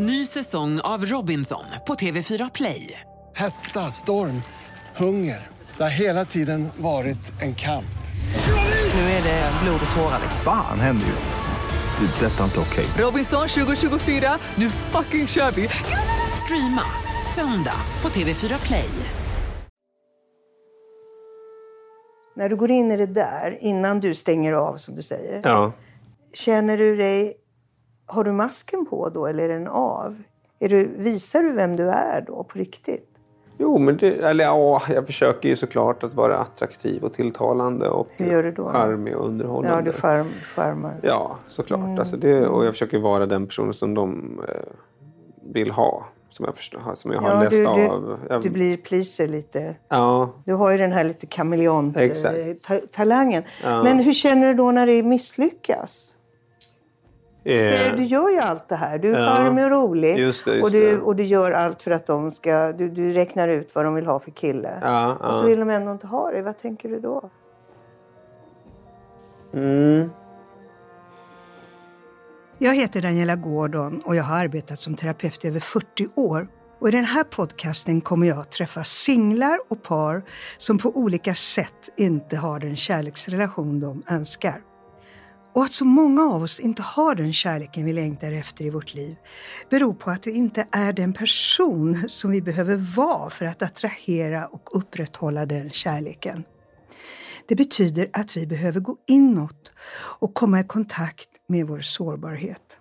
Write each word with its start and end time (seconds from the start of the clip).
Ny 0.00 0.26
säsong 0.26 0.80
av 0.80 1.04
Robinson 1.04 1.64
på 1.86 1.94
TV4 1.94 2.50
Play. 2.54 3.00
Hetta, 3.34 3.80
storm, 3.80 4.42
hunger. 4.96 5.46
Det 5.76 5.82
har 5.82 6.00
hela 6.00 6.24
tiden 6.24 6.68
varit 6.76 7.42
en 7.42 7.54
kamp. 7.54 7.98
Nu 8.94 9.00
är 9.00 9.22
det 9.22 9.52
blod 9.62 9.80
och 9.90 9.96
tårar. 9.96 10.20
Fan 10.44 10.80
händer 10.80 11.06
just 11.06 11.28
nu. 11.28 12.06
Det. 12.06 12.26
är 12.26 12.30
Detta 12.30 12.40
är 12.40 12.44
inte 12.44 12.60
okej. 12.60 12.86
Robinson 13.04 13.48
2024, 13.48 14.38
nu 14.54 14.70
fucking 14.70 15.26
kör 15.26 15.50
vi! 15.50 15.68
Streama 16.44 16.82
söndag 17.34 17.80
på 18.00 18.08
TV4 18.08 18.66
Play. 18.66 18.90
När 22.36 22.48
du 22.48 22.56
går 22.56 22.70
in 22.70 22.92
i 22.92 22.96
det 22.96 23.06
där, 23.06 23.58
innan 23.60 24.00
du 24.00 24.14
stänger 24.14 24.52
av 24.52 24.76
som 24.76 24.96
du 24.96 25.02
säger. 25.02 25.40
Ja. 25.44 25.72
Känner 26.34 26.78
du 26.78 26.96
dig... 26.96 27.36
Har 28.10 28.24
du 28.24 28.32
masken 28.32 28.86
på 28.86 29.08
då 29.08 29.26
eller 29.26 29.44
är 29.44 29.48
den 29.48 29.68
av? 29.68 30.22
Är 30.58 30.68
du, 30.68 30.90
visar 30.96 31.42
du 31.42 31.52
vem 31.52 31.76
du 31.76 31.90
är 31.90 32.24
då 32.26 32.44
på 32.44 32.58
riktigt? 32.58 33.04
Jo, 33.58 33.78
men 33.78 33.96
det, 33.96 34.12
eller 34.12 34.44
ja, 34.44 34.82
jag 34.88 35.06
försöker 35.06 35.48
ju 35.48 35.56
såklart 35.56 36.02
att 36.02 36.14
vara 36.14 36.38
attraktiv 36.38 37.04
och 37.04 37.12
tilltalande 37.12 37.88
och 37.88 38.08
charmig 38.56 39.16
och 39.16 39.26
underhållande. 39.26 39.76
Ja, 39.76 39.82
du 39.82 39.92
skärm, 39.92 40.26
skärmar. 40.54 40.94
Ja, 41.02 41.38
såklart. 41.46 41.80
Mm. 41.80 41.98
Alltså 41.98 42.16
det, 42.16 42.46
och 42.46 42.64
jag 42.64 42.72
försöker 42.72 42.98
vara 42.98 43.26
den 43.26 43.46
personen 43.46 43.74
som 43.74 43.94
de 43.94 44.40
eh, 44.48 44.54
vill 45.52 45.70
ha. 45.70 46.06
Som 46.30 46.44
jag, 46.44 46.56
förstår, 46.56 46.80
som 46.94 47.12
jag 47.12 47.20
har 47.20 47.30
Ja, 47.30 47.42
läst 47.42 47.56
du, 47.56 47.64
du, 47.64 47.88
av. 47.88 48.18
Jag, 48.28 48.42
du 48.42 48.50
blir 48.50 48.76
pleaser 48.76 49.28
lite. 49.28 49.74
Ja, 49.88 50.30
Du 50.44 50.54
har 50.54 50.70
ju 50.72 50.78
den 50.78 50.92
här 50.92 51.04
lite 51.04 51.26
kameleont-talangen. 51.26 53.42
Ja. 53.64 53.82
Men 53.82 53.98
hur 53.98 54.12
känner 54.12 54.46
du 54.48 54.54
då 54.54 54.70
när 54.70 54.86
det 54.86 55.02
misslyckas? 55.02 56.14
Eh, 57.56 57.96
Du 57.96 58.02
gör 58.04 58.30
ju 58.30 58.38
allt 58.38 58.68
det 58.68 58.76
här. 58.76 58.98
Du 58.98 59.14
är 59.14 59.20
Ja. 59.20 59.34
charmig 59.36 59.64
och 59.64 59.70
rolig. 59.70 60.18
Just 60.18 60.44
det, 60.44 60.54
just 60.54 60.64
och, 60.64 60.70
du, 60.72 61.00
och 61.00 61.16
du 61.16 61.22
gör 61.24 61.52
allt 61.52 61.82
för 61.82 61.90
att 61.90 62.06
de 62.06 62.30
ska... 62.30 62.72
Du, 62.72 62.88
du 62.88 63.10
räknar 63.10 63.48
ut 63.48 63.74
vad 63.74 63.84
de 63.84 63.94
vill 63.94 64.06
ha 64.06 64.18
för 64.20 64.30
kille. 64.30 64.78
ja, 64.82 65.14
Och 65.28 65.34
så 65.34 65.46
vill 65.46 65.58
de 65.60 65.70
ändå 65.70 65.92
inte 65.92 66.06
ha 66.06 66.30
det. 66.30 66.42
Vad 66.42 66.58
tänker 66.58 66.88
du 66.88 67.00
då? 67.00 67.30
Mm. 69.54 70.10
Jag 72.58 72.74
heter 72.74 73.02
Daniela 73.02 73.36
Gordon 73.36 74.00
och 74.04 74.16
jag 74.16 74.24
har 74.24 74.36
arbetat 74.38 74.80
som 74.80 74.94
terapeut 74.94 75.44
i 75.44 75.48
över 75.48 75.60
40 75.60 76.08
år. 76.14 76.48
Och 76.80 76.88
I 76.88 76.90
den 76.90 77.04
här 77.04 77.24
podcasten 77.24 78.00
kommer 78.00 78.26
jag 78.26 78.38
att 78.38 78.50
träffa 78.52 78.84
singlar 78.84 79.58
och 79.68 79.82
par 79.82 80.22
som 80.58 80.78
på 80.78 80.88
olika 80.96 81.34
sätt 81.34 81.88
inte 81.96 82.36
har 82.36 82.60
den 82.60 82.76
kärleksrelation 82.76 83.80
de 83.80 84.02
önskar. 84.10 84.60
Och 85.58 85.64
att 85.64 85.72
så 85.72 85.84
många 85.84 86.22
av 86.22 86.42
oss 86.42 86.60
inte 86.60 86.82
har 86.82 87.14
den 87.14 87.32
kärleken 87.32 87.84
vi 87.84 87.92
längtar 87.92 88.32
efter 88.32 88.64
i 88.64 88.70
vårt 88.70 88.94
liv 88.94 89.16
beror 89.70 89.94
på 89.94 90.10
att 90.10 90.26
vi 90.26 90.30
inte 90.30 90.66
är 90.70 90.92
den 90.92 91.12
person 91.12 92.08
som 92.08 92.30
vi 92.30 92.42
behöver 92.42 92.76
vara 92.76 93.30
för 93.30 93.44
att 93.44 93.62
attrahera 93.62 94.46
och 94.46 94.76
upprätthålla 94.76 95.46
den 95.46 95.70
kärleken. 95.70 96.44
Det 97.48 97.54
betyder 97.54 98.10
att 98.12 98.36
vi 98.36 98.46
behöver 98.46 98.80
gå 98.80 98.96
inåt 99.06 99.72
och 100.20 100.34
komma 100.34 100.60
i 100.60 100.64
kontakt 100.64 101.28
med 101.48 101.66
vår 101.66 101.80
sårbarhet. 101.80 102.76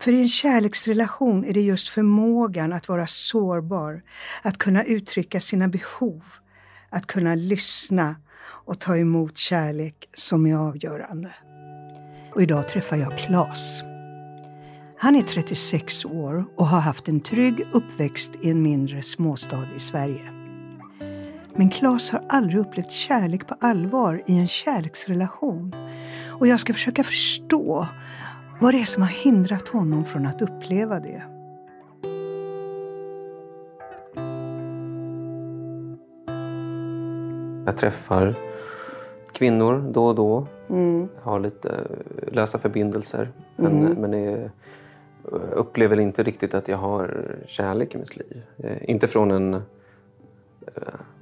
För 0.00 0.12
i 0.12 0.20
en 0.20 0.28
kärleksrelation 0.28 1.44
är 1.44 1.52
det 1.52 1.62
just 1.62 1.88
förmågan 1.88 2.72
att 2.72 2.88
vara 2.88 3.06
sårbar, 3.06 4.02
att 4.42 4.58
kunna 4.58 4.84
uttrycka 4.84 5.40
sina 5.40 5.68
behov, 5.68 6.22
att 6.90 7.06
kunna 7.06 7.34
lyssna 7.34 8.16
och 8.66 8.80
ta 8.80 8.96
emot 8.96 9.38
kärlek 9.38 10.08
som 10.14 10.46
är 10.46 10.54
avgörande. 10.54 11.34
Och 12.38 12.42
idag 12.42 12.68
träffar 12.68 12.96
jag 12.96 13.18
Klas. 13.18 13.82
Han 14.96 15.16
är 15.16 15.22
36 15.22 16.04
år 16.04 16.44
och 16.56 16.66
har 16.66 16.80
haft 16.80 17.08
en 17.08 17.20
trygg 17.20 17.66
uppväxt 17.72 18.32
i 18.42 18.50
en 18.50 18.62
mindre 18.62 19.02
småstad 19.02 19.64
i 19.76 19.80
Sverige. 19.80 20.32
Men 21.54 21.70
Klas 21.70 22.10
har 22.10 22.22
aldrig 22.28 22.60
upplevt 22.60 22.90
kärlek 22.90 23.46
på 23.46 23.56
allvar 23.60 24.22
i 24.26 24.38
en 24.38 24.48
kärleksrelation. 24.48 25.74
Och 26.40 26.46
jag 26.46 26.60
ska 26.60 26.72
försöka 26.72 27.04
förstå 27.04 27.88
vad 28.60 28.74
det 28.74 28.80
är 28.80 28.84
som 28.84 29.02
har 29.02 29.10
hindrat 29.10 29.68
honom 29.68 30.04
från 30.04 30.26
att 30.26 30.42
uppleva 30.42 31.00
det. 31.00 31.22
Jag 37.66 37.76
träffar 37.76 38.34
kvinnor 39.32 39.90
då 39.92 40.06
och 40.06 40.14
då. 40.14 40.46
Mm. 40.70 41.08
Har 41.22 41.40
lite 41.40 41.84
lösa 42.32 42.58
förbindelser. 42.58 43.32
Men, 43.56 43.80
men 43.80 44.14
är, 44.14 44.50
upplever 45.52 46.00
inte 46.00 46.22
riktigt 46.22 46.54
att 46.54 46.68
jag 46.68 46.76
har 46.76 47.24
kärlek 47.46 47.94
i 47.94 47.98
mitt 47.98 48.16
liv. 48.16 48.42
Eh, 48.56 48.90
Inte 48.90 49.06
från 49.06 49.30
en 49.30 49.54
eh, 49.54 49.60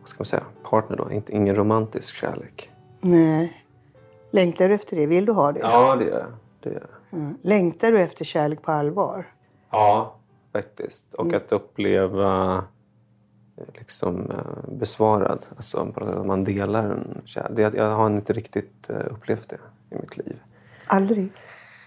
vad 0.00 0.08
ska 0.08 0.18
man 0.18 0.24
säga, 0.26 0.42
partner 0.70 0.96
då. 0.96 1.10
Inte, 1.12 1.32
ingen 1.32 1.54
romantisk 1.56 2.14
kärlek. 2.14 2.70
Nej. 3.00 3.62
Längtar 4.30 4.68
du 4.68 4.74
efter 4.74 4.96
det? 4.96 5.06
Vill 5.06 5.26
du 5.26 5.32
ha 5.32 5.52
det? 5.52 5.60
Ja, 5.60 5.96
det 5.96 6.04
gör 6.04 6.18
jag. 6.18 6.26
Det 6.60 6.70
gör 6.70 6.86
jag. 7.10 7.18
Mm. 7.20 7.38
Längtar 7.42 7.92
du 7.92 8.00
efter 8.00 8.24
kärlek 8.24 8.62
på 8.62 8.72
allvar? 8.72 9.26
Ja, 9.70 10.16
faktiskt. 10.52 11.14
Och 11.14 11.32
att 11.32 11.52
uppleva 11.52 12.54
eh, 12.56 12.62
liksom 13.74 14.30
eh, 14.30 14.70
besvarad. 14.72 15.44
Alltså 15.56 15.92
på 15.92 16.00
något 16.00 16.08
sätt 16.08 16.18
att 16.18 16.26
man 16.26 16.44
delar 16.44 16.82
en 16.82 17.22
kärlek. 17.24 17.74
Jag 17.76 17.90
har 17.90 18.06
inte 18.06 18.32
riktigt 18.32 18.90
eh, 18.90 19.06
upplevt 19.10 19.48
det 19.48 19.58
i 19.96 19.98
mitt 20.00 20.16
liv. 20.16 20.36
Aldrig? 20.86 21.32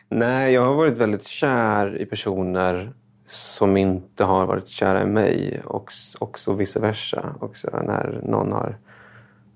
Nej, 0.09 0.53
jag 0.53 0.65
har 0.65 0.73
varit 0.73 0.97
väldigt 0.97 1.27
kär 1.27 2.01
i 2.01 2.05
personer 2.05 2.93
som 3.25 3.77
inte 3.77 4.23
har 4.23 4.45
varit 4.45 4.67
kära 4.67 5.01
i 5.01 5.05
mig 5.05 5.61
och 5.65 5.91
också 6.19 6.53
vice 6.53 6.79
versa. 6.79 7.35
Också 7.39 7.69
när 7.83 8.21
någon 8.23 8.51
har 8.51 8.77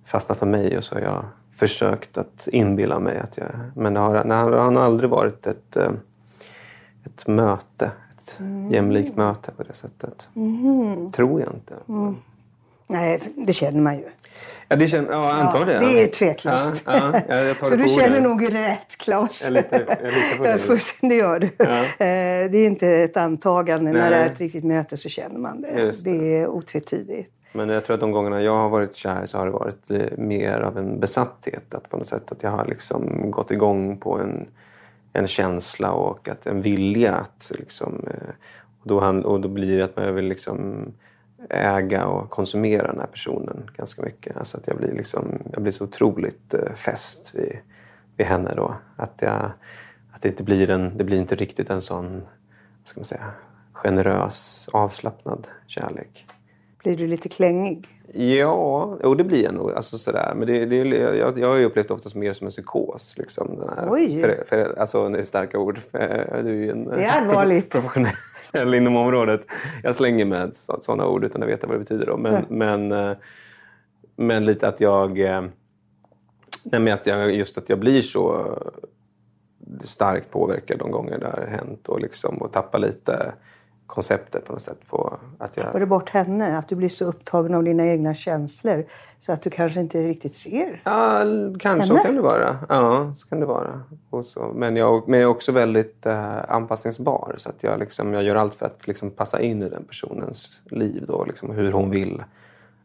fastnat 0.05 0.37
för 0.37 0.45
mig 0.45 0.77
och 0.77 0.83
så 0.83 0.95
har 0.95 1.01
jag 1.01 1.25
försökt 1.53 2.17
att 2.17 2.47
inbilla 2.47 2.99
mig 2.99 3.19
att 3.19 3.37
jag... 3.37 3.47
Men 3.75 3.93
det 3.93 3.99
har, 3.99 4.13
nej, 4.13 4.51
det 4.51 4.57
har 4.57 4.75
aldrig 4.75 5.09
varit 5.09 5.47
ett, 5.47 5.75
eh, 5.75 5.91
ett 7.05 7.27
möte, 7.27 7.91
ett 8.27 8.39
jämlikt 8.71 9.15
möte 9.17 9.51
på 9.51 9.63
det 9.63 9.73
sättet. 9.73 10.27
Tror 11.15 11.41
jag 11.41 11.53
inte. 11.53 11.73
Nej, 12.87 13.19
det 13.35 13.53
känner 13.53 13.81
man 13.81 13.97
ju. 13.97 14.03
Ja, 14.69 14.75
det 14.75 14.87
känner, 14.87 15.11
ja, 15.11 15.31
antagligen. 15.33 15.83
det 15.83 16.03
är 16.03 16.07
tveklöst. 16.07 16.83
Ja, 16.85 17.21
ja, 17.27 17.35
ja, 17.41 17.53
Så 17.59 17.69
det 17.69 17.75
du 17.83 17.87
känner 17.89 18.21
nog 18.21 18.53
rätt, 18.55 18.97
Claes. 18.97 19.43
Jag 19.43 19.53
litar- 19.53 19.85
jag 20.01 20.11
litar 20.11 20.37
på 20.37 20.45
Ja, 20.73 20.77
det. 21.01 21.07
det 21.09 21.15
gör 21.15 21.39
du. 21.39 21.47
Eh, 21.47 22.51
Det 22.51 22.57
är 22.57 22.65
inte 22.65 22.87
ett 22.89 23.17
antagande. 23.17 23.91
När 23.91 23.99
Nej. 23.99 24.09
det 24.09 24.15
är 24.15 24.25
ett 24.25 24.39
riktigt 24.39 24.63
möte 24.63 24.97
så 24.97 25.09
känner 25.09 25.39
man 25.39 25.61
det. 25.61 25.79
Just 25.81 26.03
det. 26.03 26.11
det 26.17 26.37
är 26.39 26.47
otvetydigt. 26.47 27.29
Men 27.53 27.69
jag 27.69 27.85
tror 27.85 27.93
att 27.93 27.99
de 27.99 28.11
gångerna 28.11 28.41
jag 28.41 28.55
har 28.55 28.69
varit 28.69 28.95
kär 28.95 29.25
så 29.25 29.37
har 29.37 29.45
det 29.45 29.51
varit 29.51 29.91
eh, 29.91 30.17
mer 30.17 30.59
av 30.59 30.77
en 30.77 30.99
besatthet. 30.99 31.73
Att 31.73 31.89
på 31.89 31.97
något 31.97 32.07
sätt 32.07 32.31
att 32.31 32.43
jag 32.43 32.51
har 32.51 32.65
liksom 32.65 33.31
gått 33.31 33.51
igång 33.51 33.97
på 33.97 34.17
en, 34.19 34.47
en 35.13 35.27
känsla 35.27 35.91
och 35.91 36.29
att 36.29 36.47
en 36.47 36.61
vilja 36.61 37.15
att 37.15 37.51
liksom... 37.55 38.07
Eh, 38.07 38.33
och 38.81 38.89
då, 38.89 38.99
han, 38.99 39.25
och 39.25 39.41
då 39.41 39.49
blir 39.49 39.77
det 39.77 39.83
att 39.83 39.95
man 39.95 40.15
vill 40.15 40.25
liksom 40.25 40.87
äga 41.49 42.05
och 42.05 42.29
konsumera 42.29 42.87
den 42.87 42.99
här 42.99 43.07
personen 43.07 43.69
ganska 43.77 44.01
mycket. 44.01 44.37
Alltså 44.37 44.57
att 44.57 44.67
jag 44.67 44.77
blir, 44.77 44.93
liksom, 44.93 45.41
jag 45.53 45.61
blir 45.61 45.71
så 45.71 45.83
otroligt 45.83 46.53
eh, 46.53 46.73
fäst 46.73 47.35
vid, 47.35 47.57
vid 48.17 48.27
henne 48.27 48.53
då. 48.55 48.75
Att, 48.95 49.13
jag, 49.19 49.51
att 50.11 50.21
det 50.21 50.29
inte 50.29 50.43
blir 50.43 50.69
en, 50.69 50.97
det 50.97 51.03
blir 51.03 51.17
inte 51.17 51.35
riktigt 51.35 51.69
en 51.69 51.81
sån, 51.81 52.13
vad 52.13 52.87
ska 52.87 52.99
man 52.99 53.05
säga, 53.05 53.31
generös, 53.73 54.69
avslappnad 54.73 55.47
kärlek. 55.67 56.25
Blir 56.83 56.97
du 56.97 57.07
lite 57.07 57.29
klängig? 57.29 57.87
Ja, 58.13 58.97
jo, 59.03 59.15
det 59.15 59.23
blir 59.23 59.43
jag 59.43 59.53
nog. 59.53 59.71
Alltså, 59.71 59.97
sådär. 59.97 60.33
Men 60.35 60.47
det, 60.47 60.65
det, 60.65 60.77
jag, 61.17 61.39
jag 61.39 61.47
har 61.49 61.57
ju 61.57 61.65
upplevt 61.65 61.87
det 61.87 61.93
oftast 61.93 62.15
mer 62.15 62.33
som 62.33 62.47
en 62.47 62.51
psykos. 62.51 63.17
Liksom, 63.17 63.59
den 63.59 63.69
här, 63.77 63.87
Oj. 63.91 64.21
För, 64.21 64.43
för, 64.47 64.79
alltså, 64.79 65.09
det 65.09 65.17
är 65.17 65.21
starka 65.21 65.59
ord. 65.59 65.77
För, 65.91 66.41
du 66.43 66.49
är 66.49 66.53
ju 66.53 66.71
en 66.71 66.85
Det 66.85 67.03
är 67.05 67.21
allvarligt. 67.21 67.69
professionell 67.69 68.73
inom 68.73 68.95
området. 68.97 69.41
Jag 69.83 69.95
slänger 69.95 70.25
med 70.25 70.55
sådana 70.55 71.07
ord 71.07 71.23
utan 71.25 71.43
att 71.43 71.49
veta 71.49 71.67
vad 71.67 71.75
det 71.75 71.79
betyder. 71.79 72.05
Då. 72.05 72.17
Men, 72.17 72.45
men, 72.49 72.91
eh, 72.91 73.17
men 74.15 74.45
lite 74.45 74.67
att 74.67 74.81
jag... 74.81 75.19
eh, 75.19 75.41
Nej, 76.63 76.91
att 76.91 77.07
jag, 77.07 77.33
just 77.35 77.57
att 77.57 77.69
jag 77.69 77.79
blir 77.79 78.01
så 78.01 78.47
starkt 79.81 80.31
påverkad 80.31 80.79
de 80.79 80.91
gånger 80.91 81.17
det 81.17 81.25
har 81.25 81.47
hänt 81.47 81.89
och, 81.89 81.99
liksom, 82.01 82.37
och 82.37 82.51
tappar 82.51 82.79
lite 82.79 83.33
konceptet 83.93 84.45
på 84.45 84.53
något 84.53 84.61
sätt. 84.61 84.79
På 84.89 85.17
att 85.37 85.57
jag, 85.57 85.73
Var 85.73 85.79
det 85.79 85.85
bort 85.85 86.09
henne? 86.09 86.57
Att 86.57 86.67
du 86.67 86.75
blir 86.75 86.89
så 86.89 87.05
upptagen 87.05 87.53
av 87.53 87.63
dina 87.63 87.85
egna 87.85 88.13
känslor 88.13 88.85
så 89.19 89.31
att 89.31 89.41
du 89.41 89.49
kanske 89.49 89.79
inte 89.79 90.03
riktigt 90.03 90.33
ser? 90.33 90.81
Ja, 90.83 91.19
kanske 91.59 91.87
så 91.87 91.93
Henne? 91.93 92.05
kan 92.05 92.15
det 92.15 92.21
vara. 92.21 92.57
Ja, 92.69 93.13
så 93.17 93.27
kan 93.27 93.39
det 93.39 93.45
vara. 93.45 93.81
Och 94.09 94.25
så, 94.25 94.51
men, 94.55 94.75
jag, 94.75 95.07
men 95.07 95.19
jag 95.19 95.27
är 95.27 95.31
också 95.31 95.51
väldigt 95.51 96.05
eh, 96.05 96.51
anpassningsbar. 96.51 97.35
Så 97.37 97.49
att 97.49 97.63
jag, 97.63 97.79
liksom, 97.79 98.13
jag 98.13 98.23
gör 98.23 98.35
allt 98.35 98.55
för 98.55 98.65
att 98.65 98.87
liksom, 98.87 99.11
passa 99.11 99.41
in 99.41 99.61
i 99.63 99.69
den 99.69 99.83
personens 99.83 100.49
liv. 100.65 101.05
Då, 101.07 101.23
liksom, 101.25 101.51
hur 101.51 101.71
hon 101.71 101.89
vill 101.89 102.23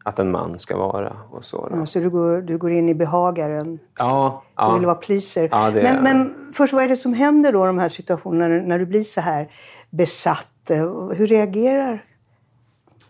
att 0.03 0.19
en 0.19 0.31
man 0.31 0.59
ska 0.59 0.77
vara. 0.77 1.17
Och 1.31 1.43
så. 1.43 1.69
Ja, 1.71 1.85
så 1.85 1.99
du 1.99 2.09
går, 2.09 2.41
du 2.41 2.57
går 2.57 2.71
in 2.71 2.89
i 2.89 2.95
behagaren? 2.95 3.79
Ja, 3.97 4.43
Du 4.45 4.63
ja. 4.63 4.73
vill 4.73 4.85
vara 4.85 4.95
pleaser. 4.95 5.49
Ja, 5.51 5.71
men, 5.73 6.03
men 6.03 6.35
först, 6.53 6.73
vad 6.73 6.83
är 6.83 6.89
det 6.89 6.97
som 6.97 7.13
händer 7.13 7.53
då 7.53 7.63
i 7.63 7.67
de 7.67 7.79
här 7.79 7.89
situationerna 7.89 8.63
när 8.65 8.79
du 8.79 8.85
blir 8.85 9.03
så 9.03 9.21
här 9.21 9.49
besatt 9.89 10.47
det. 10.69 11.15
Hur 11.15 11.27
reagerar 11.27 12.05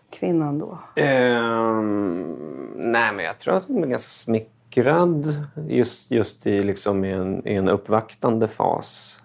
kvinnan 0.09 0.59
då? 0.59 0.79
Ehm, 0.95 2.35
nej, 2.75 3.13
men 3.13 3.25
jag 3.25 3.38
tror 3.39 3.53
att 3.56 3.65
hon 3.67 3.83
är 3.83 3.88
ganska 3.88 4.09
smickrad 4.09 5.45
just, 5.67 6.11
just 6.11 6.47
i, 6.47 6.61
liksom, 6.61 7.06
i, 7.06 7.11
en, 7.11 7.47
i 7.47 7.56
en 7.56 7.69
uppvaktande 7.69 8.47
fas. 8.47 9.19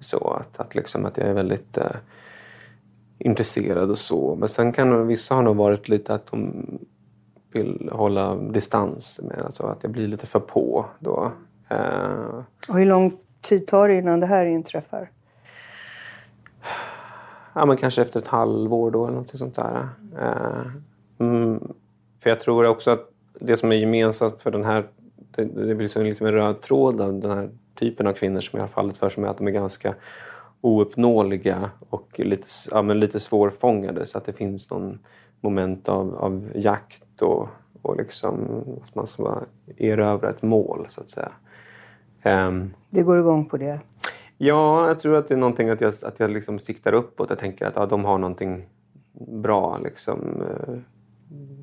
Så 0.00 0.30
att, 0.30 0.60
att, 0.60 0.74
liksom, 0.74 1.04
att 1.06 1.16
jag 1.18 1.26
är 1.28 1.32
väldigt 1.34 1.76
eh, 1.78 1.86
intresserad 3.18 3.90
och 3.90 3.98
så. 3.98 4.36
Men 4.36 4.48
sen 4.48 4.72
kan 4.72 5.06
vissa 5.06 5.34
ha 5.34 5.42
nog 5.42 5.56
varit 5.56 5.88
lite 5.88 6.14
att 6.14 6.26
de 6.26 6.66
vill 7.52 7.88
hålla 7.92 8.34
distans 8.36 9.20
med 9.22 9.42
alltså 9.44 9.62
att 9.66 9.78
jag 9.82 9.92
blir 9.92 10.08
lite 10.08 10.26
för 10.26 10.40
på 10.40 10.86
då. 10.98 11.32
Eh, 11.68 12.44
Och 12.68 12.78
hur 12.78 12.86
lång 12.86 13.16
tid 13.40 13.66
tar 13.66 13.88
det 13.88 13.94
innan 13.94 14.20
det 14.20 14.26
här 14.26 14.46
inträffar? 14.46 15.10
Ja, 17.54 17.66
men 17.66 17.76
kanske 17.76 18.02
efter 18.02 18.20
ett 18.20 18.28
halvår 18.28 18.90
då 18.90 19.06
eller 19.06 19.16
något 19.16 19.38
sånt 19.38 19.54
där. 19.54 19.88
Eh, 20.18 20.66
mm, 21.18 21.72
för 22.22 22.30
jag 22.30 22.40
tror 22.40 22.66
också 22.66 22.90
att 22.90 23.08
det 23.40 23.56
som 23.56 23.72
är 23.72 23.76
gemensamt 23.76 24.42
för 24.42 24.50
den 24.50 24.64
här, 24.64 24.86
det, 25.36 25.44
det 25.44 25.74
blir 25.74 25.88
som 25.88 26.04
liksom 26.04 26.26
en 26.26 26.32
röd 26.32 26.60
tråd 26.60 27.00
av 27.00 27.20
den 27.20 27.30
här 27.30 27.50
typen 27.74 28.06
av 28.06 28.12
kvinnor 28.12 28.40
som 28.40 28.56
jag 28.56 28.62
har 28.62 28.68
fallit 28.68 28.96
för, 28.96 29.08
som 29.08 29.24
är 29.24 29.28
att 29.28 29.38
de 29.38 29.46
är 29.46 29.50
ganska 29.50 29.94
ouppnåeliga 30.60 31.70
och 31.88 32.20
lite, 32.20 32.46
ja, 32.70 32.82
men 32.82 33.00
lite 33.00 33.20
svårfångade 33.20 34.06
så 34.06 34.18
att 34.18 34.24
det 34.24 34.32
finns 34.32 34.70
någon 34.70 34.98
moment 35.40 35.88
av, 35.88 36.14
av 36.14 36.48
jakt 36.54 37.22
och, 37.22 37.48
och 37.82 37.96
liksom 37.96 38.64
att 38.84 38.94
man 38.94 39.06
ska 39.06 39.40
erövra 39.76 40.30
ett 40.30 40.42
mål 40.42 40.86
så 40.88 41.00
att 41.00 41.10
säga. 41.10 41.32
Um, 42.24 42.74
Det 42.90 43.02
går 43.02 43.18
igång 43.18 43.46
på 43.46 43.56
det. 43.56 43.80
Ja, 44.44 44.88
jag 44.88 45.00
tror 45.00 45.16
att 45.16 45.28
det 45.28 45.34
är 45.34 45.38
någonting 45.38 45.68
att 45.68 45.80
jag, 45.80 45.94
att 46.02 46.20
jag 46.20 46.30
liksom 46.30 46.58
siktar 46.58 46.92
uppåt. 46.92 47.30
Jag 47.30 47.38
tänker 47.38 47.66
att 47.66 47.76
ja, 47.76 47.86
de 47.86 48.04
har 48.04 48.18
någonting 48.18 48.68
bra. 49.42 49.78
Liksom. 49.84 50.42
Eh, 50.42 50.74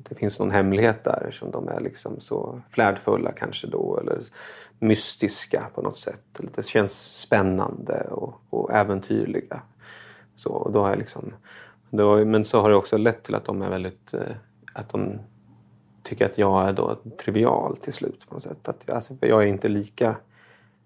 det 0.08 0.14
finns 0.14 0.38
någon 0.38 0.50
hemlighet 0.50 1.04
där 1.04 1.30
som 1.30 1.50
de 1.50 1.68
är 1.68 1.80
liksom 1.80 2.20
så 2.20 2.60
flärdfulla 2.70 3.32
kanske 3.32 3.66
då. 3.66 3.98
Eller 4.00 4.20
mystiska 4.78 5.66
på 5.74 5.82
något 5.82 5.96
sätt. 5.96 6.40
Det 6.54 6.66
känns 6.66 7.02
spännande 7.02 8.06
och, 8.10 8.34
och 8.50 8.72
äventyrliga. 8.72 9.62
Så, 10.34 10.50
och 10.50 10.72
då 10.72 10.82
har 10.82 10.88
jag 10.88 10.98
liksom, 10.98 11.34
då, 11.90 12.24
men 12.24 12.44
så 12.44 12.60
har 12.60 12.70
det 12.70 12.76
också 12.76 12.96
lett 12.96 13.22
till 13.22 13.34
att 13.34 13.44
de 13.44 13.62
är 13.62 13.70
väldigt... 13.70 14.14
Eh, 14.14 14.36
att 14.72 14.88
de 14.88 15.18
tycker 16.02 16.24
att 16.24 16.38
jag 16.38 16.68
är 16.68 16.72
då 16.72 16.96
trivial 17.24 17.76
till 17.76 17.92
slut 17.92 18.26
på 18.28 18.34
något 18.34 18.42
sätt. 18.42 18.68
Att 18.68 18.82
jag, 18.86 18.96
alltså, 18.96 19.14
jag 19.20 19.42
är 19.42 19.46
inte 19.46 19.68
lika 19.68 20.16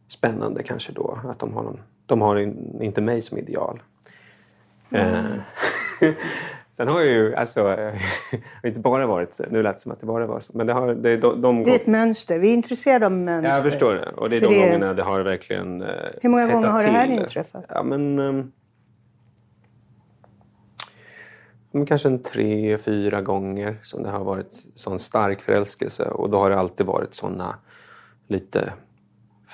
spännande 0.09 0.63
kanske 0.63 0.93
då. 0.93 1.19
Att 1.25 1.39
de 1.39 1.53
har, 1.55 1.63
någon, 1.63 1.81
de 2.07 2.21
har 2.23 2.37
in, 2.37 2.79
inte 2.83 3.01
mig 3.01 3.23
som 3.23 3.39
ideal. 3.39 3.83
Eh, 4.91 5.25
Sen 6.73 6.89
har 6.89 7.01
jag 7.01 7.09
ju 7.09 7.35
alltså, 7.35 7.73
eh, 7.73 7.95
inte 8.65 8.81
bara 8.81 9.07
varit 9.07 9.35
så. 9.35 9.45
Nu 9.51 9.63
lät 9.63 9.77
det 9.77 9.81
som 9.81 9.93
att 9.93 10.01
det 10.01 10.07
bara 10.07 10.27
var 10.27 10.41
så. 10.41 10.53
Men 10.57 10.67
det 10.67 10.73
har, 10.73 10.95
det, 10.95 11.17
de, 11.17 11.41
de 11.41 11.65
Det 11.65 11.71
är 11.71 11.75
ett 11.75 11.87
mönster. 11.87 12.39
Vi 12.39 12.49
är 12.51 12.55
intresserade 12.55 13.07
av 13.07 13.13
mönster. 13.13 13.53
Jag 13.53 13.63
förstår 13.63 13.95
det. 13.95 14.11
Och 14.17 14.31
det 14.31 14.37
är 14.37 14.41
För 14.41 14.49
de 14.49 14.55
det- 14.55 14.61
gångerna 14.67 14.95
det 14.95 15.03
har 15.03 15.21
verkligen 15.21 15.83
eh, 15.83 15.89
Hur 16.23 16.29
många 16.31 16.47
gånger 16.53 16.69
har 16.69 16.83
det 16.83 16.89
här 16.89 17.07
till. 17.07 17.19
inträffat? 17.19 17.65
Ja, 17.69 17.83
men, 17.83 18.15
men 21.71 21.87
kanske 21.87 22.09
en 22.09 22.23
tre, 22.23 22.79
fyra 22.79 23.23
gånger 23.23 23.77
som 23.83 24.03
det 24.03 24.11
har 24.11 24.25
varit 24.25 24.63
sån 24.77 24.99
stark 24.99 25.43
förälskelse. 25.43 26.05
Och 26.05 26.31
då 26.31 26.39
har 26.39 26.51
det 26.51 26.59
alltid 26.59 26.87
varit 26.87 27.15
såna 27.15 27.55
lite 28.29 28.73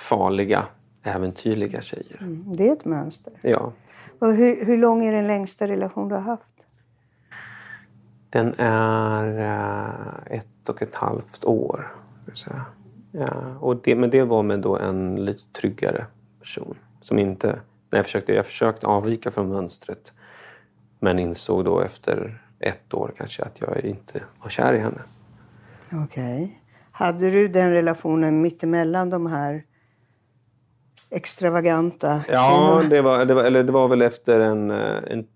farliga, 0.01 0.65
äventyrliga 1.03 1.81
tjejer. 1.81 2.17
Mm, 2.21 2.55
Det 2.55 2.67
är 2.67 2.73
ett 2.73 2.85
mönster. 2.85 3.33
Ja. 3.41 3.73
Och 4.19 4.33
hur, 4.33 4.65
hur 4.65 4.77
lång 4.77 5.05
är 5.05 5.11
den 5.11 5.27
längsta 5.27 5.67
relation 5.67 6.09
du 6.09 6.15
har 6.15 6.21
haft? 6.21 6.51
Den 8.29 8.53
är 8.57 9.39
eh, 9.39 10.37
ett 10.37 10.69
och 10.69 10.81
ett 10.81 10.95
halvt 10.95 11.45
år. 11.45 11.95
Ja, 13.11 13.57
och 13.59 13.81
det, 13.83 13.95
men 13.95 14.09
det 14.09 14.23
var 14.23 14.43
med 14.43 14.59
då 14.59 14.77
en 14.77 15.25
lite 15.25 15.43
tryggare 15.61 16.05
person. 16.39 16.75
Som 17.01 17.19
inte, 17.19 17.47
när 17.89 17.99
jag, 17.99 18.05
försökte, 18.05 18.33
jag 18.33 18.45
försökte 18.45 18.87
avvika 18.87 19.31
från 19.31 19.49
mönstret 19.49 20.13
men 20.99 21.19
insåg 21.19 21.65
då 21.65 21.79
efter 21.79 22.41
ett 22.59 22.93
år 22.93 23.13
kanske 23.17 23.43
att 23.43 23.61
jag 23.61 23.79
inte 23.85 24.23
var 24.41 24.49
kär 24.49 24.73
i 24.73 24.79
henne. 24.79 25.01
Okej. 25.93 26.61
Hade 26.91 27.29
du 27.29 27.47
den 27.47 27.71
relationen 27.71 28.41
mittemellan 28.41 29.09
de 29.09 29.25
här 29.25 29.63
extravaganta 31.11 32.21
Ja, 32.29 32.77
kvinnorna? 32.77 32.89
det 32.89 33.01
var, 33.01 33.25
det 33.25 33.33
var, 33.33 33.43
eller 33.43 33.63
det 33.63 33.71
var 33.71 33.87
väl 33.87 34.01
efter 34.01 34.39
en, 34.39 34.71
eh, 34.71 34.97
en 35.07 35.27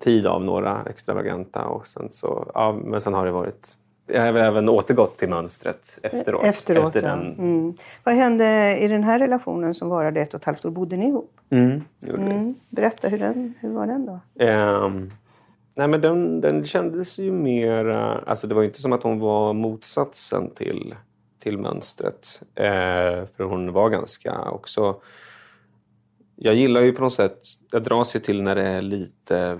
tid 0.00 0.26
av 0.26 0.44
några 0.44 0.82
extravaganta. 0.90 1.64
Och 1.66 1.86
sen 1.86 2.08
så, 2.10 2.50
ja, 2.54 2.78
men 2.84 3.00
sen 3.00 3.14
har 3.14 3.26
det 3.26 3.32
varit... 3.32 3.76
Jag 4.06 4.22
har 4.22 4.34
även 4.34 4.68
återgått 4.68 5.18
till 5.18 5.28
mönstret 5.28 5.98
efteråt. 6.02 6.44
Efteråt, 6.44 6.96
efter 6.96 7.08
ja. 7.08 7.16
den, 7.16 7.34
Mm. 7.38 7.74
Vad 8.04 8.14
hände 8.14 8.76
i 8.80 8.88
den 8.88 9.04
här 9.04 9.18
relationen 9.18 9.74
som 9.74 9.88
varade 9.88 10.20
ett 10.20 10.34
och 10.34 10.40
ett 10.40 10.44
halvt 10.44 10.64
år? 10.64 10.70
Bodde 10.70 10.96
ni 10.96 11.08
ihop? 11.08 11.40
Mm. 11.50 11.84
Mm. 12.06 12.54
Berätta, 12.68 13.08
hur, 13.08 13.18
den, 13.18 13.54
hur 13.60 13.70
var 13.70 13.86
den 13.86 14.06
då? 14.06 14.20
Ehm, 14.44 15.12
nej 15.74 15.88
men 15.88 16.00
den, 16.00 16.40
den 16.40 16.64
kändes 16.64 17.18
ju 17.18 17.32
mer... 17.32 17.84
Alltså 18.26 18.46
det 18.46 18.54
var 18.54 18.62
inte 18.62 18.80
som 18.82 18.92
att 18.92 19.02
hon 19.02 19.18
var 19.18 19.52
motsatsen 19.52 20.50
till, 20.54 20.94
till 21.38 21.58
mönstret. 21.58 22.42
Eh, 22.54 23.26
för 23.36 23.42
hon 23.44 23.72
var 23.72 23.90
ganska 23.90 24.50
också... 24.50 25.00
Jag 26.36 26.54
gillar 26.54 26.80
ju 26.80 26.92
på 26.92 27.02
något 27.02 27.14
sätt... 27.14 27.38
Jag 27.70 27.82
dras 27.82 28.16
ju 28.16 28.20
till 28.20 28.42
när 28.42 28.54
det 28.54 28.68
är 28.68 28.82
lite 28.82 29.58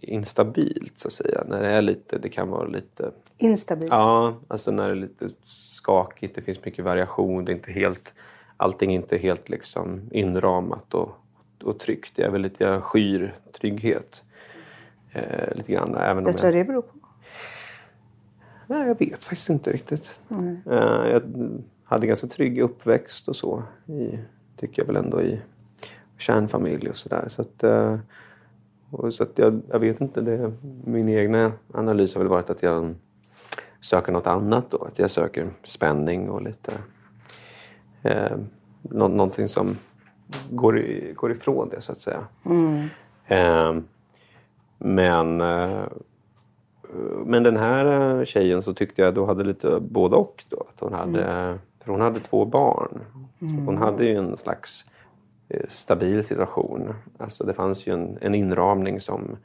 instabilt 0.00 0.98
så 0.98 1.08
att 1.08 1.12
säga. 1.12 1.44
När 1.48 1.62
det 1.62 1.68
är 1.68 1.82
lite... 1.82 2.18
Det 2.18 2.28
kan 2.28 2.48
vara 2.48 2.66
lite... 2.66 3.10
Instabil? 3.38 3.88
Ja, 3.90 4.34
alltså 4.48 4.70
när 4.70 4.86
det 4.86 4.92
är 4.92 4.96
lite 4.96 5.28
skakigt, 5.44 6.34
det 6.34 6.42
finns 6.42 6.64
mycket 6.64 6.84
variation, 6.84 7.44
det 7.44 7.52
är 7.52 7.56
inte 7.56 7.72
helt, 7.72 8.14
allting 8.56 8.92
är 8.92 8.96
inte 8.96 9.18
helt 9.18 9.48
liksom 9.48 10.00
inramat 10.10 10.94
och, 10.94 11.10
och 11.62 11.78
tryggt. 11.78 12.12
Jag, 12.18 12.26
är 12.26 12.30
väl 12.30 12.42
lite, 12.42 12.64
jag 12.64 12.84
skyr 12.84 13.34
trygghet 13.52 14.22
eh, 15.12 15.54
lite 15.56 15.72
grann. 15.72 15.94
Även 15.94 16.24
Vet 16.24 16.36
du 16.36 16.42
vad 16.42 16.54
det 16.54 16.64
beror 16.64 16.82
på? 16.82 16.99
Nej, 18.70 18.88
jag 18.88 18.98
vet 18.98 19.24
faktiskt 19.24 19.50
inte 19.50 19.72
riktigt. 19.72 20.20
Eh, 20.70 21.08
jag 21.10 21.22
hade 21.84 22.06
ganska 22.06 22.26
trygg 22.26 22.60
uppväxt 22.60 23.28
och 23.28 23.36
så, 23.36 23.62
i, 23.86 24.18
tycker 24.56 24.82
jag 24.82 24.86
väl 24.86 24.96
ändå, 24.96 25.22
i 25.22 25.40
kärnfamilj 26.18 26.88
och 26.88 26.96
sådär. 26.96 27.24
Så 27.28 27.42
att, 27.42 27.62
eh, 27.62 27.98
så 29.10 29.22
att 29.22 29.38
jag, 29.38 29.62
jag 29.70 29.78
vet 29.78 30.00
inte, 30.00 30.20
det, 30.20 30.52
min 30.84 31.08
egna 31.08 31.52
analys 31.74 32.14
har 32.14 32.20
väl 32.20 32.28
varit 32.28 32.50
att 32.50 32.62
jag 32.62 32.94
söker 33.80 34.12
något 34.12 34.26
annat 34.26 34.70
då. 34.70 34.84
Att 34.84 34.98
jag 34.98 35.10
söker 35.10 35.50
spänning 35.62 36.30
och 36.30 36.42
lite... 36.42 36.72
Eh, 38.02 38.36
nå, 38.82 39.08
någonting 39.08 39.48
som 39.48 39.76
går, 40.50 40.78
i, 40.78 41.12
går 41.16 41.32
ifrån 41.32 41.68
det 41.68 41.80
så 41.80 41.92
att 41.92 41.98
säga. 41.98 42.24
Eh, 43.26 43.80
men, 44.78 45.40
eh, 45.40 45.84
men 47.26 47.42
den 47.42 47.56
här 47.56 48.18
eh, 48.18 48.24
tjejen 48.24 48.62
så 48.62 48.74
tyckte 48.74 49.02
jag 49.02 49.14
då 49.14 49.26
hade 49.26 49.44
lite 49.44 49.80
både 49.80 50.16
och. 50.16 50.44
Då, 50.48 50.66
att 50.74 50.80
hon, 50.80 50.92
hade, 50.92 51.58
för 51.84 51.92
hon 51.92 52.00
hade 52.00 52.20
två 52.20 52.44
barn. 52.44 53.00
Så 53.38 53.46
hon 53.46 53.76
hade 53.76 54.04
ju 54.04 54.16
en 54.16 54.36
slags 54.36 54.84
eh, 55.48 55.66
stabil 55.68 56.24
situation. 56.24 56.94
Alltså 57.18 57.44
det 57.44 57.52
fanns 57.52 57.86
ju 57.86 57.92
en, 57.92 58.18
en 58.20 58.34
inramning 58.34 59.00
som, 59.00 59.36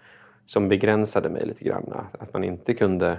som 0.46 0.70
begränsade 0.70 1.30
mig 1.30 1.46
lite 1.46 1.64
grann. 1.64 1.94
Att 2.20 2.34
man 2.34 2.44
inte 2.44 2.74
kunde 2.74 3.18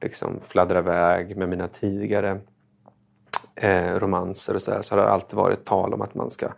liksom 0.00 0.40
fladdra 0.42 0.78
iväg 0.78 1.36
med 1.36 1.48
mina 1.48 1.68
tidigare 1.68 2.40
eh, 3.54 3.94
romanser 3.94 4.54
och 4.54 4.62
så, 4.62 4.72
här, 4.72 4.82
så 4.82 4.94
har 4.94 5.02
det 5.02 5.10
alltid 5.10 5.36
varit 5.36 5.64
tal 5.64 5.94
om 5.94 6.00
att 6.00 6.14
man 6.14 6.30
ska 6.30 6.48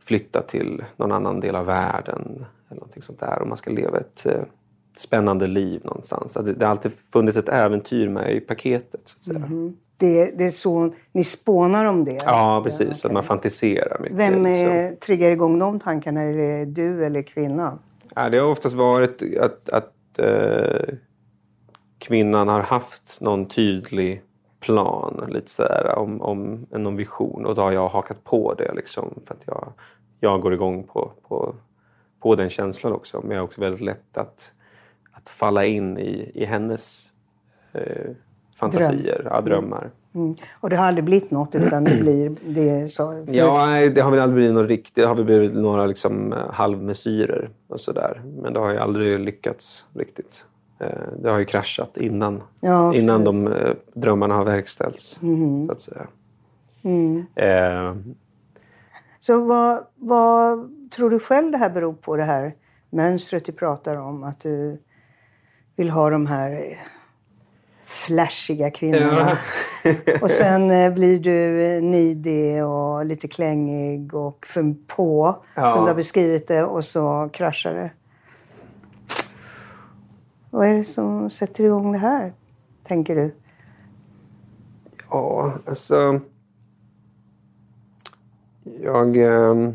flytta 0.00 0.42
till 0.42 0.84
någon 0.96 1.12
annan 1.12 1.40
del 1.40 1.56
av 1.56 1.66
världen 1.66 2.44
eller 2.68 2.80
någonting 2.80 3.02
sånt 3.02 3.20
där 3.20 3.42
och 3.42 3.48
man 3.48 3.56
ska 3.56 3.70
leva 3.70 3.98
ett 3.98 4.26
eh, 4.26 4.42
spännande 5.00 5.46
liv 5.46 5.80
någonstans. 5.84 6.36
Att 6.36 6.46
det, 6.46 6.52
det 6.52 6.64
har 6.64 6.70
alltid 6.70 6.92
funnits 7.12 7.36
ett 7.36 7.48
äventyr 7.48 8.08
med 8.08 8.36
i 8.36 8.40
paketet 8.40 9.00
så 9.04 9.16
att 9.18 9.24
säga. 9.24 9.72
Det, 9.96 10.38
det 10.38 10.44
är 10.44 10.50
så 10.50 10.94
ni 11.12 11.24
spånar 11.24 11.84
om 11.84 12.04
det? 12.04 12.18
Ja, 12.24 12.60
precis. 12.64 13.04
Att 13.04 13.12
man 13.12 13.22
fantiserar 13.22 14.00
mycket. 14.00 14.18
Vem 14.18 14.44
liksom. 14.44 14.72
är, 14.72 14.94
triggar 14.94 15.30
igång 15.30 15.58
de 15.58 15.80
tankarna? 15.80 16.20
Är 16.22 16.32
det 16.32 16.64
du 16.64 17.06
eller 17.06 17.22
kvinnan? 17.22 17.78
Ja, 18.14 18.28
det 18.28 18.38
har 18.38 18.50
oftast 18.50 18.76
varit 18.76 19.22
att, 19.40 19.68
att 19.68 20.18
eh, 20.18 20.94
kvinnan 21.98 22.48
har 22.48 22.60
haft 22.60 23.20
någon 23.20 23.46
tydlig 23.46 24.22
plan, 24.60 25.24
lite 25.28 25.50
sådär, 25.50 25.94
om, 25.96 26.22
om 26.22 26.66
någon 26.70 26.96
vision. 26.96 27.46
Och 27.46 27.54
då 27.54 27.62
har 27.62 27.72
jag 27.72 27.88
hakat 27.88 28.24
på 28.24 28.54
det 28.54 28.72
liksom, 28.74 29.20
för 29.26 29.34
att 29.34 29.42
jag, 29.46 29.72
jag 30.20 30.40
går 30.40 30.54
igång 30.54 30.82
på, 30.82 31.12
på, 31.28 31.54
på 32.20 32.34
den 32.34 32.50
känslan 32.50 32.92
också. 32.92 33.20
Men 33.20 33.30
jag 33.30 33.38
är 33.38 33.44
också 33.44 33.60
väldigt 33.60 33.80
lätt 33.80 34.18
att, 34.18 34.52
att 35.22 35.28
falla 35.30 35.64
in 35.64 35.98
i, 35.98 36.30
i 36.34 36.44
hennes 36.44 37.12
eh, 37.72 38.10
fantasier, 38.56 39.22
ja, 39.30 39.40
drömmar. 39.40 39.90
Och 40.60 40.70
det 40.70 40.76
har 40.76 40.86
aldrig 40.86 41.04
blivit 41.04 41.30
något 41.30 41.54
utan 41.54 41.84
det 41.84 42.00
blir 42.00 42.36
det 42.46 42.88
så. 42.88 43.24
för- 43.26 43.34
Ja, 43.34 43.66
nej, 43.66 43.90
det 43.90 44.00
har 44.00 44.10
väl 44.10 44.20
aldrig 44.20 44.34
blivit 44.36 44.54
något 44.54 44.68
riktigt. 44.68 44.94
Det 44.94 45.02
har 45.06 45.14
väl 45.14 45.24
blivit 45.24 45.54
några 45.54 45.86
liksom, 45.86 46.34
halvmesyrer 46.50 47.50
och 47.68 47.80
sådär. 47.80 48.22
Men 48.42 48.52
det 48.52 48.58
har 48.60 48.70
ju 48.70 48.78
aldrig 48.78 49.20
lyckats 49.20 49.84
riktigt. 49.94 50.44
Eh, 50.78 50.88
Det 51.22 51.30
har 51.30 51.38
ju 51.38 51.44
kraschat 51.44 51.96
innan, 51.96 52.42
Ja, 52.60 52.94
innan 52.94 53.24
de 53.24 53.46
eh, 53.46 53.74
drömmarna 53.94 54.34
har 54.34 54.44
verkställts. 54.44 55.20
Så 55.66 55.72
att 55.72 55.80
säga. 55.80 56.06
Eh, 57.34 57.94
Så 59.20 59.44
vad, 59.44 59.84
vad 59.94 60.70
tror 60.90 61.10
du 61.10 61.18
själv 61.18 61.50
det 61.52 61.58
här 61.58 61.70
beror 61.70 61.92
på, 61.92 62.16
det 62.16 62.22
här 62.22 62.54
mönstret 62.90 63.44
du 63.44 63.52
pratar 63.52 63.96
om? 63.96 64.24
Att 64.24 64.40
du 64.40 64.78
vill 65.78 65.90
ha 65.90 66.10
de 66.10 66.26
här 66.26 66.50
eh, 66.50 66.78
flashiga 67.84 68.70
kvinnorna. 68.70 69.38
och 70.22 70.30
sen 70.30 70.70
eh, 70.70 70.92
blir 70.92 71.18
du 71.20 71.62
eh, 71.62 71.82
nidig 71.82 72.64
och 72.64 73.06
lite 73.06 73.28
klängig 73.28 74.14
och 74.14 74.46
för 74.46 74.74
på, 74.86 75.42
Ja. 75.54 75.72
som 75.72 75.82
du 75.84 75.88
har 75.90 75.94
beskrivit 75.94 76.48
det, 76.48 76.64
och 76.64 76.84
så 76.84 77.30
kraschar 77.32 77.74
det. 77.74 77.90
Vad 80.50 80.68
är 80.68 80.74
det 80.74 80.84
som 80.84 81.30
sätter 81.30 81.64
igång 81.64 81.92
det 81.92 81.98
här, 81.98 82.32
tänker 82.84 83.16
du? 83.16 83.34
Ja, 85.10 85.52
alltså... 85.66 86.20
Jag... 88.82 89.16
ehm, 89.16 89.74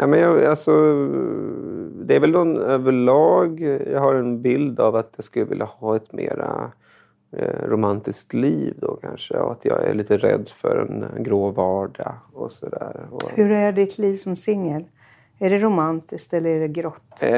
Nej, 0.00 0.08
men 0.08 0.20
jag, 0.20 0.44
alltså, 0.44 0.72
det 2.04 2.16
är 2.16 2.20
väl 2.20 2.30
någon 2.30 2.56
överlag... 2.56 3.60
Jag 3.92 4.00
har 4.00 4.14
en 4.14 4.42
bild 4.42 4.80
av 4.80 4.96
att 4.96 5.12
jag 5.16 5.24
skulle 5.24 5.44
vilja 5.44 5.64
ha 5.64 5.96
ett 5.96 6.12
mera 6.12 6.72
eh, 7.36 7.68
romantiskt 7.68 8.32
liv 8.32 8.74
då 8.80 8.98
kanske. 9.02 9.38
Och 9.38 9.52
att 9.52 9.64
jag 9.64 9.84
är 9.84 9.94
lite 9.94 10.16
rädd 10.16 10.48
för 10.48 10.86
en 10.88 11.22
grå 11.22 11.50
vardag 11.50 12.14
och 12.32 12.52
sådär. 12.52 13.06
Hur 13.34 13.50
är 13.52 13.72
ditt 13.72 13.98
liv 13.98 14.16
som 14.16 14.36
singel? 14.36 14.84
Är 15.38 15.50
det 15.50 15.58
romantiskt 15.58 16.34
eller 16.34 16.50
är 16.50 16.60
det 16.60 16.68
grått? 16.68 17.18
Ja, 17.20 17.28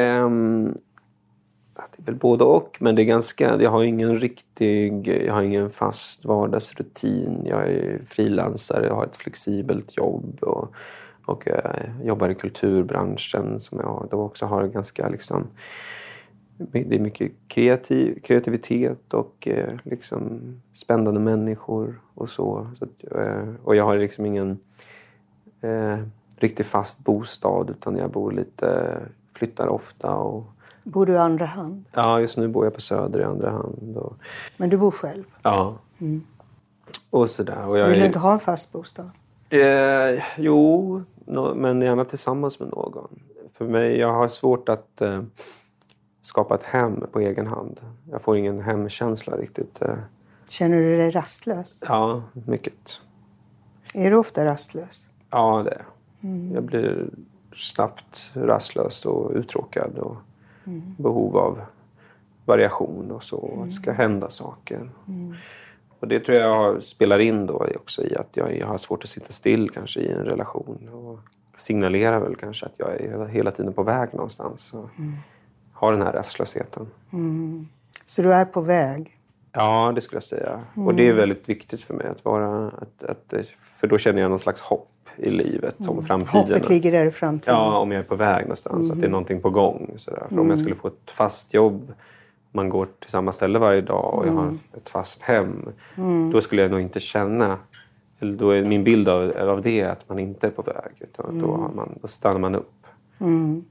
det 1.97 2.03
är 2.03 2.07
väl 2.07 2.15
både 2.15 2.45
och, 2.45 2.79
men 2.81 2.95
det 2.95 3.03
är 3.03 3.05
ganska... 3.05 3.63
Jag 3.63 3.71
har 3.71 3.83
ingen 3.83 4.17
riktig... 4.17 5.09
Jag 5.27 5.35
har 5.35 5.43
ingen 5.43 5.71
fast 5.71 6.25
vardagsrutin. 6.25 7.43
Jag 7.45 7.69
är 7.69 8.01
frilansare, 8.07 8.87
jag 8.87 8.95
har 8.95 9.05
ett 9.05 9.17
flexibelt 9.17 9.97
jobb 9.97 10.39
och, 10.41 10.75
och 11.27 11.43
jag 11.47 11.91
jobbar 12.05 12.29
i 12.29 12.35
kulturbranschen 12.35 13.61
som 13.61 13.79
jag 13.79 14.09
då 14.11 14.21
också 14.23 14.47
har 14.47 14.67
ganska 14.67 15.09
liksom... 15.09 15.47
Det 16.57 16.95
är 16.95 16.99
mycket 16.99 17.33
kreativ, 17.49 18.21
kreativitet 18.23 19.15
och 19.15 19.49
eh, 19.49 19.73
liksom 19.83 20.41
spännande 20.73 21.21
människor 21.21 22.01
och 22.15 22.29
så. 22.29 22.67
så 22.79 22.85
att, 22.85 23.13
eh, 23.21 23.49
och 23.65 23.77
jag 23.77 23.85
har 23.85 23.99
liksom 23.99 24.27
ingen 24.27 24.59
eh, 25.61 25.99
riktigt 26.37 26.67
fast 26.67 27.05
bostad 27.05 27.71
utan 27.71 27.97
jag 27.97 28.11
bor 28.11 28.33
lite, 28.33 28.99
flyttar 29.35 29.67
ofta 29.69 30.15
och 30.15 30.45
Bor 30.85 31.07
du 31.07 31.13
i 31.13 31.17
andra 31.17 31.47
hand? 31.47 31.85
ja, 31.93 32.21
just 32.21 32.37
nu 32.39 32.49
bor 32.49 32.65
jag 32.65 32.75
på 32.75 32.81
Söder 32.81 33.21
i 33.21 33.25
andra 33.25 33.51
hand. 33.51 33.97
Och, 33.97 34.17
Men 34.57 34.71
du 34.71 34.77
bor 34.77 34.91
själv? 34.91 35.25
ja. 35.43 35.79
Och 37.11 37.31
sådär. 37.31 37.67
Och 37.67 37.79
jag 37.79 37.89
Vill 37.89 38.01
du 38.01 38.07
inte 38.07 38.19
ha 38.19 38.33
en 38.33 38.41
fast 38.41 38.73
bostad? 38.73 39.11
Eh, 39.51 40.23
jo, 40.39 41.03
men 41.55 41.81
gärna 41.83 42.05
tillsammans 42.05 42.61
med 42.61 42.69
någon. 42.69 43.21
För 43.53 43.65
mig, 43.65 43.99
jag 43.99 44.13
har 44.13 44.29
svårt 44.29 44.69
att 44.69 45.01
eh, 45.01 45.23
skapa 46.21 46.55
ett 46.55 46.65
hem 46.65 47.05
på 47.13 47.21
egen 47.21 47.47
hand. 47.47 47.81
Jag 48.11 48.23
får 48.23 48.37
ingen 48.37 48.61
hemkänsla 48.61 49.37
riktigt. 49.37 49.83
Eh, 49.83 49.95
Känner 50.49 50.77
du 50.77 50.97
dig 50.97 51.11
rastlös? 51.11 51.83
ja, 51.89 52.23
mycket. 52.47 53.01
Är 53.95 54.11
du 54.11 54.17
ofta 54.17 54.45
rastlös? 54.45 55.09
Ja, 55.31 55.63
det 55.65 55.71
är 55.71 55.85
jag. 56.21 56.55
Jag 56.55 56.63
blir 56.65 57.11
snabbt 57.55 58.31
rastlös 58.35 59.05
och 59.07 59.31
uttråkad 59.35 59.99
och 59.99 60.17
behov 60.99 61.37
av 61.37 61.61
variation 62.45 63.11
och 63.11 63.23
så. 63.23 63.59
Att 63.63 63.69
det 63.69 63.73
ska 63.75 63.93
hända 63.93 64.31
saker. 64.31 64.91
Och 66.03 66.09
det 66.09 66.21
tror 66.21 66.39
jag 66.39 66.83
spelar 66.83 67.19
in 67.19 67.47
då 67.47 67.67
också 67.77 68.05
i 68.05 68.17
att 68.17 68.37
jag, 68.37 68.59
jag 68.59 68.67
har 68.67 68.79
svårt 68.79 69.05
att 69.05 69.11
sitta 69.11 69.33
still 69.33 69.71
kanske 69.71 70.01
i 70.01 70.13
en 70.13 70.25
relation. 70.25 70.89
Och 70.93 71.19
signalerar 71.57 72.21
väl 72.21 72.37
kanske 72.37 72.67
att 72.67 72.75
jag 72.77 73.01
är 73.01 73.27
hela, 73.27 73.51
tiden 73.51 73.73
på 73.73 73.83
väg 73.83 74.09
någonstans. 74.13 74.75
Och 74.75 74.89
har 75.73 75.93
den 75.93 76.03
här 76.03 76.13
rastlösheten. 76.13 76.87
Så 78.07 78.23
du 78.23 78.35
är 78.35 78.45
på 78.45 78.61
väg? 78.61 79.19
Ja, 79.53 79.93
det 79.95 80.01
skulle 80.01 80.17
jag 80.17 80.25
säga. 80.25 80.61
Och 80.75 80.95
det 80.95 81.09
är 81.09 81.13
väldigt 81.13 81.49
viktigt 81.49 81.83
för 81.83 81.95
mig 81.95 82.07
att 82.07 82.25
vara... 82.25 82.67
Att, 82.69 83.05
att, 83.05 83.35
för 83.59 83.87
då 83.87 83.99
känner 83.99 84.23
jag 84.23 84.29
någon 84.29 84.39
slags 84.39 84.61
hopp 84.61 84.89
i 85.17 85.31
livet 85.31 85.89
om 85.89 86.03
framtiden. 86.03 86.41
Hoppet 86.41 86.69
ligger 86.69 86.93
där 86.93 87.07
i 87.07 87.11
framtiden? 87.11 87.55
Ja, 87.55 87.79
om 87.79 87.93
jag 87.93 87.99
är 87.99 88.05
på 88.05 88.17
väg 88.17 88.43
någonstans. 88.43 88.91
Att 88.91 89.01
det 89.01 89.07
är 89.07 89.11
någonting 89.11 89.41
på 89.41 89.51
gång. 89.51 89.95
Sådär. 89.97 90.27
För 90.29 90.39
om 90.39 90.51
jag 90.51 90.59
skulle 90.59 90.75
få 90.75 90.89
ett 90.89 91.11
fast 91.11 91.55
jobb, 91.55 91.93
man 92.53 92.69
går 92.69 92.89
till 93.01 93.11
samma 93.11 93.33
ställe 93.33 93.59
varje 93.59 93.81
dag 93.81 94.15
och 94.15 94.27
jag 94.27 94.33
har 94.33 94.57
ett 94.77 94.89
fast 94.89 95.23
hem. 95.23 95.69
Då 96.33 96.41
skulle 96.41 96.63
jag 96.63 96.71
nog 96.71 96.81
inte 96.81 97.01
känna... 97.01 97.59
Eller 98.19 98.37
då 98.37 98.51
är 98.51 98.65
min 98.65 98.85
bild 98.85 99.09
av, 99.09 99.33
av 99.37 99.63
det 99.63 99.83
att 99.83 100.09
man 100.09 100.19
inte 100.19 100.47
är 100.47 100.51
på 100.51 100.63
väg. 100.63 100.93
Utan 100.99 101.39
då, 101.39 101.47
har 101.47 101.71
man, 101.75 101.99
då 102.03 102.09
stannar 102.09 102.39
man 102.39 102.55
upp. 102.55 102.87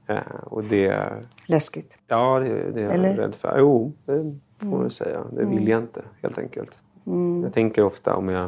Eh, 0.06 0.16
och 0.44 0.64
det... 0.64 1.08
Läskigt? 1.46 1.98
Ja, 2.08 2.38
det, 2.40 2.70
det 2.70 2.80
är 2.80 2.84
jag 2.84 2.94
Eller? 2.94 3.16
rädd 3.16 3.34
för. 3.34 3.56
Jo, 3.58 3.92
det 4.04 4.38
får 4.58 4.66
man 4.66 4.80
väl 4.80 4.90
säga. 4.90 5.20
Det 5.32 5.44
vill 5.44 5.68
jag 5.68 5.82
inte, 5.82 6.02
helt 6.22 6.38
enkelt. 6.38 6.78
Jag 7.42 7.52
tänker 7.52 7.84
ofta 7.84 8.16
om 8.16 8.28
jag, 8.28 8.44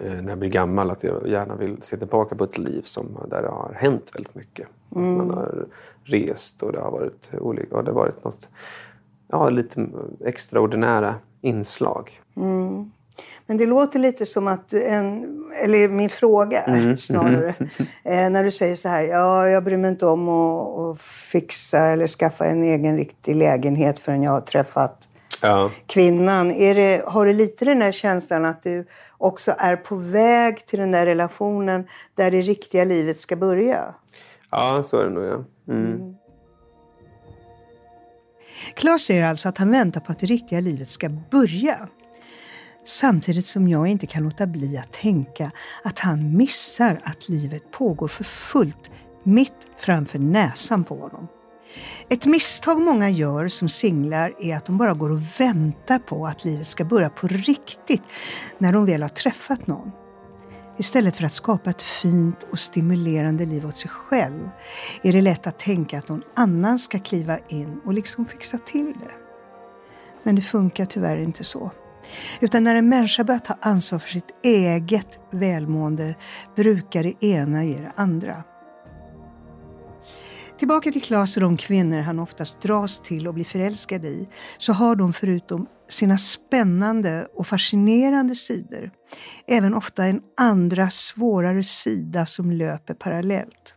eh, 0.00 0.22
när 0.22 0.28
jag 0.28 0.38
blir 0.38 0.50
gammal, 0.50 0.90
att 0.90 1.04
jag 1.04 1.28
gärna 1.28 1.56
vill 1.56 1.82
se 1.82 1.96
tillbaka 1.96 2.36
på 2.36 2.44
ett 2.44 2.58
liv 2.58 2.82
som, 2.84 3.18
där 3.30 3.42
det 3.42 3.48
har 3.48 3.72
hänt 3.74 4.10
väldigt 4.14 4.34
mycket. 4.34 4.68
Att 4.90 4.96
man 4.96 5.30
har 5.30 5.66
rest 6.04 6.62
och 6.62 6.72
det 6.72 6.80
har 6.80 6.90
varit 6.90 7.30
olika, 7.40 7.76
och 7.76 7.84
det 7.84 7.90
har 7.90 7.96
varit 7.96 8.24
något, 8.24 8.48
ja, 9.28 9.50
lite 9.50 9.86
extraordinära 10.24 11.14
inslag. 11.40 12.20
Men 13.46 13.56
det 13.56 13.66
låter 13.66 13.98
lite 13.98 14.26
som 14.26 14.48
att 14.48 14.72
en, 14.72 15.44
eller 15.64 15.88
min 15.88 16.10
fråga 16.10 16.62
Mm. 16.62 16.98
snarare, 16.98 17.48
eh, 18.04 18.30
när 18.30 18.44
du 18.44 18.50
säger 18.50 18.76
så 18.76 18.88
här, 18.88 19.02
ja, 19.02 19.48
jag 19.48 19.64
bryr 19.64 19.76
mig 19.76 19.90
inte 19.90 20.06
om 20.06 20.28
att, 20.28 20.78
att 20.78 21.00
fixa 21.00 21.78
eller 21.78 22.06
skaffa 22.06 22.44
en 22.46 22.62
egen 22.64 22.96
riktig 22.96 23.36
lägenhet 23.36 23.98
förrän 23.98 24.22
jag 24.22 24.30
har 24.32 24.40
träffat 24.40 25.08
Ja. 25.40 25.70
kvinnan. 25.86 26.50
Är 26.50 26.74
det, 26.74 27.02
har 27.06 27.26
du 27.26 27.32
lite 27.32 27.64
den 27.64 27.82
här 27.82 27.92
känslan 27.92 28.44
att 28.44 28.62
du 28.62 28.86
också 29.18 29.54
är 29.58 29.76
på 29.76 29.96
väg 29.96 30.66
till 30.66 30.78
den 30.78 30.90
där 30.90 31.06
relationen 31.06 31.88
där 32.14 32.30
det 32.30 32.40
riktiga 32.40 32.84
livet 32.84 33.20
ska 33.20 33.36
börja? 33.36 33.94
ja, 34.50 34.82
så 34.84 34.98
är 34.98 35.04
det 35.04 35.10
nog. 35.10 35.24
Ja. 35.24 35.44
Mm. 35.74 36.14
Claes 38.74 39.02
säger 39.02 39.24
alltså 39.24 39.48
att 39.48 39.58
han 39.58 39.70
väntar 39.70 40.00
på 40.00 40.12
att 40.12 40.18
det 40.18 40.26
riktiga 40.26 40.60
livet 40.60 40.90
ska 40.90 41.08
börja. 41.08 41.88
Samtidigt 42.84 43.46
som 43.46 43.68
jag 43.68 43.86
inte 43.86 44.06
kan 44.06 44.22
låta 44.22 44.46
bli 44.46 44.78
att 44.78 44.92
tänka 44.92 45.50
att 45.84 45.98
han 45.98 46.36
missar 46.36 47.00
att 47.04 47.28
livet 47.28 47.70
pågår 47.70 48.08
för 48.08 48.24
fullt 48.24 48.90
mitt 49.22 49.66
framför 49.78 50.18
näsan 50.18 50.84
på 50.84 50.94
honom. 50.94 51.28
Ett 52.08 52.26
misstag 52.26 52.80
många 52.80 53.10
gör 53.10 53.48
som 53.48 53.68
singlar 53.68 54.34
är 54.40 54.56
att 54.56 54.66
de 54.66 54.78
bara 54.78 54.94
går 54.94 55.10
och 55.10 55.22
väntar 55.38 55.98
på 55.98 56.26
att 56.26 56.44
livet 56.44 56.66
ska 56.66 56.84
börja 56.84 57.10
på 57.10 57.26
riktigt 57.26 58.02
när 58.58 58.72
de 58.72 58.86
väl 58.86 59.02
har 59.02 59.08
träffat 59.08 59.66
någon. 59.66 59.92
Istället 60.78 61.16
för 61.16 61.24
att 61.24 61.32
skapa 61.32 61.70
ett 61.70 61.82
fint 61.82 62.46
och 62.50 62.58
stimulerande 62.58 63.46
liv 63.46 63.66
åt 63.66 63.76
sig 63.76 63.90
själv 63.90 64.50
är 65.02 65.12
det 65.12 65.20
lätt 65.20 65.46
att 65.46 65.58
tänka 65.58 65.98
att 65.98 66.08
någon 66.08 66.22
annan 66.36 66.78
ska 66.78 66.98
kliva 66.98 67.38
in 67.48 67.80
och 67.84 67.92
liksom 67.92 68.26
fixa 68.26 68.58
till 68.58 68.92
det. 68.92 69.12
Men 70.22 70.34
det 70.34 70.42
funkar 70.42 70.84
tyvärr 70.84 71.16
inte 71.16 71.44
så. 71.44 71.70
Utan 72.40 72.64
när 72.64 72.74
en 72.74 72.88
människa 72.88 73.24
börjar 73.24 73.38
ta 73.38 73.56
ansvar 73.60 73.98
för 73.98 74.08
sitt 74.08 74.30
eget 74.42 75.20
välmående 75.30 76.14
brukar 76.56 77.02
det 77.02 77.24
ena 77.24 77.64
ge 77.64 77.78
det 77.80 77.92
andra. 77.96 78.44
Tillbaka 80.58 80.90
till 80.90 81.02
Klas 81.02 81.36
och 81.36 81.42
de 81.42 81.56
kvinnor 81.56 81.98
han 81.98 82.18
oftast 82.18 82.60
dras 82.60 83.00
till 83.00 83.28
och 83.28 83.34
blir 83.34 83.44
förälskad 83.44 84.04
i, 84.04 84.28
så 84.58 84.72
har 84.72 84.96
de 84.96 85.12
förutom 85.12 85.66
sina 85.88 86.18
spännande 86.18 87.28
och 87.34 87.46
fascinerande 87.46 88.34
sidor, 88.34 88.90
även 89.46 89.74
ofta 89.74 90.04
en 90.04 90.22
andra 90.36 90.90
svårare 90.90 91.62
sida 91.62 92.26
som 92.26 92.52
löper 92.52 92.94
parallellt. 92.94 93.74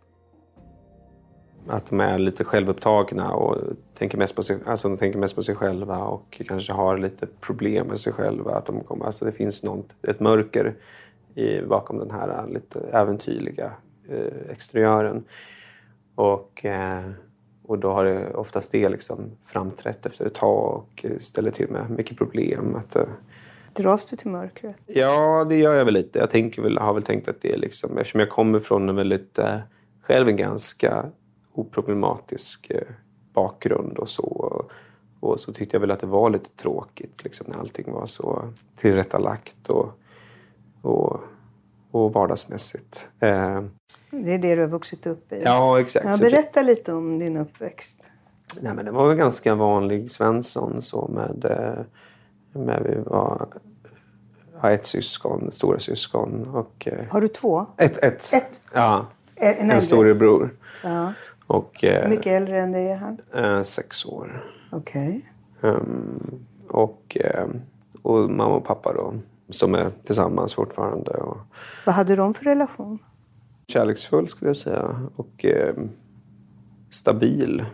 Att 1.67 1.89
de 1.89 1.99
är 1.99 2.19
lite 2.19 2.43
självupptagna 2.43 3.33
och 3.33 3.57
tänker 3.97 4.17
mest 4.17 4.35
på 4.35 4.43
sig, 4.43 4.59
alltså 4.65 4.89
de 4.89 4.97
tänker 4.97 5.19
mest 5.19 5.35
på 5.35 5.43
sig 5.43 5.55
själva 5.55 5.97
och 5.97 6.41
kanske 6.47 6.73
har 6.73 6.97
lite 6.97 7.27
problem 7.27 7.87
med 7.87 7.99
sig 7.99 8.13
själva. 8.13 8.51
Att 8.51 8.65
de 8.65 8.83
kommer, 8.83 9.05
alltså 9.05 9.25
det 9.25 9.31
finns 9.31 9.63
något, 9.63 9.95
ett 10.07 10.19
mörker 10.19 10.75
i, 11.35 11.61
bakom 11.61 11.97
den 11.97 12.11
här 12.11 12.47
lite 12.47 12.79
äventyrliga 12.79 13.71
eh, 14.09 14.51
exteriören. 14.51 15.23
Och, 16.15 16.65
eh, 16.65 17.11
och 17.63 17.79
då 17.79 17.91
har 17.91 18.05
det 18.05 18.33
oftast 18.33 18.71
det 18.71 18.89
liksom 18.89 19.31
framträtt 19.45 20.05
efter 20.05 20.25
ett 20.25 20.33
tag 20.33 20.49
och 20.51 21.05
ställer 21.19 21.51
till 21.51 21.69
med 21.69 21.89
mycket 21.89 22.17
problem. 22.17 22.75
Att, 22.75 22.95
eh, 22.95 23.03
Dras 23.73 24.05
du 24.05 24.17
till 24.17 24.31
mörkret? 24.31 24.75
Ja, 24.85 25.45
det 25.49 25.55
gör 25.55 25.73
jag 25.73 25.85
väl 25.85 25.93
lite. 25.93 26.19
Jag 26.19 26.29
tänker 26.29 26.61
väl, 26.61 26.77
har 26.77 26.93
väl 26.93 27.03
tänkt 27.03 27.27
att 27.27 27.41
det 27.41 27.53
är 27.53 27.57
liksom, 27.57 27.97
eftersom 27.97 28.19
jag 28.19 28.29
kommer 28.29 28.59
från 28.59 28.89
en 28.89 28.95
väldigt, 28.95 29.39
eh, 29.39 29.57
själv 30.01 30.29
en 30.29 30.35
ganska 30.35 31.05
oproblematisk 31.53 32.71
bakgrund 33.33 33.97
och 33.97 34.09
så. 34.09 34.65
Och 35.19 35.39
så 35.39 35.53
tyckte 35.53 35.75
jag 35.75 35.81
väl 35.81 35.91
att 35.91 35.99
det 35.99 36.07
var 36.07 36.29
lite 36.29 36.49
tråkigt 36.49 37.23
liksom, 37.23 37.47
när 37.49 37.59
allting 37.59 37.91
var 37.91 38.05
så 38.05 38.53
tillrättalagt 38.75 39.69
och, 39.69 39.99
och, 40.81 41.19
och 41.91 42.13
vardagsmässigt. 42.13 43.09
Eh, 43.19 43.61
Det 44.11 44.31
är 44.33 44.37
det 44.39 44.55
du 44.55 44.61
har 44.61 44.67
vuxit 44.67 45.07
upp 45.07 45.31
i? 45.33 45.41
ja, 45.45 45.79
exakt. 45.79 46.05
Ja, 46.09 46.17
berätta 46.17 46.61
lite 46.61 46.93
om 46.93 47.19
din 47.19 47.37
uppväxt. 47.37 48.03
Nej, 48.61 48.73
men 48.73 48.85
det 48.85 48.91
var 48.91 49.11
en 49.11 49.17
ganska 49.17 49.55
vanlig 49.55 50.11
Svensson 50.11 50.81
så 50.81 51.07
med, 51.07 51.45
eh, 51.45 51.83
med 52.61 52.83
vi 52.83 52.95
var 53.09 53.47
ja, 54.61 54.71
ett 54.71 54.85
syskon, 54.85 55.51
stora 55.51 55.79
syskon 55.79 56.47
och 56.53 56.87
eh, 56.87 57.05
Har 57.09 57.21
du 57.21 57.27
två? 57.27 57.65
ett, 57.77 57.97
ett, 57.97 58.33
Ett? 58.33 58.59
Ja, 58.73 59.05
En, 59.35 59.71
en 59.71 59.81
storebror. 59.81 60.55
Ja. 60.83 61.13
Och 61.47 61.77
Hur 61.81 62.03
eh, 62.03 62.09
mycket 62.09 62.27
äldre 62.27 62.61
än 62.61 62.71
dig 62.71 62.91
är 62.91 62.95
han? 62.97 63.65
sex 63.65 64.05
år. 64.05 64.43
Okej. 64.71 65.21
Ehm, 65.61 66.45
och, 66.69 67.17
och 68.01 68.29
mamma 68.29 68.55
och 68.55 68.65
pappa 68.65 68.93
då, 68.93 69.13
som 69.49 69.75
är 69.75 69.91
tillsammans 70.05 70.53
fortfarande. 70.53 71.11
Och 71.11 71.37
Vad 71.85 71.95
hade 71.95 72.15
de 72.15 72.33
för 72.33 72.43
relation? 72.43 72.99
Kärleksfull 73.67 74.27
skulle 74.27 74.49
jag 74.49 74.57
säga. 74.57 75.09
Och 75.15 75.45
eh, 75.45 75.75
stabil 76.89 77.65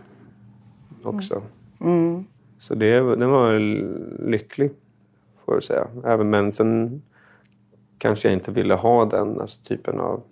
också. 1.02 1.42
Mm. 1.80 2.24
Så 2.58 2.74
det, 2.74 3.00
den 3.00 3.30
var 3.30 3.58
lycklig, 4.28 4.70
får 5.44 5.54
jag 5.54 5.64
säga. 5.64 5.86
Även 6.04 6.30
men 6.30 6.52
sen 6.52 7.02
kanske 7.98 8.28
jag 8.28 8.34
inte 8.34 8.50
ville 8.50 8.74
ha 8.74 9.04
den 9.04 9.40
alltså, 9.40 9.62
typen 9.62 10.00
av... 10.00 10.22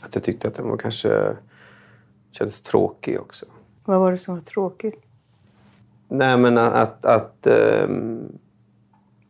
Att 0.00 0.14
jag 0.14 0.24
tyckte 0.24 0.48
att 0.48 0.54
den 0.54 0.68
var 0.68 0.76
kanske 0.76 1.36
kändes 2.30 2.60
tråkig 2.60 3.20
också. 3.20 3.46
Vad 3.84 4.00
var 4.00 4.12
det 4.12 4.18
som 4.18 4.34
var 4.34 4.42
tråkigt? 4.42 5.02
Nej, 6.08 6.38
men 6.38 6.58
att, 6.58 6.74
att, 6.74 7.06
att, 7.06 7.46
ehm, 7.46 8.38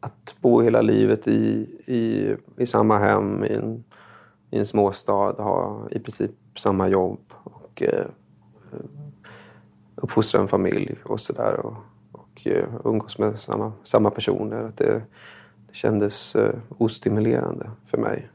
att 0.00 0.34
bo 0.40 0.60
hela 0.60 0.80
livet 0.80 1.28
i, 1.28 1.66
i, 1.86 2.34
i 2.56 2.66
samma 2.66 2.98
hem 2.98 3.44
i 3.44 3.54
en, 3.54 3.84
i 4.50 4.58
en 4.58 4.66
småstad, 4.66 5.32
ha 5.32 5.88
i 5.90 5.98
princip 5.98 6.30
samma 6.56 6.88
jobb 6.88 7.20
och 7.44 7.82
eh, 7.82 8.06
eh, 8.72 8.80
uppfostra 9.94 10.40
en 10.40 10.48
familj 10.48 10.96
och 11.04 11.20
sådär. 11.20 11.66
Och, 11.66 11.74
och 12.12 12.46
eh, 12.46 12.68
umgås 12.84 13.18
med 13.18 13.38
samma, 13.38 13.72
samma 13.84 14.10
personer. 14.10 14.62
Att 14.62 14.76
det, 14.76 15.02
det 15.68 15.74
kändes 15.74 16.36
eh, 16.36 16.54
ostimulerande 16.78 17.70
för 17.86 17.98
mig. 17.98 18.28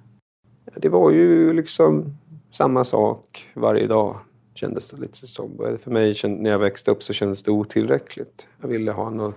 Det 0.76 0.90
var 0.90 1.12
ju 1.12 1.54
liksom 1.54 2.18
samma 2.52 2.84
sak 2.84 3.48
varje 3.54 3.88
dag 3.88 4.16
kändes 4.54 4.90
det 4.90 4.98
lite 4.98 5.28
som. 5.28 5.78
För 5.80 5.92
mig 5.92 6.16
när 6.24 6.50
jag 6.50 6.60
växte 6.60 6.92
upp 6.92 7.04
så 7.04 7.14
kändes 7.14 7.44
det 7.44 7.52
otillräckligt. 7.52 8.48
Jag 8.62 8.68
ville 8.68 8.92
ha 8.92 9.10
något, 9.10 9.36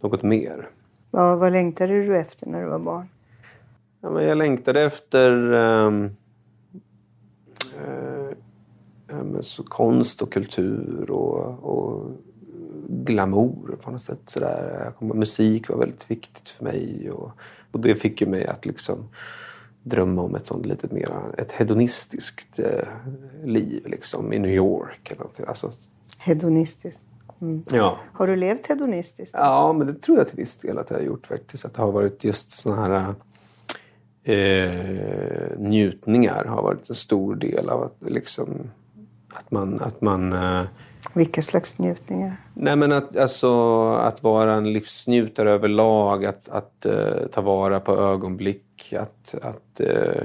något 0.00 0.22
mer. 0.22 0.68
Ja, 1.10 1.36
vad 1.36 1.52
längtade 1.52 1.92
du 1.92 2.16
efter 2.16 2.46
när 2.46 2.62
du 2.62 2.68
var 2.68 2.78
barn? 2.78 3.08
Ja, 4.00 4.10
men 4.10 4.24
jag 4.24 4.38
längtade 4.38 4.80
efter 4.82 5.52
ehm, 5.52 6.10
eh, 7.78 9.40
så 9.40 9.62
konst 9.62 10.22
och 10.22 10.32
kultur 10.32 11.10
och, 11.10 11.64
och 11.64 12.10
glamour 12.88 13.76
på 13.82 13.90
något 13.90 14.02
sätt. 14.02 14.20
Sådär. 14.26 14.92
Musik 15.00 15.68
var 15.68 15.76
väldigt 15.78 16.10
viktigt 16.10 16.48
för 16.48 16.64
mig 16.64 17.10
och, 17.10 17.30
och 17.72 17.80
det 17.80 17.94
fick 17.94 18.20
ju 18.20 18.26
mig 18.26 18.46
att 18.46 18.66
liksom 18.66 19.08
drömma 19.82 20.22
om 20.22 20.34
ett 20.34 20.46
sånt 20.46 20.66
lite 20.66 20.94
mer 20.94 21.10
ett 21.38 21.52
hedonistiskt 21.52 22.58
eh, 22.58 22.88
liv 23.44 23.86
liksom, 23.86 24.32
i 24.32 24.38
New 24.38 24.50
York. 24.52 25.10
Eller 25.10 25.18
någonting. 25.18 25.44
Alltså, 25.48 25.72
Hedonistiskt. 26.18 27.02
ja. 27.70 27.98
Har 28.12 28.26
du 28.26 28.36
levt 28.36 28.66
hedonistiskt? 28.66 29.34
Ja, 29.38 29.72
men 29.72 29.86
det 29.86 29.94
tror 29.94 30.18
jag 30.18 30.28
till 30.28 30.36
viss 30.36 30.56
del 30.56 30.78
att 30.78 30.90
jag 30.90 30.96
har 30.96 31.04
gjort 31.04 31.26
faktiskt. 31.26 31.64
Att 31.64 31.74
det 31.74 31.82
har 31.82 31.92
varit 31.92 32.24
just 32.24 32.50
såna 32.50 32.76
här 32.76 33.14
eh, 34.28 35.58
njutningar 35.58 36.44
har 36.44 36.62
varit 36.62 36.88
en 36.88 36.94
stor 36.94 37.34
del 37.34 37.68
av 37.68 37.82
att 37.82 38.10
liksom 38.10 38.70
att 39.28 39.50
man, 39.50 39.80
att 39.80 40.00
man 40.00 40.32
eh, 40.32 40.64
Vilka 41.14 41.42
slags 41.42 41.78
njutningar? 41.78 42.36
Nej 42.54 42.76
men 42.76 42.92
att, 42.92 43.16
alltså, 43.16 43.82
att 43.92 44.22
vara 44.22 44.54
en 44.54 44.72
livsnjutare 44.72 45.50
överlag, 45.50 46.24
att, 46.24 46.48
att 46.48 46.86
eh, 46.86 47.26
ta 47.32 47.40
vara 47.40 47.80
på 47.80 47.96
ögonblick, 47.96 48.94
att, 48.98 49.34
att, 49.42 49.80
eh, 49.80 50.22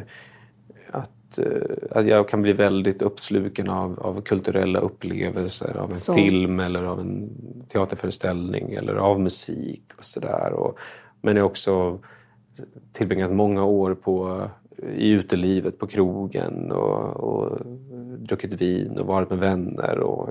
att, 0.92 1.38
eh, 1.38 1.92
att 1.92 2.06
jag 2.06 2.30
kan 2.30 2.42
bli 2.42 2.54
väldigt 2.54 3.02
uppsluken 3.02 3.70
av, 3.70 4.00
av 4.00 4.22
kulturella 4.22 4.80
upplevelser, 4.80 5.78
av 5.78 5.92
en 5.92 5.98
Så. 5.98 6.14
film 6.14 6.60
eller 6.60 6.84
av 6.84 7.00
en 7.00 7.30
teaterföreställning 7.72 8.74
eller 8.74 8.96
av 8.96 9.20
musik 9.20 9.84
och 9.98 10.06
sådär. 10.06 10.54
Men 11.22 11.36
jag 11.36 11.46
också 11.46 12.00
tillbringat 12.92 13.32
många 13.32 13.64
år 13.64 13.94
på, 13.96 14.48
i 14.96 15.10
utelivet, 15.10 15.80
på 15.80 15.88
krogen 15.88 16.72
och, 16.72 17.16
och 17.16 17.60
druckit 18.18 18.62
vin 18.62 19.00
och 19.00 19.08
varit 19.08 19.30
med 19.30 19.40
vänner. 19.40 20.00
Och 20.00 20.30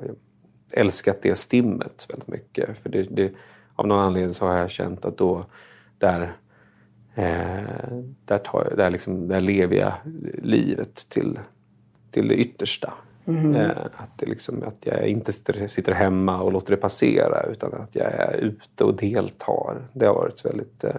älskat 0.72 1.22
det 1.22 1.34
stimmet 1.34 2.06
väldigt 2.08 2.28
mycket. 2.28 2.78
För 2.78 2.88
det, 2.88 3.02
det, 3.02 3.32
av 3.74 3.86
någon 3.86 4.04
anledning 4.04 4.34
så 4.34 4.46
har 4.46 4.56
jag 4.56 4.70
känt 4.70 5.04
att 5.04 5.18
då, 5.18 5.46
där, 5.98 6.36
eh, 7.14 7.92
där, 8.24 8.38
tar 8.38 8.74
där, 8.76 8.90
liksom, 8.90 9.28
där 9.28 9.40
lever 9.40 9.76
jag 9.76 9.92
livet 10.42 10.94
till, 11.08 11.38
till 12.10 12.28
det 12.28 12.34
yttersta. 12.34 12.92
Eh, 13.26 13.70
att, 13.96 14.18
det 14.18 14.26
liksom, 14.26 14.62
att 14.62 14.86
jag 14.86 15.06
inte 15.06 15.32
sitter, 15.32 15.68
sitter 15.68 15.92
hemma 15.92 16.42
och 16.42 16.52
låter 16.52 16.70
det 16.70 16.80
passera 16.80 17.42
utan 17.42 17.72
att 17.74 17.94
jag 17.94 18.12
är 18.12 18.36
ute 18.36 18.84
och 18.84 18.96
deltar. 18.96 19.88
Det 19.92 20.06
har 20.06 20.14
varit 20.14 20.44
väldigt 20.44 20.84
eh, 20.84 20.94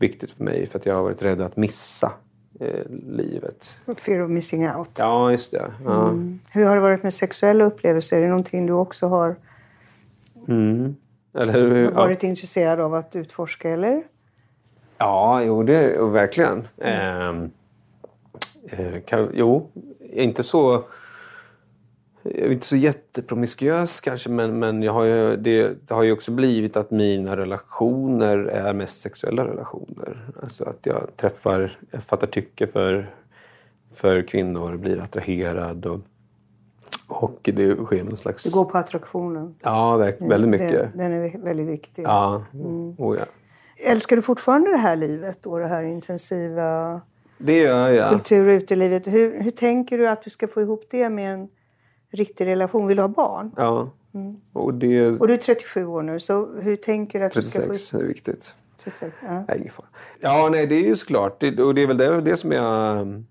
viktigt 0.00 0.30
för 0.30 0.44
mig 0.44 0.66
för 0.66 0.78
att 0.78 0.86
jag 0.86 0.94
har 0.94 1.02
varit 1.02 1.22
rädd 1.22 1.40
att 1.40 1.56
missa 1.56 2.12
eh, 2.60 2.84
livet. 3.06 3.76
Fear 3.96 4.24
of 4.24 4.30
missing 4.30 4.70
out. 4.70 4.90
Ja, 4.98 5.30
just 5.30 5.50
det. 5.50 5.72
Ja. 5.84 6.08
Mm. 6.08 6.40
Hur 6.52 6.64
har 6.64 6.74
det 6.74 6.82
varit 6.82 7.02
med 7.02 7.14
sexuella 7.14 7.64
upplevelser? 7.64 8.16
Är 8.16 8.20
det 8.20 8.28
någonting 8.28 8.66
du 8.66 8.72
också 8.72 9.06
har 9.06 9.36
Mm. 10.48 10.96
Eller, 11.34 11.52
hur? 11.52 11.84
ja. 11.84 11.90
varit 11.90 12.22
intresserad 12.22 12.80
av 12.80 12.94
att 12.94 13.16
utforska? 13.16 13.70
Eller? 13.70 14.02
Ja, 14.98 15.42
jo, 15.42 15.62
det 15.62 16.02
verkligen. 16.02 16.68
Ehm, 16.78 17.50
eh, 18.68 19.00
kan, 19.06 19.30
jo, 19.34 19.70
inte 20.00 20.42
så... 20.42 20.84
Jag 22.22 22.34
är 22.34 22.52
inte 22.52 22.66
så 22.66 22.76
jättepromiskuös 22.76 24.00
kanske, 24.00 24.30
men, 24.30 24.58
men 24.58 24.82
jag 24.82 24.92
har 24.92 25.04
ju, 25.04 25.36
det, 25.36 25.88
det 25.88 25.94
har 25.94 26.02
ju 26.02 26.12
också 26.12 26.32
blivit 26.32 26.76
att 26.76 26.90
mina 26.90 27.36
relationer 27.36 28.38
är 28.38 28.72
mest 28.72 29.00
sexuella 29.00 29.44
relationer. 29.44 30.28
Alltså 30.42 30.64
att 30.64 30.86
jag 30.86 31.16
träffar, 31.16 31.78
jag 31.90 32.02
fattar 32.02 32.26
tycke 32.26 32.66
för, 32.66 33.14
för 33.94 34.22
kvinnor, 34.22 34.76
blir 34.76 35.00
attraherad 35.00 35.86
och, 35.86 36.00
och 37.06 37.38
det 37.42 37.76
sker 37.76 38.04
någon 38.04 38.16
slags... 38.16 38.42
Du 38.42 38.50
går 38.50 38.64
på 38.64 38.78
attraktionen. 38.78 39.54
Ja, 39.62 39.96
verk, 39.96 40.16
väldigt 40.20 40.50
mycket. 40.50 40.92
Den, 40.94 40.98
den 40.98 41.12
är 41.12 41.38
väldigt 41.38 41.66
viktig. 41.66 42.02
Ja, 42.02 42.44
oh, 42.98 43.16
ja. 43.18 43.24
Älskar 43.90 44.16
du 44.16 44.22
fortfarande 44.22 44.70
det 44.70 44.76
här 44.76 44.96
livet? 44.96 45.38
Då, 45.42 45.58
det 45.58 45.66
här 45.66 45.82
intensiva 45.82 47.00
Det 47.38 47.58
gör 47.58 47.88
jag. 47.88 48.10
kultur 48.10 48.46
och 48.46 48.52
utelivet. 48.52 49.06
Hur, 49.06 49.42
hur 49.42 49.50
tänker 49.50 49.98
du 49.98 50.08
att 50.08 50.22
du 50.22 50.30
ska 50.30 50.48
få 50.48 50.60
ihop 50.60 50.84
det 50.90 51.08
med 51.08 51.34
en 51.34 51.48
riktig 52.10 52.46
relation? 52.46 52.86
Vill 52.86 52.96
du 52.96 53.02
ha 53.02 53.08
barn? 53.08 53.52
Ja. 53.56 53.90
Och 54.52 54.74
det... 54.74 55.20
Och 55.20 55.26
du 55.26 55.34
är 55.34 55.38
37 55.38 55.86
år 55.86 56.02
nu, 56.02 56.20
så 56.20 56.48
hur 56.60 56.76
tänker 56.76 57.20
du 57.20 57.24
att 57.24 57.32
du 57.32 57.42
ska 57.42 57.60
få 57.60 57.66
36 57.66 57.92
ihop 57.92 58.02
är 58.02 58.08
viktigt. 58.08 58.54
36? 58.84 59.16
Ja. 59.22 59.44
Nej, 59.48 59.58
ingen 59.58 59.72
fara. 59.72 59.86
Ja, 60.20 60.48
nej, 60.52 60.66
det 60.66 60.74
är 60.74 60.84
ju 60.84 60.96
såklart. 60.96 61.40
Det, 61.40 61.62
och 61.62 61.74
det 61.74 61.82
är 61.82 61.86
väl 61.86 61.96
det, 61.96 62.20
det 62.20 62.36
som 62.36 62.52
jag 62.52 63.00
mm, 63.00 63.26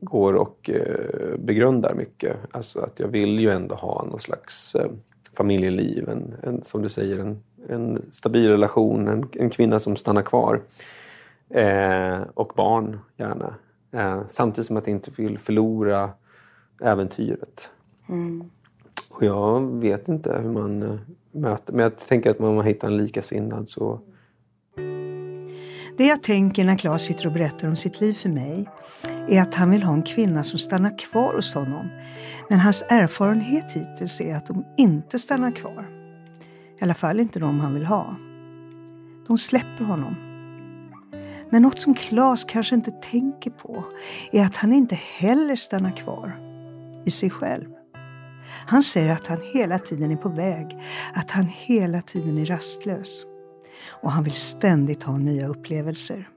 går 0.00 0.34
och 0.34 0.70
eh, 0.70 1.38
begrundar 1.38 1.94
mycket. 1.94 2.36
Alltså 2.50 2.80
att 2.80 3.00
jag 3.00 3.08
vill 3.08 3.38
ju 3.38 3.50
ändå 3.50 3.74
ha 3.74 4.04
någon 4.04 4.20
slags 4.20 4.74
eh, 4.74 4.90
familjeliv. 5.36 6.08
En, 6.08 6.34
en, 6.42 6.64
som 6.64 6.82
du 6.82 6.88
säger, 6.88 7.18
en, 7.18 7.42
en 7.68 8.02
stabil 8.10 8.48
relation. 8.48 9.08
En, 9.08 9.28
en 9.32 9.50
kvinna 9.50 9.80
som 9.80 9.96
stannar 9.96 10.22
kvar. 10.22 10.60
Eh, 11.50 12.20
och 12.34 12.52
barn, 12.56 12.98
gärna. 13.16 13.54
Eh, 13.92 14.22
samtidigt 14.30 14.66
som 14.66 14.76
att 14.76 14.86
jag 14.86 14.96
inte 14.96 15.10
vill 15.16 15.38
förlora 15.38 16.10
äventyret. 16.82 17.70
Mm. 18.08 18.50
Och 19.08 19.22
jag 19.22 19.80
vet 19.80 20.08
inte 20.08 20.40
hur 20.42 20.50
man 20.50 20.82
eh, 20.82 20.98
möter... 21.32 21.72
Men 21.72 21.82
jag 21.82 21.98
tänker 21.98 22.30
att 22.30 22.40
om 22.40 22.54
man 22.54 22.64
hittar 22.64 22.88
en 22.88 22.96
likasinnad 22.96 23.68
så 23.68 24.00
Det 25.96 26.06
jag 26.06 26.22
tänker 26.22 26.64
när 26.64 26.76
Claes 26.76 27.02
sitter 27.02 27.26
och 27.26 27.32
berättar 27.32 27.68
om 27.68 27.76
sitt 27.76 28.00
liv 28.00 28.14
för 28.14 28.28
mig 28.28 28.68
är 29.28 29.42
att 29.42 29.54
han 29.54 29.70
vill 29.70 29.82
ha 29.82 29.94
en 29.94 30.02
kvinna 30.02 30.44
som 30.44 30.58
stannar 30.58 30.98
kvar 30.98 31.34
hos 31.34 31.54
honom. 31.54 31.88
Men 32.48 32.58
hans 32.58 32.84
erfarenhet 32.88 33.72
hittills 33.72 34.20
är 34.20 34.36
att 34.36 34.46
de 34.46 34.64
inte 34.76 35.18
stannar 35.18 35.52
kvar. 35.52 35.90
I 36.80 36.84
alla 36.84 36.94
fall 36.94 37.20
inte 37.20 37.38
de 37.38 37.60
han 37.60 37.74
vill 37.74 37.86
ha. 37.86 38.16
De 39.26 39.38
släpper 39.38 39.84
honom. 39.84 40.14
Men 41.50 41.62
något 41.62 41.78
som 41.78 41.94
Claes 41.94 42.44
kanske 42.44 42.74
inte 42.74 42.90
tänker 42.90 43.50
på 43.50 43.84
är 44.32 44.44
att 44.44 44.56
han 44.56 44.72
inte 44.72 44.94
heller 44.94 45.56
stannar 45.56 45.96
kvar 45.96 46.40
i 47.04 47.10
sig 47.10 47.30
själv. 47.30 47.64
Han 48.66 48.82
säger 48.82 49.12
att 49.12 49.26
han 49.26 49.40
hela 49.42 49.78
tiden 49.78 50.10
är 50.10 50.16
på 50.16 50.28
väg, 50.28 50.78
att 51.14 51.30
han 51.30 51.46
hela 51.46 52.00
tiden 52.00 52.38
är 52.38 52.46
rastlös. 52.46 53.24
Och 53.86 54.10
han 54.10 54.24
vill 54.24 54.32
ständigt 54.32 55.02
ha 55.02 55.18
nya 55.18 55.48
upplevelser. 55.48 56.28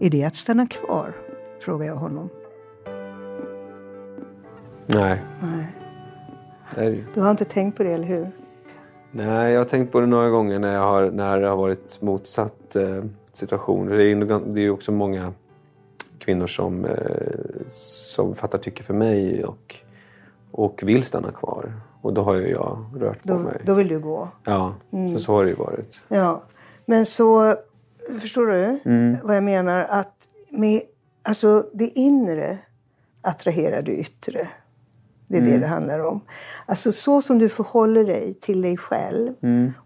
Är 0.00 0.10
det 0.10 0.24
att 0.24 0.36
stanna 0.36 0.66
kvar? 0.66 1.16
Frågar 1.60 1.86
jag 1.86 1.96
honom. 1.96 2.28
Nej. 4.86 5.22
Nej. 5.40 5.66
Ju. 6.76 7.04
Du 7.14 7.20
har 7.20 7.30
inte 7.30 7.44
tänkt 7.44 7.76
på 7.76 7.82
det, 7.82 7.92
eller 7.92 8.04
hur? 8.04 8.30
Nej, 9.10 9.52
jag 9.52 9.60
har 9.60 9.64
tänkt 9.64 9.92
på 9.92 10.00
det 10.00 10.06
några 10.06 10.28
gånger 10.30 10.58
när, 10.58 10.74
jag 10.74 10.80
har, 10.80 11.10
när 11.10 11.40
det 11.40 11.48
har 11.48 11.56
varit 11.56 12.02
motsatt 12.02 12.76
eh, 12.76 13.04
situation. 13.32 13.86
Det 13.86 13.94
är 13.94 14.06
ju 14.06 14.24
det 14.24 14.60
är 14.60 14.64
ju 14.64 14.70
också 14.70 14.92
många 14.92 15.32
kvinnor 16.18 16.46
som, 16.46 16.84
eh, 16.84 16.96
som 17.68 18.34
fattar 18.34 18.58
tycke 18.58 18.82
för 18.82 18.94
mig 18.94 19.44
och, 19.44 19.81
och 20.52 20.80
vill 20.82 21.04
stanna 21.04 21.32
kvar. 21.32 21.72
Och 22.00 22.12
då 22.14 22.22
har 22.22 22.34
ju 22.34 22.48
jag 22.48 22.84
rört 22.96 23.22
på 23.22 23.28
Då, 23.28 23.38
mig. 23.38 23.62
då 23.64 23.74
vill 23.74 23.88
du 23.88 24.00
gå. 24.00 24.28
Ja, 24.44 24.74
så, 25.14 25.18
så 25.18 25.32
har 25.32 25.44
det 25.44 25.50
ju 25.50 25.56
varit. 25.56 26.02
Ja. 26.08 26.42
Men 26.86 27.06
så, 27.06 27.54
förstår 28.20 28.46
du 28.46 28.80
vad 29.22 29.36
jag 29.36 29.44
menar? 29.44 29.86
Att 29.90 30.28
med, 30.50 30.82
alltså, 31.22 31.66
det 31.72 31.88
inre 31.88 32.58
attraherar 33.20 33.82
det 33.82 33.92
yttre. 33.92 34.48
Det 35.26 35.38
är 35.38 35.42
det 35.42 35.58
det 35.58 35.66
handlar 35.66 35.98
om. 35.98 36.20
Alltså 36.66 36.92
så 36.92 37.22
som 37.22 37.38
du 37.38 37.48
förhåller 37.48 38.04
dig 38.04 38.34
till 38.40 38.62
dig 38.62 38.76
själv 38.76 39.34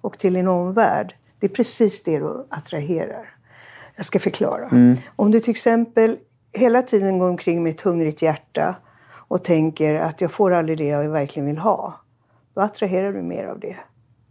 och 0.00 0.18
till 0.18 0.34
din 0.34 0.48
omvärld. 0.48 1.14
Det 1.38 1.46
är 1.46 1.50
precis 1.50 2.02
det 2.02 2.18
du 2.18 2.46
attraherar. 2.48 3.28
Jag 3.96 4.06
ska 4.06 4.18
förklara. 4.18 4.94
Om 5.16 5.30
du 5.30 5.40
till 5.40 5.50
exempel 5.50 6.16
hela 6.52 6.82
tiden 6.82 7.18
går 7.18 7.28
omkring 7.28 7.62
med 7.62 7.70
ett 7.70 7.80
hungrigt 7.80 8.22
hjärta 8.22 8.76
och 9.28 9.44
tänker 9.44 9.94
att 9.94 10.20
jag 10.20 10.32
får 10.32 10.52
aldrig 10.52 10.78
det 10.78 10.86
jag 10.86 11.08
verkligen 11.08 11.46
vill 11.46 11.58
ha. 11.58 11.94
Då 12.54 12.60
attraherar 12.60 13.12
du 13.12 13.22
mer 13.22 13.44
av 13.44 13.60
det. 13.60 13.76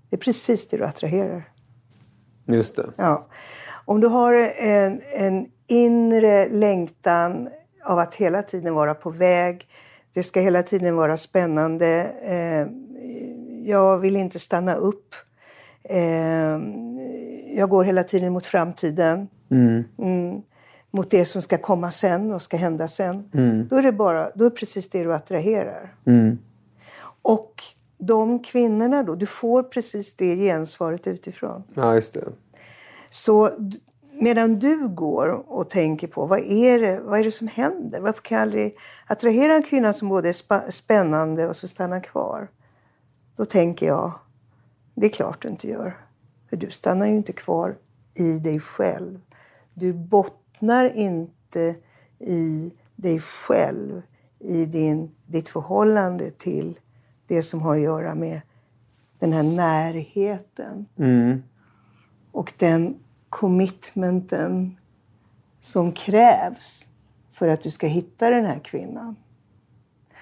Det 0.10 0.16
är 0.16 0.20
precis 0.20 0.68
det 0.68 0.78
du 0.78 0.86
attraherar. 0.86 1.50
Just 2.46 2.76
det. 2.76 2.90
Ja. 2.96 3.28
Om 3.86 4.02
du 4.02 4.08
har 4.08 4.34
en, 4.60 5.02
en 5.16 5.48
inre 5.68 6.50
längtan 6.50 7.50
av 7.86 8.00
att 8.00 8.16
hela 8.16 8.42
tiden 8.42 8.74
vara 8.74 8.94
på 8.94 9.10
väg. 9.10 9.68
Det 10.14 10.24
ska 10.24 10.40
hela 10.40 10.64
tiden 10.64 10.96
vara 10.96 11.18
spännande. 11.18 12.12
Eh, 12.22 12.68
jag 13.64 13.98
vill 13.98 14.16
inte 14.16 14.40
stanna 14.40 14.76
upp. 14.76 15.16
Eh, 15.84 16.60
jag 17.56 17.70
går 17.70 17.84
hela 17.84 18.04
tiden 18.04 18.34
mot 18.34 18.46
framtiden. 18.46 19.28
Mm. 19.52 20.42
Mot 20.96 21.12
det 21.12 21.26
som 21.26 21.42
ska 21.42 21.58
komma 21.58 21.92
sen 21.92 22.32
och 22.32 22.42
ska 22.42 22.58
hända 22.58 22.88
sen. 22.88 23.30
Då 23.70 23.76
är 23.76 23.84
det 23.84 23.92
bara, 23.92 24.32
då 24.36 24.46
är 24.46 24.50
det 24.50 24.56
precis 24.56 24.90
det 24.90 25.04
du 25.04 25.14
attraherar. 25.14 25.96
Och 27.22 27.64
de 27.98 28.44
kvinnorna 28.44 29.04
då, 29.04 29.16
du 29.16 29.26
får 29.26 29.64
precis 29.64 30.16
det 30.16 30.36
gensvaret 30.36 31.08
utifrån. 31.08 31.64
Ja, 31.74 31.96
just 31.96 32.14
det. 32.14 32.24
Så 33.10 33.50
medan 34.12 34.60
du 34.60 34.88
går 34.88 35.28
och 35.48 35.70
tänker 35.70 36.08
på 36.08 36.26
vad 36.26 36.40
är 36.40 36.80
det, 36.80 37.00
vad 37.00 37.20
är 37.20 37.24
det 37.24 37.32
som 37.32 37.48
händer? 37.48 38.00
Varför 38.00 38.22
kan 38.22 38.36
jag 38.36 38.42
aldrig 38.42 38.78
attrahera 39.08 39.54
en 39.54 39.64
kvinna 39.64 39.94
som 39.94 40.10
både 40.10 40.30
är 40.30 40.72
spännande 40.72 41.48
och 41.48 41.56
så 41.56 41.68
stannar 41.68 42.00
kvar? 42.00 42.48
Då 43.36 43.46
tänker 43.46 43.86
jag, 43.86 44.12
det 44.94 45.06
är 45.06 45.12
klart 45.12 45.42
du 45.42 45.48
inte 45.48 45.68
gör. 45.68 45.98
För 46.50 46.58
du 46.58 46.72
stannar 46.72 47.08
ju 47.08 47.16
inte 47.16 47.34
kvar 47.34 47.76
i 48.14 48.40
dig 48.40 48.60
själv. 48.60 49.20
Du 49.74 49.94
bottnar 49.94 50.45
inte 50.96 51.76
i 52.20 52.72
dig 52.96 53.20
själv, 53.20 54.02
i 54.40 54.66
din, 54.66 55.12
ditt 55.26 55.50
förhållande 55.50 56.32
till 56.32 56.80
det 57.28 57.44
som 57.44 57.62
har 57.62 57.76
att 57.76 57.82
göra 57.82 58.16
med 58.16 58.42
den 59.20 59.34
här 59.34 59.44
närheten 59.44 60.86
och 62.32 62.54
den 62.58 62.96
commitmenten 63.30 64.78
som 65.60 65.92
krävs 65.92 66.88
för 67.32 67.48
att 67.48 67.64
du 67.64 67.72
ska 67.72 67.88
hitta 67.88 68.30
den 68.30 68.46
här 68.46 68.60
kvinnan. 68.60 69.16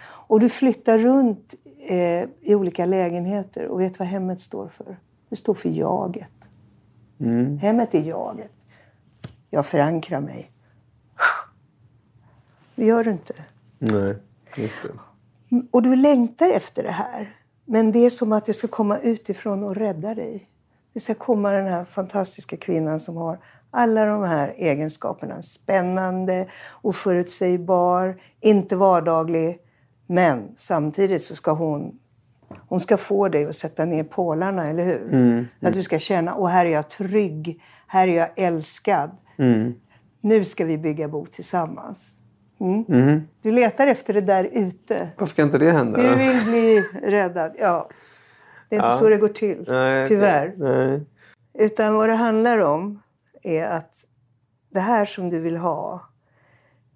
Och 0.05 0.39
du 0.39 0.49
flyttar 0.49 0.99
runt 0.99 1.55
eh, 1.87 2.23
i 2.41 2.55
olika 2.55 2.85
lägenheter 2.85 3.67
och 3.67 3.81
vet 3.81 3.99
vad 3.99 4.07
hemmet 4.07 4.39
står 4.39 4.67
för? 4.67 4.97
Det 5.29 5.35
står 5.35 5.53
för 5.53 5.69
jaget. 5.69 6.29
Hemmet 7.61 7.95
är 7.95 8.01
jaget. 8.01 8.51
Jag 9.53 9.65
förankrar 9.65 10.21
mig. 10.21 10.51
Det 12.75 12.85
gör 12.85 13.03
du 13.03 13.11
inte. 13.11 13.33
Nej, 13.79 14.15
just 14.57 14.75
det. 14.81 14.89
Och 15.71 15.83
du 15.83 15.95
längtar 15.95 16.49
efter 16.49 16.83
det 16.83 16.91
här. 16.91 17.35
Men 17.65 17.91
det 17.91 17.99
är 17.99 18.09
som 18.09 18.31
att 18.31 18.45
det 18.45 18.53
ska 18.53 18.67
komma 18.67 18.99
utifrån 18.99 19.63
och 19.63 19.75
rädda 19.75 20.15
dig. 20.15 20.49
Det 20.93 20.99
ska 20.99 21.15
komma 21.15 21.51
den 21.51 21.67
här 21.67 21.85
fantastiska 21.85 22.57
kvinnan 22.57 22.99
som 22.99 23.17
har 23.17 23.39
alla 23.71 24.05
de 24.05 24.23
här 24.23 24.53
egenskaperna. 24.57 25.41
Spännande, 25.41 26.47
oförutsägbar, 26.81 28.21
inte 28.39 28.75
vardaglig. 28.75 29.59
Men 30.07 30.53
samtidigt 30.55 31.23
så 31.23 31.35
ska 31.35 31.51
hon, 31.51 31.99
hon 32.67 32.79
ska 32.79 32.97
få 32.97 33.29
dig 33.29 33.45
att 33.45 33.55
sätta 33.55 33.85
ner 33.85 34.03
pålarna, 34.03 34.69
eller 34.69 34.85
hur? 34.85 35.47
Att 35.61 35.73
du 35.73 35.83
ska 35.83 35.99
känna, 35.99 36.33
och 36.33 36.49
här 36.49 36.65
är 36.65 36.69
jag 36.69 36.89
trygg, 36.89 37.61
här 37.87 38.07
är 38.07 38.17
jag 38.17 38.29
älskad. 38.35 39.11
Nu 40.21 40.45
ska 40.45 40.65
vi 40.65 40.77
bygga 40.77 41.07
bo 41.07 41.25
tillsammans. 41.25 42.17
Mm. 42.59 43.21
Du 43.41 43.51
letar 43.51 43.87
efter 43.87 44.13
det 44.13 44.21
där 44.21 44.49
ute. 44.53 45.09
Varför 45.17 45.35
kan 45.35 45.45
inte 45.45 45.57
det 45.57 45.71
hända? 45.71 46.01
Du 46.01 46.15
vill 46.15 46.43
bli 46.45 46.83
räddad. 47.11 47.55
Ja. 47.59 47.89
Det 48.69 48.75
är 48.75 48.79
inte 48.79 48.89
Ja. 48.89 48.97
så 48.97 49.09
det 49.09 49.17
går 49.17 49.27
till, 49.29 49.65
Nej, 49.67 50.07
tyvärr. 50.07 50.53
Nej. 50.57 51.01
Utan 51.53 51.93
vad 51.93 52.09
det 52.09 52.15
handlar 52.15 52.57
om 52.57 53.01
är 53.43 53.65
att 53.65 54.05
det 54.69 54.79
här 54.79 55.05
som 55.05 55.29
du 55.29 55.39
vill 55.39 55.57
ha 55.57 56.01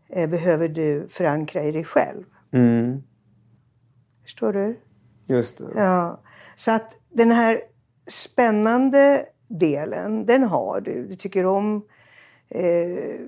eh, 0.09 0.29
behöver 0.29 0.67
du 0.67 1.07
förankra 1.09 1.63
i 1.63 1.71
dig 1.71 1.83
själv. 1.83 2.23
Mm. 2.51 3.03
Förstår 4.23 4.53
du? 4.53 4.79
Just 5.27 5.57
det. 5.57 5.71
Ja. 5.75 6.21
Så 6.55 6.71
att 6.71 6.97
den 7.09 7.31
här 7.31 7.61
spännande 8.07 9.25
delen, 9.47 10.25
den 10.25 10.43
har 10.43 10.81
du. 10.81 11.07
Du 11.07 11.15
tycker 11.15 11.45
om 11.45 11.85
eh, 12.49 13.19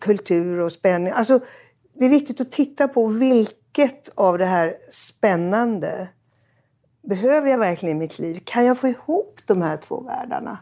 kultur 0.00 0.60
och 0.60 0.72
spänning. 0.72 1.12
Alltså, 1.12 1.40
det 1.94 2.04
är 2.04 2.10
viktigt 2.10 2.40
att 2.40 2.52
titta 2.52 2.88
på 2.88 3.06
vilket 3.06 4.08
av 4.14 4.38
det 4.38 4.46
här 4.46 4.74
spännande 4.90 6.08
behöver 7.02 7.50
jag 7.50 7.58
verkligen 7.58 7.96
i 7.96 8.00
mitt 8.00 8.18
liv? 8.18 8.40
Kan 8.44 8.64
jag 8.64 8.78
få 8.78 8.88
ihop 8.88 9.40
de 9.46 9.62
här 9.62 9.76
två 9.76 10.00
världarna? 10.00 10.58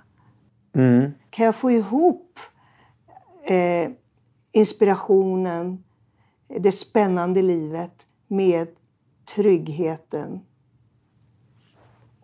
Mm. 0.74 1.10
Kan 1.30 1.46
jag 1.46 1.54
få 1.54 1.70
ihop 1.70 2.38
eh, 3.44 3.90
inspirationen, 4.52 5.84
det 6.60 6.72
spännande 6.72 7.42
livet 7.42 8.06
med 8.28 8.68
tryggheten 9.34 10.40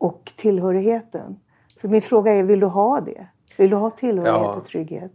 och 0.03 0.33
tillhörigheten? 0.37 1.37
För 1.81 1.88
min 1.88 2.03
fråga 2.03 2.33
är, 2.33 2.43
vill 2.43 2.61
du 2.61 2.67
ha 2.67 3.01
det? 3.01 3.27
Vill 3.57 3.71
du 3.71 3.77
ha 3.77 3.91
tillhörighet 3.91 4.41
Ja. 4.43 4.55
och 4.55 4.65
trygghet? 4.65 5.12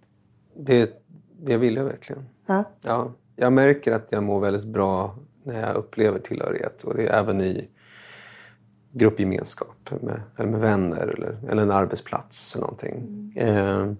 Det, 0.55 1.03
det 1.41 1.57
vill 1.57 1.75
jag 1.75 1.83
verkligen. 1.85 2.25
Ja? 2.45 2.63
Ja, 2.81 3.11
jag 3.35 3.53
märker 3.53 3.91
att 3.91 4.07
jag 4.09 4.23
mår 4.23 4.39
väldigt 4.39 4.65
bra 4.65 5.15
när 5.43 5.61
jag 5.67 5.75
upplever 5.75 6.19
tillhörighet. 6.19 6.83
Och 6.83 6.95
det 6.95 7.07
är 7.07 7.19
även 7.19 7.41
i 7.41 7.67
gruppgemenskap 8.91 9.89
med, 10.01 10.21
eller 10.37 10.49
med 10.49 10.59
vänner 10.59 11.07
eller, 11.07 11.37
eller 11.51 11.61
en 11.61 11.71
arbetsplats 11.71 12.55
eller 12.55 12.61
någonting. 12.61 13.33
Eh, 13.37 13.91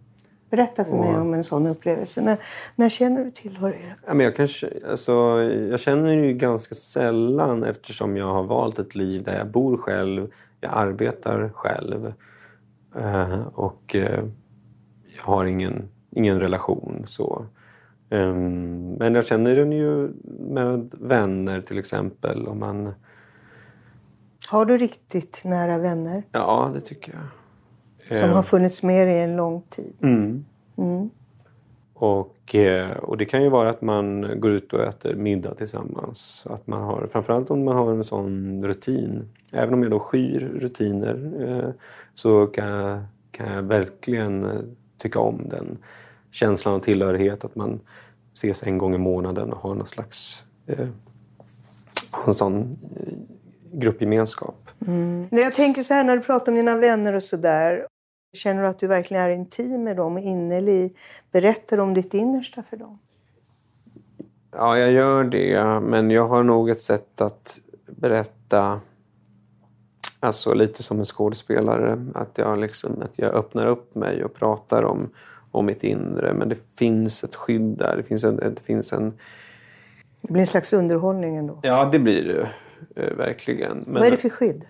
Berätta 0.49 0.85
för 0.85 0.97
mig 0.97 1.15
Och- 1.15 1.21
om 1.21 1.33
en 1.33 1.43
sån 1.43 1.67
upplevelse. 1.67 2.21
När, 2.21 2.37
när 2.75 2.89
känner 2.89 3.23
du 3.25 3.31
tillhörighet? 3.31 3.97
Ja, 4.07 4.13
men 4.13 4.23
jag, 4.25 4.35
kanske, 4.35 4.69
alltså, 4.89 5.11
jag 5.69 5.79
känner 5.79 6.13
ju 6.13 6.33
ganska 6.33 6.75
sällan 6.75 7.63
eftersom 7.63 8.17
jag 8.17 8.25
har 8.33 8.43
valt 8.43 8.79
ett 8.79 8.95
liv 8.95 9.23
där 9.23 9.37
jag 9.37 9.47
bor 9.47 9.77
själv, 9.77 10.31
jag 10.67 10.77
arbetar 10.77 11.49
själv 11.53 12.13
eh, 12.95 13.41
och 13.47 13.95
eh, 13.95 14.23
jag 15.17 15.23
har 15.23 15.45
ingen, 15.45 15.89
ingen 16.11 16.39
relation. 16.39 17.03
så. 17.07 17.45
Ehm, 18.09 18.93
men 18.93 19.15
jag 19.15 19.25
känner 19.25 19.55
den 19.55 19.71
ju 19.71 20.09
med 20.39 20.89
vänner 20.99 21.61
till 21.61 21.77
exempel. 21.77 22.47
Om 22.47 22.59
man, 22.59 22.93
Har 24.49 24.65
du 24.65 24.77
riktigt 24.77 25.41
nära 25.45 25.77
vänner 25.77 26.23
ja, 26.31 26.71
det 26.73 26.81
tycker 26.81 27.13
jag. 27.13 28.17
som 28.19 28.29
har 28.29 28.43
funnits 28.43 28.83
med 28.83 29.07
dig 29.07 29.21
en 29.21 29.35
lång 29.35 29.61
tid? 29.69 29.95
mm, 30.01 30.45
och, 31.99 32.55
eh, 32.55 32.97
och 32.97 33.17
det 33.17 33.25
kan 33.25 33.43
ju 33.43 33.49
vara 33.49 33.69
att 33.69 33.81
man 33.81 34.39
går 34.39 34.51
ut 34.51 34.73
och 34.73 34.83
äter 34.83 35.15
middag 35.15 35.53
tillsammans. 35.55 36.47
Att 36.49 36.67
man 36.67 36.81
har, 36.81 37.07
framförallt 37.11 37.51
om 37.51 37.65
man 37.65 37.75
har 37.75 37.91
en 37.91 38.03
sån 38.03 38.63
rutin. 38.67 39.29
Även 39.51 39.73
om 39.73 39.83
jag 39.83 39.91
då 39.91 39.99
skyr 39.99 40.39
rutiner 40.39 41.31
eh, 41.39 41.69
så 42.13 42.47
kan 42.47 42.67
jag, 42.67 42.99
kan 43.31 43.53
jag 43.53 43.63
verkligen 43.63 44.45
eh, 44.45 44.59
tycka 44.97 45.19
om 45.19 45.49
den 45.49 45.77
känslan 46.31 46.73
av 46.73 46.79
tillhörighet. 46.79 47.45
Att 47.45 47.55
man 47.55 47.79
ses 48.33 48.63
en 48.63 48.77
gång 48.77 48.95
i 48.95 48.97
månaden 48.97 49.53
och 49.53 49.59
har 49.59 49.75
någon 49.75 49.87
slags 49.87 50.43
en 52.27 52.35
sån 52.35 52.77
gruppgemenskap. 53.71 54.69
Mm. 54.87 55.27
jag 55.31 55.53
tänker 55.53 55.83
så 55.83 55.93
här 55.93 56.03
när 56.03 56.17
du 56.17 56.23
pratar 56.23 56.51
om 56.51 56.55
dina 56.55 56.77
vänner 56.77 57.13
och 57.13 57.23
sådär. 57.23 57.87
Känner 58.33 58.61
du 58.61 58.67
att 58.67 58.79
du 58.79 58.87
verkligen 58.87 59.23
är 59.23 59.29
intim 59.29 59.83
med 59.83 59.97
dem 59.97 60.13
och 60.13 60.21
innerlig? 60.21 60.97
Berättar 61.31 61.77
om 61.77 61.93
ditt 61.93 62.13
innersta 62.13 62.63
för 62.69 62.77
dem? 62.77 62.99
Ja, 64.51 64.77
jag 64.77 64.91
gör 64.91 65.23
det. 65.23 65.79
Men 65.81 66.11
jag 66.11 66.27
har 66.27 66.43
nog 66.43 66.69
ett 66.69 66.81
sätt 66.81 67.21
att 67.21 67.59
berätta, 67.85 68.79
alltså 70.19 70.53
lite 70.53 70.83
som 70.83 70.99
en 70.99 71.05
skådespelare, 71.05 72.05
att 72.15 72.37
jag, 72.37 72.59
liksom, 72.59 73.01
att 73.01 73.19
jag 73.19 73.33
öppnar 73.33 73.65
upp 73.65 73.95
mig 73.95 74.23
och 74.23 74.33
pratar 74.33 74.83
om, 74.83 75.09
om 75.51 75.65
mitt 75.65 75.83
inre. 75.83 76.33
Men 76.33 76.49
det 76.49 76.57
finns 76.75 77.23
ett 77.23 77.35
skydd 77.35 77.77
där. 77.77 77.97
Det 77.97 78.03
finns 78.03 78.23
en... 78.23 78.35
Det 78.35 78.61
finns 78.65 78.93
en 78.93 79.13
Det 80.21 80.33
blir 80.33 80.41
en 80.41 80.47
slags 80.47 80.73
underhållning 80.73 81.35
ändå. 81.35 81.59
ja, 81.63 81.89
det 81.91 81.99
blir 81.99 82.23
det 82.23 82.49
eh, 83.03 83.17
verkligen. 83.17 83.77
Men, 83.77 83.93
Vad 83.93 84.03
är 84.07 84.11
det 84.11 84.17
för 84.17 84.29
skydd? 84.29 84.65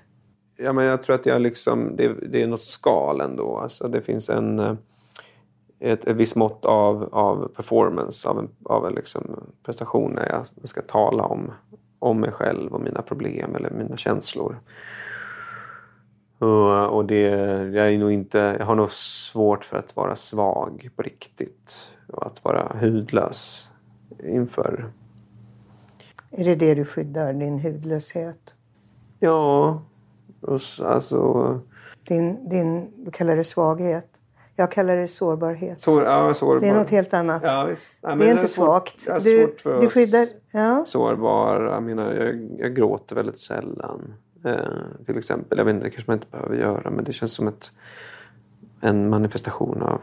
Ja, 0.57 0.73
men 0.73 0.85
jag 0.85 1.03
tror 1.03 1.15
att 1.15 1.25
jag 1.25 1.41
liksom, 1.41 1.95
det, 1.95 2.13
det 2.13 2.41
är 2.41 2.47
något 2.47 2.61
skal 2.61 3.21
ändå. 3.21 3.57
Alltså 3.57 3.87
det 3.87 4.01
finns 4.01 4.29
en, 4.29 4.59
eh, 4.59 4.75
ett, 5.79 6.05
ett 6.05 6.15
visst 6.15 6.35
mått 6.35 6.65
av, 6.65 7.09
av 7.11 7.47
performance, 7.47 8.29
av 8.29 8.39
en, 8.39 8.49
av 8.63 8.87
en 8.87 8.93
liksom 8.93 9.51
prestation 9.63 10.11
när 10.11 10.29
jag 10.29 10.69
ska 10.69 10.81
tala 10.81 11.23
om, 11.23 11.51
om 11.99 12.19
mig 12.19 12.31
själv 12.31 12.73
och 12.73 12.81
mina 12.81 13.01
problem 13.01 13.55
eller 13.55 13.69
mina 13.69 13.97
känslor. 13.97 14.59
Och, 16.39 16.95
och 16.95 17.05
det, 17.05 17.21
jag, 17.73 17.93
är 17.93 17.97
nog 17.97 18.11
inte, 18.11 18.55
jag 18.59 18.65
har 18.65 18.75
nog 18.75 18.91
svårt 18.91 19.65
för 19.65 19.77
att 19.77 19.95
vara 19.95 20.15
svag 20.15 20.89
på 20.95 21.01
riktigt 21.01 21.93
och 22.07 22.25
att 22.25 22.43
vara 22.43 22.77
hudlös 22.79 23.69
inför 24.23 24.91
Är 26.31 26.45
det 26.45 26.55
det 26.55 26.75
du 26.75 26.85
skyddar, 26.85 27.33
din 27.33 27.59
hudlöshet? 27.59 28.53
Ja, 29.19 29.81
och 30.41 30.59
alltså... 30.83 31.61
Din, 32.07 32.49
din, 32.49 32.91
du 33.05 33.11
kallar 33.11 33.35
det 33.37 33.43
svaghet. 33.43 34.07
Jag 34.55 34.71
kallar 34.71 34.95
det 34.95 35.07
sårbarhet. 35.07 35.81
Sår, 35.81 36.03
ja, 36.03 36.33
sårbar. 36.33 36.59
Det 36.61 36.67
är 36.67 36.73
något 36.73 36.89
helt 36.89 37.13
annat. 37.13 37.41
Ja. 37.45 37.69
Ja, 38.01 38.15
det 38.15 38.27
är 38.27 38.31
inte 38.31 38.47
svagt. 38.47 39.07
Har 39.09 39.19
Du, 39.19 39.41
svårt 39.45 39.61
för 39.61 39.81
du 39.81 39.89
skyddar... 39.89 40.27
Ja. 40.51 40.83
sårbar. 40.87 41.61
Jag 41.61 41.83
menar, 41.83 42.13
jag, 42.13 42.49
jag 42.59 42.75
gråter 42.75 43.15
väldigt 43.15 43.39
sällan. 43.39 44.13
Eh, 44.45 44.55
till 45.05 45.17
exempel. 45.17 45.57
Jag 45.57 45.65
vet 45.65 45.73
inte, 45.73 45.85
det 45.85 45.89
kanske 45.89 46.11
man 46.11 46.17
inte 46.17 46.31
behöver 46.31 46.55
göra. 46.55 46.89
Men 46.89 47.03
det 47.03 47.13
känns 47.13 47.33
som 47.33 47.47
ett, 47.47 47.71
en 48.81 49.09
manifestation 49.09 49.81
av 49.81 50.01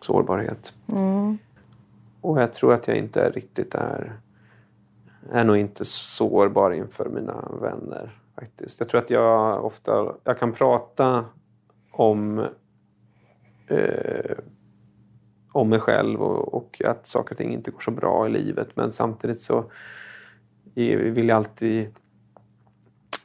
sårbarhet. 0.00 0.72
Mm. 0.92 1.38
Och 2.20 2.42
jag 2.42 2.52
tror 2.54 2.72
att 2.74 2.88
jag 2.88 2.96
inte 2.96 3.20
är 3.20 3.30
riktigt 3.32 3.74
är... 3.74 4.20
är 5.32 5.44
nog 5.44 5.56
inte 5.56 5.84
sårbar 5.84 6.70
inför 6.70 7.08
mina 7.08 7.48
vänner. 7.60 8.18
Faktiskt. 8.40 8.80
Jag 8.80 8.88
tror 8.88 9.00
att 9.00 9.10
jag 9.10 9.64
ofta... 9.64 10.14
Jag 10.24 10.38
kan 10.38 10.52
prata 10.52 11.24
om... 11.92 12.38
Eh, 13.68 14.36
om 15.52 15.68
mig 15.68 15.80
själv 15.80 16.22
och, 16.22 16.54
och 16.54 16.82
att 16.84 17.06
saker 17.06 17.30
och 17.34 17.38
ting 17.38 17.52
inte 17.52 17.70
går 17.70 17.80
så 17.80 17.90
bra 17.90 18.26
i 18.26 18.30
livet. 18.30 18.68
Men 18.74 18.92
samtidigt 18.92 19.40
så 19.42 19.64
vill 20.74 21.28
jag 21.28 21.36
alltid 21.36 21.94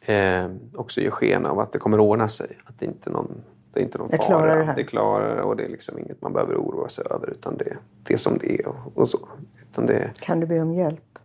eh, 0.01 0.49
också 0.73 1.01
ge 1.01 1.11
sken 1.11 1.45
av 1.45 1.59
att 1.59 1.71
det 1.71 1.79
kommer 1.79 1.99
ordna 1.99 2.27
sig. 2.29 2.57
Att 2.65 2.79
det 2.79 2.85
inte 2.85 3.09
är 3.09 3.11
någon, 3.13 3.43
det 3.73 3.79
är 3.79 3.83
inte 3.83 3.97
någon 3.97 4.07
Jag 4.11 4.23
fara. 4.23 4.55
det 4.55 4.63
här. 4.63 4.75
Det 4.75 4.83
klarar 4.83 5.37
och 5.37 5.55
det 5.55 5.63
är 5.65 5.69
liksom 5.69 5.99
inget 5.99 6.21
man 6.21 6.33
behöver 6.33 6.55
oroa 6.55 6.89
sig 6.89 7.05
över. 7.09 7.29
Utan 7.29 7.57
det, 7.57 7.77
det 8.03 8.13
är 8.13 8.17
som 8.17 8.37
det 8.37 8.59
är 8.61 8.67
och, 8.67 8.97
och 8.97 9.09
så. 9.09 9.27
Utan 9.71 9.85
det, 9.85 10.11
Kan 10.19 10.39
du 10.39 10.47
be 10.47 10.59
om 10.61 10.73
hjälp? 10.73 11.19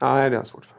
nej, 0.00 0.30
det 0.30 0.36
har 0.36 0.40
jag 0.40 0.46
svårt 0.46 0.64
för. 0.64 0.78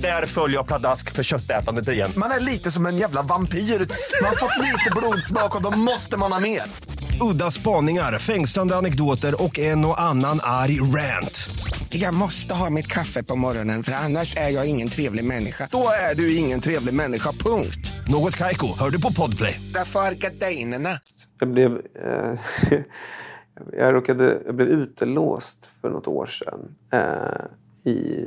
Där 0.00 0.26
följer 0.26 0.56
jag 0.56 0.66
pladask 0.66 1.12
för 1.12 1.22
köttätandet 1.22 1.88
igen. 1.88 2.12
Man 2.16 2.30
är 2.30 2.40
lite 2.40 2.70
som 2.70 2.86
en 2.86 2.96
jävla 2.96 3.22
vampyr. 3.22 3.58
Man 3.58 4.28
har 4.28 4.36
fått 4.36 4.58
lite 4.58 4.90
blodsmak 4.96 5.56
och 5.56 5.62
då 5.62 5.78
måste 5.78 6.18
man 6.18 6.32
ha 6.32 6.40
mer. 6.40 6.62
Udda 7.20 7.50
spaningar, 7.50 8.18
fängslande 8.18 8.76
anekdoter 8.76 9.42
och 9.44 9.58
en 9.58 9.84
och 9.84 10.00
annan 10.00 10.40
arg 10.42 10.80
rant. 10.80 11.50
Jag 11.90 12.14
måste 12.14 12.54
ha 12.54 12.70
mitt 12.70 12.86
kaffe 12.86 13.22
på 13.22 13.36
morgonen 13.36 13.82
för 13.82 13.92
annars 13.92 14.36
är 14.36 14.48
jag 14.48 14.66
ingen 14.66 14.88
trevlig 14.88 15.24
människa. 15.24 15.68
Då 15.70 15.88
är 16.10 16.14
du 16.14 16.36
ingen 16.36 16.60
trevlig 16.60 16.94
människa, 16.94 17.32
punkt. 17.32 17.92
Något 18.08 18.36
Kaiko, 18.36 18.66
hör 18.78 18.90
du 18.90 19.00
på 19.00 19.12
Podplay. 19.12 19.60
Därför 19.74 20.00
är 20.00 20.14
gardinerna. 20.14 20.90
Jag 21.40 21.48
blev, 21.48 21.72
eh, 21.72 22.38
jag 23.72 23.94
råkade, 23.94 24.38
jag 24.46 24.56
blev 24.56 24.68
utelåst 24.68 25.70
för 25.80 25.90
något 25.90 26.06
år 26.06 26.26
sedan. 26.26 26.60
Eh, 26.92 27.90
i, 27.90 28.26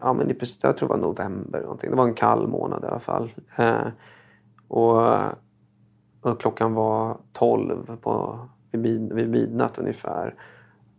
ja, 0.00 0.12
men 0.12 0.30
i, 0.30 0.36
jag 0.62 0.76
tror 0.76 0.88
det 0.88 0.94
var 0.94 1.02
november. 1.02 1.60
Någonting. 1.60 1.90
Det 1.90 1.96
var 1.96 2.04
en 2.04 2.14
kall 2.14 2.48
månad 2.48 2.84
i 2.84 2.86
alla 2.86 3.00
fall. 3.00 3.32
Eh, 3.56 3.86
och, 4.68 5.14
och 6.20 6.40
klockan 6.40 6.74
var 6.74 7.16
tolv 7.32 7.96
på, 8.00 8.38
vid, 8.70 9.12
vid 9.12 9.30
midnatt 9.30 9.78
ungefär. 9.78 10.34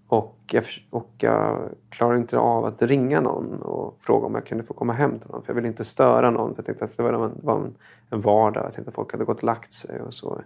Och 0.08 0.38
jag, 0.52 0.64
och 0.90 1.12
jag 1.18 1.70
klarade 1.90 2.18
inte 2.18 2.38
av 2.38 2.66
att 2.66 2.82
ringa 2.82 3.22
någon 3.22 3.62
och 3.62 3.98
fråga 4.00 4.26
om 4.26 4.36
jag 4.36 4.46
kunde 4.46 4.64
få 4.64 4.74
komma 4.74 4.94
hem 4.94 5.20
till 5.20 5.30
någon. 5.30 5.44
För 5.44 5.50
jag 5.50 5.56
ville 5.56 5.68
inte 5.68 5.84
störa 5.84 6.30
någon. 6.30 6.56
För 6.56 6.60
jag 6.60 6.66
tänkte 6.66 6.86
att 6.86 6.98
det 6.98 7.04
var 7.04 7.14
en, 7.14 7.40
var 7.44 7.56
en, 7.56 7.76
en 8.10 8.22
vardag. 8.22 8.66
Jag 8.66 8.74
tänkte 8.74 8.90
att 8.90 8.96
folk 8.96 9.12
hade 9.12 9.26
gått 9.26 9.38
och 9.38 9.44
lagt 9.44 9.74
sig 9.74 10.02
och 10.02 10.14
så. 10.14 10.42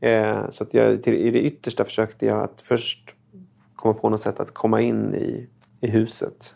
Eh, 0.00 0.50
så 0.50 0.64
att 0.64 0.74
jag, 0.74 1.02
till, 1.02 1.14
i 1.14 1.30
det 1.30 1.40
yttersta 1.40 1.84
försökte 1.84 2.26
jag 2.26 2.40
att 2.42 2.62
först 2.62 3.14
komma 3.74 3.94
på 3.94 4.08
något 4.08 4.20
sätt 4.20 4.40
att 4.40 4.54
komma 4.54 4.80
in 4.80 5.14
i, 5.14 5.48
i 5.80 5.90
huset, 5.90 6.54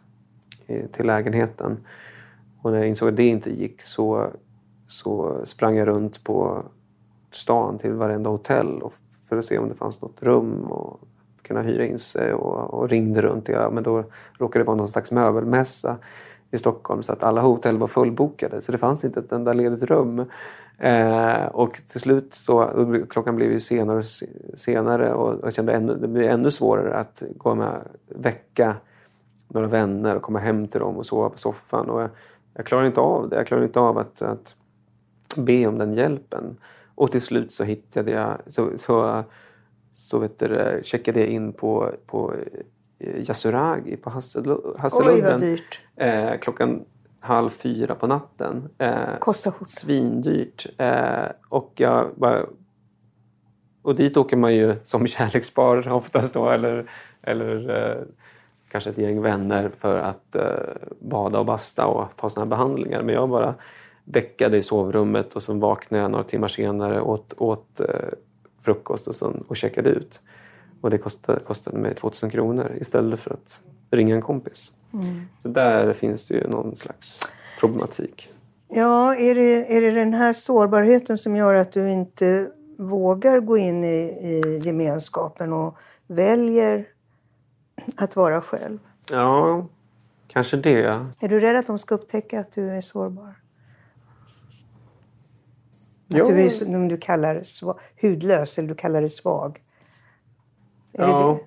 till 0.92 1.06
lägenheten. 1.06 1.76
Och 2.62 2.72
när 2.72 2.78
jag 2.78 2.88
insåg 2.88 3.08
att 3.08 3.16
det 3.16 3.26
inte 3.26 3.50
gick 3.50 3.82
så, 3.82 4.26
så 4.86 5.40
sprang 5.44 5.76
jag 5.76 5.88
runt 5.88 6.24
på 6.24 6.62
stan 7.32 7.78
till 7.78 7.92
varenda 7.92 8.30
hotell 8.30 8.82
och 8.82 8.92
för 9.28 9.38
att 9.38 9.44
se 9.44 9.58
om 9.58 9.68
det 9.68 9.74
fanns 9.74 10.02
något 10.02 10.22
rum 10.22 10.64
och 10.64 11.00
kunna 11.42 11.62
hyra 11.62 11.86
in 11.86 11.98
sig 11.98 12.32
och, 12.32 12.74
och 12.74 12.88
ringde 12.88 13.22
runt. 13.22 13.48
Ja, 13.48 13.70
men 13.70 13.82
då 13.82 14.04
råkade 14.38 14.62
det 14.62 14.66
vara 14.66 14.76
någon 14.76 14.88
slags 14.88 15.10
möbelmässa 15.10 15.96
i 16.50 16.58
Stockholm 16.58 17.02
så 17.02 17.12
att 17.12 17.22
alla 17.22 17.40
hotell 17.40 17.78
var 17.78 17.86
fullbokade 17.86 18.60
så 18.62 18.72
det 18.72 18.78
fanns 18.78 19.04
inte 19.04 19.20
ett 19.20 19.32
enda 19.32 19.52
ledigt 19.52 19.82
rum. 19.82 20.24
Eh, 20.78 21.44
och 21.44 21.80
till 21.88 22.00
slut 22.00 22.34
så, 22.34 22.86
klockan 23.10 23.36
blev 23.36 23.52
ju 23.52 23.60
senare 23.60 23.98
och 23.98 24.04
senare 24.54 25.12
och 25.12 25.40
jag 25.42 25.54
kände 25.54 25.72
ännu, 25.72 25.94
det 25.94 26.08
blev 26.08 26.30
ännu 26.30 26.50
svårare 26.50 26.94
att 26.94 27.22
gå 27.36 27.54
med, 27.54 27.80
väcka 28.08 28.76
några 29.54 29.68
vänner 29.68 30.16
och 30.16 30.22
komma 30.22 30.38
hem 30.38 30.68
till 30.68 30.80
dem 30.80 30.96
och 30.96 31.06
sova 31.06 31.30
på 31.30 31.38
soffan. 31.38 31.90
Och 31.90 32.02
jag, 32.02 32.10
jag 32.54 32.66
klarade 32.66 32.86
inte 32.86 33.00
av 33.00 33.28
det. 33.28 33.36
Jag 33.36 33.46
klarade 33.46 33.66
inte 33.66 33.80
av 33.80 33.98
att, 33.98 34.22
att 34.22 34.54
be 35.36 35.66
om 35.66 35.78
den 35.78 35.94
hjälpen. 35.94 36.56
Och 36.94 37.12
till 37.12 37.20
slut 37.20 37.52
så 37.52 37.64
hittade 37.64 38.10
jag, 38.10 38.38
så, 38.46 38.70
så, 38.76 39.24
så 39.92 40.18
vet 40.18 40.38
du, 40.38 40.80
checkade 40.82 41.20
jag 41.20 41.28
in 41.28 41.52
på, 41.52 41.90
på 42.06 42.34
eh, 42.98 43.28
Yasuragi 43.28 43.96
på 43.96 44.10
Hassel- 44.10 44.78
Hasseludden. 44.78 45.14
Oj, 45.14 45.22
vad 45.32 45.40
dyrt. 45.40 45.80
Eh, 45.96 46.38
klockan 46.40 46.84
halv 47.20 47.50
fyra 47.50 47.94
på 47.94 48.06
natten. 48.06 48.68
Eh, 48.78 49.18
Kostar 49.20 49.50
skjortan. 49.50 49.66
Svindyrt. 49.66 50.66
Eh, 50.78 51.26
och 51.48 51.72
jag 51.76 52.10
bara... 52.16 52.46
Och 53.82 53.96
dit 53.96 54.16
åker 54.16 54.36
man 54.36 54.54
ju 54.54 54.74
som 54.84 55.06
kärlekspar 55.06 55.88
oftast 55.88 56.34
då. 56.34 56.50
Eller, 56.50 56.90
eller 57.22 57.70
eh, 57.90 58.02
kanske 58.74 58.90
ett 58.90 58.98
gäng 58.98 59.22
vänner 59.22 59.70
för 59.78 59.96
att 59.96 60.36
eh, 60.36 60.42
bada 61.00 61.38
och 61.38 61.46
basta 61.46 61.86
och 61.86 62.16
ta 62.16 62.30
såna 62.30 62.44
här 62.44 62.50
behandlingar. 62.50 63.02
Men 63.02 63.14
jag 63.14 63.28
bara 63.28 63.54
däckade 64.04 64.56
i 64.56 64.62
sovrummet 64.62 65.34
och 65.34 65.42
så 65.42 65.54
vaknade 65.54 66.02
jag 66.02 66.10
några 66.10 66.24
timmar 66.24 66.48
senare 66.48 67.00
åt, 67.00 67.34
åt 67.38 67.80
eh, 67.80 67.86
frukost 68.62 69.08
och, 69.08 69.14
så, 69.14 69.32
och 69.48 69.56
checkade 69.56 69.90
ut. 69.90 70.20
Och 70.80 70.90
det 70.90 70.98
kostade, 70.98 71.40
kostade 71.40 71.78
mig 71.78 71.94
2000 71.94 72.30
kronor 72.30 72.72
istället 72.80 73.20
för 73.20 73.30
att 73.30 73.60
ringa 73.90 74.14
en 74.14 74.22
kompis. 74.22 74.72
Så 75.42 75.48
där 75.48 75.92
finns 75.92 76.26
det 76.26 76.34
ju 76.34 76.48
någon 76.48 76.76
slags 76.76 77.20
problematik. 77.60 78.32
Ja, 78.68 79.14
är 79.14 79.34
det, 79.34 79.76
är 79.76 79.80
det 79.80 79.90
den 79.90 80.14
här 80.14 80.32
sårbarheten 80.32 81.18
som 81.18 81.36
gör 81.36 81.54
att 81.54 81.72
du 81.72 81.90
inte 81.90 82.50
vågar 82.78 83.40
gå 83.40 83.56
in 83.56 83.84
i, 83.84 83.96
i 84.22 84.60
gemenskapen 84.64 85.52
och 85.52 85.76
väljer 86.06 86.93
att 87.96 88.16
vara 88.16 88.40
själv? 88.40 88.78
Ja, 89.10 89.66
kanske 90.28 90.56
det. 90.56 91.06
Är 91.20 91.28
du 91.28 91.40
rädd 91.40 91.56
att 91.56 91.66
de 91.66 91.78
ska 91.78 91.94
upptäcka 91.94 92.40
att 92.40 92.52
du 92.52 92.70
är 92.70 92.80
sårbar? 92.80 93.34
Att 96.08 96.26
du 96.26 96.42
är, 96.42 96.50
som 96.50 96.88
du 96.88 96.96
kallar 96.96 97.42
sva, 97.42 97.78
hudlös 98.02 98.58
eller 98.58 98.68
du 98.68 98.74
kallar 98.74 99.02
det 99.02 99.10
svag? 99.10 99.62
Är 100.92 101.02
Ja. 101.08 101.26
det 101.28 101.34
det? 101.34 101.40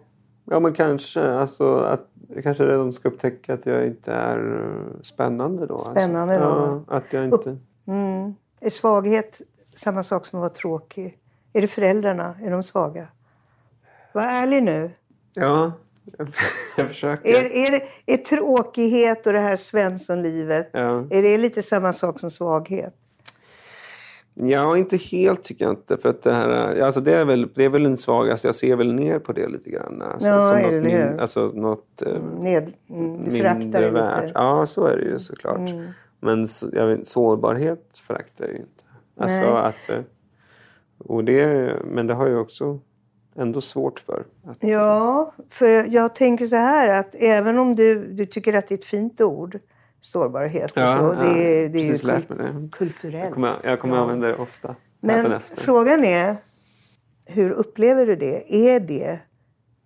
ja, 0.54 0.60
men 0.60 0.74
kanske. 0.74 1.32
Alltså, 1.32 1.78
att, 1.80 2.08
kanske 2.44 2.64
redan 2.66 2.92
ska 2.94 3.10
upptäcka 3.10 3.54
att 3.54 3.66
jag 3.66 3.88
inte 3.88 4.12
är 4.14 4.62
eh, 4.64 5.02
spännande 5.04 5.66
då. 5.66 5.80
Spännande 5.80 6.34
alltså. 6.34 6.50
då, 6.50 6.84
Ja, 6.88 6.98
att 6.98 7.14
jag 7.14 7.26
inte... 7.26 7.58
Mm. 7.88 8.36
Är 8.62 8.70
svaghet 8.70 9.42
samma 9.74 10.04
sak 10.04 10.26
som 10.26 10.40
att 10.40 10.42
vara 10.42 10.50
tråkig? 10.50 11.20
Är 11.54 11.62
det 11.62 11.68
föräldrarna? 11.68 12.36
Är 12.44 12.52
de 12.52 12.64
svaga? 12.64 13.08
Var 14.14 14.22
ärlig 14.24 14.64
nu. 14.64 14.92
Ja, 15.34 15.72
jag 16.78 16.88
försöker. 16.88 17.30
Är, 17.30 17.68
är, 17.68 17.72
det, 17.72 18.14
är 18.14 18.18
tråkighet 18.18 19.28
och 19.28 19.34
det 19.34 19.40
här 19.40 19.56
Svenssonlivet, 19.56 20.70
Ja. 20.74 21.08
är 21.10 21.22
det 21.22 21.38
lite 21.38 21.64
samma 21.64 21.94
sak 21.94 22.20
som 22.20 22.32
svaghet? 22.32 22.94
Ja, 24.40 24.78
inte 24.78 24.98
helt 24.98 25.44
tycker 25.44 25.66
jag 25.66 25.72
inte. 25.72 25.98
För 25.98 26.10
att 26.10 26.22
det, 26.22 26.34
här, 26.34 26.80
alltså 26.82 27.02
det, 27.02 27.16
är 27.16 27.26
väl, 27.26 27.50
det 27.56 27.64
är 27.66 27.70
väl 27.70 27.86
en 27.86 27.98
svag... 27.98 28.30
Alltså 28.30 28.48
jag 28.48 28.56
ser 28.56 28.76
väl 28.76 28.94
ner 28.94 29.20
på 29.20 29.34
det 29.34 29.48
lite 29.48 29.70
grann. 29.70 30.02
Alltså, 30.02 30.28
Ja, 30.28 30.52
som 30.52 30.72
något, 30.72 30.84
min, 30.84 31.20
alltså 31.20 31.52
något 31.54 32.02
eh, 32.02 32.22
Ned, 32.40 32.74
mm, 32.90 33.24
du 33.24 33.32
mindre 33.32 33.42
det 33.82 33.90
värt. 33.90 34.16
lite. 34.16 34.18
Mm. 34.20 34.32
Ja, 34.34 34.66
så 34.66 34.86
är 34.86 34.98
det 34.98 35.04
ju 35.04 35.20
såklart. 35.20 35.70
Men 36.20 36.48
så, 36.48 36.70
jag 36.74 36.88
vet, 36.88 37.08
sårbarhet 37.08 37.98
föraktar 38.08 38.46
jag 38.46 38.54
ju 38.54 38.60
inte. 38.60 38.84
Alltså 39.18 39.54
Nej. 39.54 39.66
att, 39.66 39.90
eh, 39.90 40.02
och 40.98 41.24
det, 41.24 41.74
men 41.86 42.08
det 42.08 42.14
har 42.14 42.28
jag 42.28 42.42
också 42.42 42.80
ändå 43.38 43.62
svårt 43.62 44.00
för. 44.00 44.26
Att, 44.48 44.58
Ja, 44.60 45.34
för 45.50 45.94
jag 45.94 46.16
tänker 46.16 46.48
så 46.48 46.56
här 46.56 47.00
att 47.00 47.16
även 47.16 47.58
om 47.60 47.76
du, 47.76 48.14
du 48.14 48.26
tycker 48.26 48.54
att 48.54 48.68
det 48.68 48.74
är 48.76 48.78
ett 48.78 48.86
fint 48.86 49.22
ord, 49.22 49.60
sårbarhet 50.02 50.72
och 50.72 50.78
Ja, 50.78 50.98
så, 50.98 51.04
ja, 51.04 51.22
det, 51.34 51.64
är- 51.66 51.70
det 51.70 51.80
är 51.80 51.84
ju 51.84 52.08
lärt 52.08 52.30
mig 52.30 52.38
det. 52.38 52.70
kulturellt. 52.72 53.24
jag 53.26 53.34
kommer, 53.34 53.56
jag 53.64 53.80
kommer 53.80 53.98
använda 53.98 54.28
det 54.28 54.36
ofta. 54.36 54.76
Men 55.02 55.40
frågan 55.40 56.04
är, 56.04 56.36
hur 57.26 57.50
upplever 57.50 58.08
du 58.08 58.16
det? 58.16 58.56
Är 58.68 58.80
det 58.80 59.20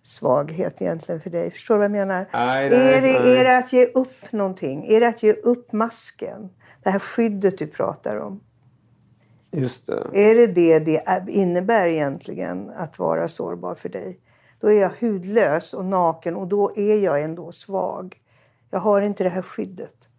svaghet 0.04 0.82
egentligen 0.82 1.22
för 1.22 1.30
dig? 1.30 1.52
Förstår 1.52 1.76
du 1.76 1.78
vad 1.78 1.86
jag 1.86 1.92
menar? 1.92 2.28
Nej, 2.34 2.70
nej, 2.70 2.94
är, 2.98 3.02
det, 3.02 3.20
nej. 3.24 3.38
är 3.38 3.44
det 3.44 3.58
att 3.58 3.74
ge 3.74 3.86
upp 3.86 4.32
någonting? 4.32 4.86
Är 4.88 5.00
det 5.00 5.08
att 5.08 5.24
ge 5.24 5.34
upp 5.34 5.72
masken? 5.72 6.50
Det 6.84 6.90
här 6.90 7.00
skyddet 7.00 7.58
du 7.58 7.68
pratar 7.68 8.18
om. 8.18 8.40
Just 9.52 9.88
det. 9.88 10.10
Är 10.14 10.36
det 10.36 10.48
det 10.48 10.80
det 10.80 10.98
är- 11.08 11.30
innebär 11.30 11.88
egentligen 11.88 12.70
att 12.70 13.00
vara 13.00 13.28
sårbar 13.28 13.76
för 13.76 13.90
dig? 13.90 14.20
Då 14.60 14.68
är 14.68 14.82
jag 14.82 14.92
hudlös 15.00 15.74
och 15.74 15.86
naken 15.86 16.36
och 16.36 16.48
då 16.48 16.72
är 16.76 16.96
jag 17.00 17.24
ändå 17.24 17.52
svag. 17.52 18.22
Jag 18.70 18.80
har 18.80 19.02
inte 19.02 19.24
det 19.24 19.30
här 19.30 19.42
skyddet. 19.42 20.10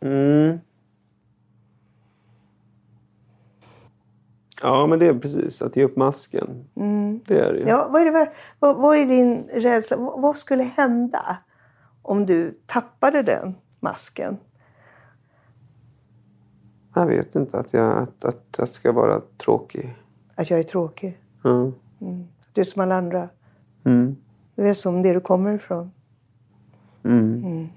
Mm. 0.00 0.58
Ja, 4.62 4.86
men 4.86 4.98
det 4.98 5.06
är 5.06 5.14
precis. 5.14 5.62
Att 5.62 5.76
ge 5.76 5.84
upp 5.84 5.96
masken. 5.96 6.64
Det 7.26 7.38
är 7.38 7.52
det. 7.52 7.58
Mm. 7.60 7.68
Ja, 7.68 7.88
vad, 7.90 8.02
är 8.02 8.12
det, 8.12 8.32
vad, 8.58 8.76
vad 8.76 8.96
är 8.96 9.04
din 9.06 9.48
rädsla? 9.52 9.96
Vad, 9.96 10.20
vad 10.22 10.36
skulle 10.38 10.62
hända 10.62 11.36
om 12.02 12.26
du 12.26 12.58
tappade 12.66 13.22
den 13.22 13.54
masken? 13.80 14.36
Jag 16.94 17.06
vet 17.06 17.34
inte. 17.34 17.58
Att 17.58 17.72
jag, 17.72 17.98
att, 17.98 18.24
att 18.24 18.44
jag 18.58 18.68
ska 18.68 18.92
vara 18.92 19.22
tråkig. 19.36 19.96
Att 20.34 20.50
jag 20.50 20.58
är 20.58 20.64
tråkig? 20.64 21.18
Ja. 21.42 21.66
Att 21.66 22.54
du 22.54 22.60
är 22.60 22.64
som 22.64 22.82
alla 22.82 22.94
andra? 22.94 23.28
Mm. 23.84 24.16
Du 24.54 24.68
är 24.68 24.74
som 24.74 25.02
det 25.02 25.12
du 25.12 25.20
kommer 25.20 25.54
ifrån? 25.54 25.90
Mm. 27.04 27.68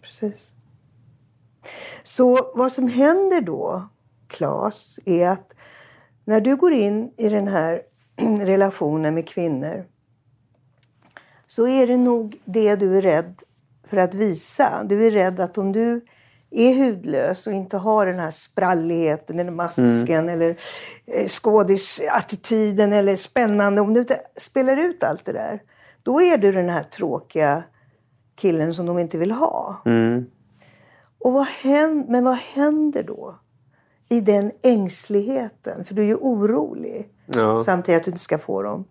Precis. 0.00 0.52
Så 2.02 2.52
vad 2.54 2.72
som 2.72 2.88
händer 2.88 3.40
då, 3.40 3.88
Claes, 4.28 5.00
är 5.04 5.28
att 5.28 5.52
när 6.24 6.40
du 6.40 6.56
går 6.56 6.72
in 6.72 7.12
i 7.16 7.28
den 7.28 7.48
här 7.48 7.82
relationen 8.46 9.14
med 9.14 9.28
kvinnor 9.28 9.84
så 11.46 11.68
är 11.68 11.86
det 11.86 11.96
nog 11.96 12.40
det 12.44 12.76
du 12.76 12.96
är 12.96 13.02
rädd 13.02 13.42
för 13.84 13.96
att 13.96 14.14
visa. 14.14 14.84
Du 14.84 15.06
är 15.06 15.10
rädd 15.10 15.40
att 15.40 15.58
om 15.58 15.72
du 15.72 16.04
är 16.52 16.74
hudlös 16.84 17.46
och 17.46 17.52
inte 17.52 17.76
har 17.76 18.06
den 18.06 18.18
här 18.18 18.30
spralligheten 18.30 19.38
eller 19.38 19.50
masken 19.50 20.28
eller 20.28 20.56
eh, 21.06 21.26
skådisattityden 21.26 22.92
eller 22.92 23.16
spännande. 23.16 23.80
Om 23.80 23.94
du 23.94 24.00
inte 24.00 24.18
spelar 24.36 24.76
ut 24.76 25.02
allt 25.02 25.24
det 25.24 25.32
där, 25.32 25.62
då 26.02 26.22
är 26.22 26.38
du 26.38 26.52
den 26.52 26.68
här 26.68 26.82
tråkiga 26.82 27.62
killen 28.36 28.74
som 28.74 28.86
de 28.86 28.98
inte 28.98 29.18
vill 29.18 29.30
ha. 29.30 29.82
Mm. 29.86 30.26
Och 31.18 31.32
vad 31.32 31.46
händer, 31.46 32.12
men 32.12 32.24
vad 32.24 32.36
händer 32.36 33.02
då? 33.02 33.38
I 34.08 34.20
den 34.20 34.52
ängsligheten, 34.62 35.84
för 35.84 35.94
du 35.94 36.02
är 36.02 36.06
ju 36.06 36.14
orolig 36.16 37.08
Ja. 37.26 37.58
samtidigt 37.58 37.98
att 38.00 38.04
du 38.04 38.10
inte 38.10 38.22
ska 38.22 38.38
få 38.38 38.62
dem. 38.62 38.84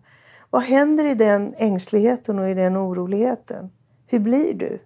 Vad 0.50 0.62
händer 0.62 1.04
i 1.04 1.14
den 1.14 1.54
ängsligheten 1.56 2.38
och 2.38 2.48
i 2.48 2.54
den 2.54 2.76
oroligheten? 2.76 3.70
Hur 4.06 4.18
blir 4.18 4.54
du? 4.54 4.78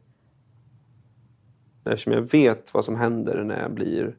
Eftersom 1.87 2.13
jag 2.13 2.21
vet 2.21 2.75
vad 2.75 2.85
som 2.85 2.97
händer 2.97 3.45
när 3.45 3.63
jag 3.63 3.71
blir 3.71 4.15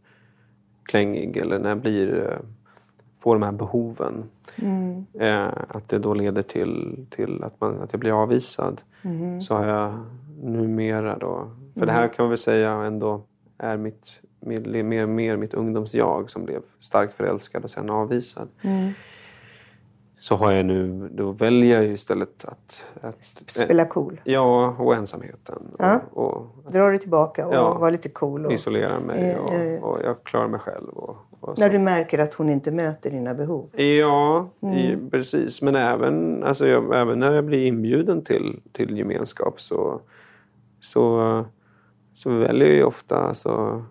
klängig 0.83 1.37
eller 1.37 1.59
när 1.59 1.69
jag 1.69 1.77
blir, 1.81 2.29
eh, 2.31 2.39
får 3.19 3.35
de 3.35 3.43
här 3.43 3.51
behoven. 3.51 4.23
Eh, 5.13 5.49
att 5.67 5.89
det 5.89 5.99
då 5.99 6.13
leder 6.13 6.41
till, 6.41 7.05
till 7.09 7.43
att, 7.43 7.61
man, 7.61 7.81
att 7.81 7.93
jag 7.93 7.99
blir 7.99 8.21
avvisad. 8.21 8.81
Så 9.41 9.55
har 9.55 9.65
jag 9.65 9.93
numera 10.43 11.17
då... 11.17 11.51
För 11.73 11.85
det 11.85 11.91
här 11.91 12.07
kan 12.07 12.23
man 12.23 12.29
väl 12.29 12.37
säga 12.37 12.71
ändå 12.71 13.21
är 13.57 13.77
mitt, 13.77 14.21
mer, 14.39 15.05
mer 15.05 15.37
mitt 15.37 15.53
ungdomsjag 15.53 16.29
som 16.29 16.45
blev 16.45 16.61
starkt 16.79 17.13
förälskad 17.13 17.63
och 17.63 17.71
sen 17.71 17.89
avvisad. 17.89 18.47
Så 20.19 20.35
har 20.35 20.51
jag 20.51 20.65
nu, 20.65 21.09
då 21.13 21.31
väljer 21.31 21.75
jag 21.75 21.85
ju 21.85 21.93
istället 21.93 22.45
att... 22.45 22.83
att 23.01 23.23
Spela 23.47 23.85
cool. 23.85 24.21
Ja, 24.23 24.75
och 24.79 24.95
ensamheten. 24.95 25.63
Ja. 25.79 25.99
Och, 26.13 26.33
och 26.65 26.71
Dra 26.71 26.89
dig 26.89 26.99
tillbaka 26.99 27.47
och 27.47 27.53
Ja. 27.53 27.73
vara 27.73 27.89
lite 27.89 28.09
cool. 28.09 28.45
Och, 28.45 28.51
isolera 28.53 28.99
mig 28.99 29.31
Eh, 29.31 29.39
och, 29.39 29.53
eh. 29.53 29.83
och 29.83 29.99
jag 30.03 30.23
klarar 30.23 30.47
mig 30.47 30.59
själv. 30.59 30.87
Och, 30.89 31.17
när 31.57 31.69
du 31.69 31.79
märker 31.79 32.19
att 32.19 32.33
hon 32.33 32.49
inte 32.49 32.71
möter 32.71 33.11
dina 33.11 33.33
behov. 33.33 33.69
Ja, 33.75 34.49
Mm. 34.61 34.73
i, 34.77 35.09
precis. 35.11 35.61
Men 35.61 35.75
även, 35.75 36.43
alltså 36.43 36.67
jag, 36.67 36.95
även 37.01 37.19
när 37.19 37.31
jag 37.31 37.45
blir 37.45 37.65
inbjuden 37.65 38.21
till, 38.23 38.59
till 38.71 38.97
gemenskap 38.97 39.61
så, 39.61 40.01
så, 40.79 41.45
så 42.13 42.29
väljer 42.29 42.67
jag 42.67 42.75
ju 42.75 42.83
ofta... 42.83 43.17
Alltså, 43.17 43.83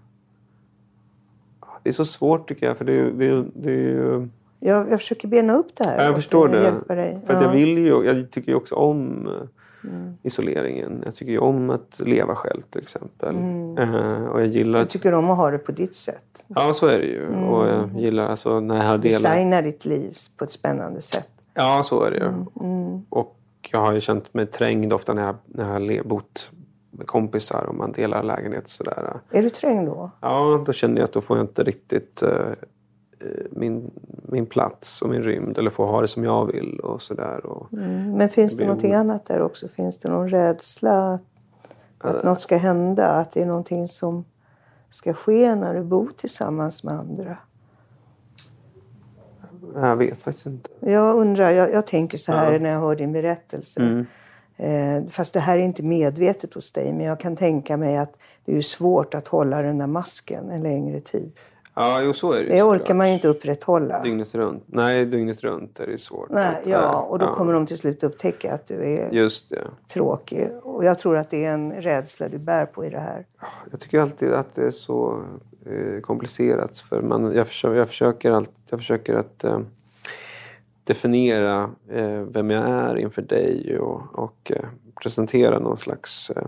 det 1.82 1.88
är 1.90 1.92
så 1.92 2.04
svårt 2.04 2.48
tycker 2.48 2.66
jag. 2.66 2.76
För 2.76 2.84
det, 2.84 3.10
det, 3.12 3.44
det 3.54 3.70
är 3.70 3.80
ju... 3.80 4.28
Jag, 4.60 4.90
jag 4.90 5.00
försöker 5.00 5.28
bena 5.28 5.56
upp 5.56 5.76
det 5.76 5.84
här. 5.84 5.98
Ja, 5.98 6.04
jag 6.04 6.14
förstår 6.14 6.48
det. 6.48 6.74
För 6.86 6.96
Ja. 7.34 7.42
jag 7.42 7.52
vill 7.52 7.78
ju, 7.78 8.04
jag 8.04 8.30
tycker 8.30 8.48
ju 8.52 8.56
också 8.56 8.74
om 8.74 9.26
eh, 9.26 9.32
Mm. 9.84 10.14
isoleringen. 10.22 11.02
Jag 11.04 11.14
tycker 11.14 11.32
ju 11.32 11.38
om 11.38 11.70
att 11.70 12.00
leva 12.00 12.34
själv 12.34 12.62
till 12.70 12.80
exempel. 12.82 13.34
Eh, 13.78 14.24
och 14.26 14.40
jag 14.40 14.46
gillar... 14.46 14.80
Du 14.80 14.86
tycker 14.86 15.14
om 15.14 15.30
att 15.30 15.36
ha 15.36 15.50
det 15.50 15.58
på 15.58 15.72
ditt 15.72 15.94
sätt. 15.94 16.44
ja, 16.48 16.72
så 16.72 16.86
är 16.86 16.98
det 16.98 17.04
ju. 17.06 17.26
Och 17.28 17.66
jag 17.68 17.90
gillar 18.00 18.28
alltså 18.28 18.60
när 18.60 18.76
jag 18.76 18.82
har 18.84 18.98
delat... 18.98 19.22
Designa 19.22 19.62
ditt 19.62 19.84
liv 19.84 20.16
på 20.36 20.44
ett 20.44 20.50
spännande 20.50 21.00
sätt. 21.00 21.28
Ja, 21.54 21.82
så 21.84 22.02
är 22.04 22.10
det 22.10 22.16
ju. 22.16 22.24
Mm, 22.66 23.02
Och 23.08 23.36
jag 23.70 23.78
har 23.80 23.92
ju 23.92 24.00
känt 24.00 24.34
mig 24.34 24.46
trängd 24.46 24.92
ofta 24.92 25.14
när 25.14 25.22
jag, 25.26 25.36
när 25.46 25.64
jag 25.64 25.96
har 26.02 26.08
bott 26.08 26.50
med 26.90 27.06
kompisar 27.06 27.64
och 27.68 27.74
man 27.74 27.92
delar 27.92 28.22
lägenhet 28.22 28.64
och 28.64 28.70
sådär. 28.70 29.20
Är 29.30 29.42
du 29.42 29.50
trängd 29.50 29.86
då? 29.88 30.10
Ja, 30.20 30.62
då 30.66 30.72
känner 30.72 30.96
jag 30.96 31.04
att 31.04 31.12
då 31.12 31.20
får 31.20 31.36
jag 31.36 31.44
inte 31.44 31.62
riktigt 31.62 32.22
eh, 32.22 32.28
eh, 32.30 32.36
min, 33.50 33.90
min 34.22 34.46
plats 34.46 35.02
och 35.02 35.10
min 35.10 35.22
rymd 35.22 35.58
eller 35.58 35.70
får 35.70 35.86
ha 35.86 36.00
det 36.00 36.08
som 36.08 36.24
jag 36.24 36.46
vill 36.46 36.80
och 36.80 37.02
sådär. 37.02 37.46
Och, 37.46 37.72
Men 37.72 38.28
finns 38.28 38.56
det 38.56 38.64
blir 38.64 38.74
oro- 38.74 38.94
annat 38.94 39.26
där 39.26 39.42
också? 39.42 39.68
Finns 39.68 39.98
det 39.98 40.08
någon 40.08 40.28
rädsla 40.28 41.12
att, 41.98 42.16
att 42.16 42.24
något 42.24 42.40
ska 42.40 42.56
hända? 42.56 43.06
Att 43.06 43.32
det 43.32 43.42
är 43.42 43.46
någonting 43.46 43.88
som 43.88 44.24
ska 44.90 45.12
ske 45.12 45.54
när 45.54 45.74
du 45.74 45.82
bor 45.84 46.10
tillsammans 46.16 46.84
med 46.84 46.94
andra? 46.94 47.36
jag 49.74 49.96
vet 49.96 50.22
faktiskt 50.22 50.46
inte. 50.46 50.70
Jag 50.80 51.16
undrar, 51.16 51.50
jag, 51.50 51.72
jag 51.72 51.86
tänker 51.86 52.18
så 52.18 52.32
här 52.32 52.58
när 52.58 52.70
jag 52.70 52.80
hör 52.80 52.96
din 52.96 53.12
berättelse. 53.12 53.80
Mm. 53.80 54.06
Eh, 54.56 55.08
fast 55.10 55.32
det 55.32 55.40
här 55.40 55.58
är 55.58 55.62
inte 55.62 55.82
medvetet 55.82 56.54
hos 56.54 56.72
dig. 56.72 56.92
Men 56.92 57.06
jag 57.06 57.20
kan 57.20 57.36
tänka 57.36 57.76
mig 57.76 57.96
att 57.96 58.18
det 58.44 58.56
är 58.56 58.60
svårt 58.60 59.14
att 59.14 59.28
hålla 59.28 59.62
den 59.62 59.78
där 59.78 59.86
masken 59.86 60.50
en 60.50 60.62
längre 60.62 61.00
tid. 61.00 61.32
Ja, 61.78 62.02
jo, 62.02 62.12
så 62.12 62.32
är 62.32 62.44
det 62.44 62.48
Det 62.48 62.62
orkar 62.62 62.78
såklart. 62.78 62.96
man 62.96 63.08
ju 63.08 63.14
inte 63.14 63.28
upprätthålla. 63.28 64.02
Dygnet 64.02 64.34
runt. 64.34 64.64
Nej, 64.66 65.06
dygnet 65.06 65.44
runt 65.44 65.80
är 65.80 65.86
det 65.86 65.98
svårt. 65.98 66.30
Nej, 66.30 66.62
ja, 66.64 66.92
eh, 66.92 66.98
och 66.98 67.18
då 67.18 67.24
ja. 67.24 67.34
kommer 67.34 67.52
de 67.52 67.66
till 67.66 67.78
slut 67.78 68.02
upptäcka 68.04 68.54
att 68.54 68.66
du 68.66 68.74
är 68.74 69.28
tråkig. 69.88 70.48
Och 70.62 70.84
jag 70.84 70.98
tror 70.98 71.16
att 71.16 71.30
det 71.30 71.44
är 71.44 71.52
en 71.52 71.72
rädsla 71.72 72.28
du 72.28 72.38
bär 72.38 72.66
på 72.66 72.84
i 72.84 72.90
det 72.90 72.98
här. 72.98 73.26
Jag 73.70 73.80
tycker 73.80 74.00
alltid 74.00 74.32
att 74.32 74.54
det 74.54 74.66
är 74.66 74.70
så 74.70 75.22
eh, 75.66 76.00
komplicerat. 76.00 76.78
För 76.78 77.00
man, 77.00 77.34
jag, 77.34 77.46
försöker, 77.46 77.76
jag, 77.76 77.88
försöker 77.88 78.30
alltid, 78.30 78.54
jag 78.70 78.78
försöker 78.78 79.14
att 79.14 79.44
eh, 79.44 79.60
definiera 80.84 81.70
eh, 81.90 82.20
vem 82.20 82.50
jag 82.50 82.68
är 82.68 82.98
inför 82.98 83.22
dig 83.22 83.78
och, 83.78 84.00
och 84.12 84.52
eh, 84.54 84.64
presentera 85.02 85.58
någon 85.58 85.78
slags 85.78 86.30
eh, 86.30 86.46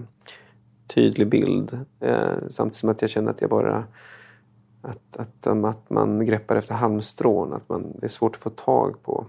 tydlig 0.86 1.28
bild. 1.28 1.78
Samtidigt 2.50 2.74
som 2.74 2.88
att 2.88 3.00
jag 3.02 3.10
känner 3.10 3.30
att 3.30 3.40
jag 3.40 3.50
bara 3.50 3.84
att, 4.88 5.16
att, 5.16 5.46
um, 5.46 5.64
att 5.64 5.90
man 5.90 6.26
greppar 6.26 6.56
efter 6.56 6.74
halmstrån. 6.74 7.52
Att 7.52 7.68
man, 7.68 7.92
det 8.00 8.06
är 8.06 8.08
svårt 8.08 8.34
att 8.36 8.42
få 8.42 8.50
tag 8.50 9.02
på, 9.02 9.26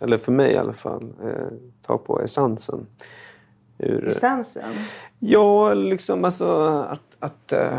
eller 0.00 0.16
för 0.18 0.32
mig 0.32 0.52
i 0.52 0.56
alla 0.56 0.72
fall, 0.72 1.14
eh, 1.22 1.46
ta 1.82 1.98
på 1.98 2.20
essensen. 2.20 2.86
Ur, 3.78 4.08
Essensen. 4.08 4.74
Ja, 5.18 5.74
liksom 5.74 6.24
alltså 6.24 6.46
att... 6.88 7.16
att 7.18 7.52
eh, 7.52 7.78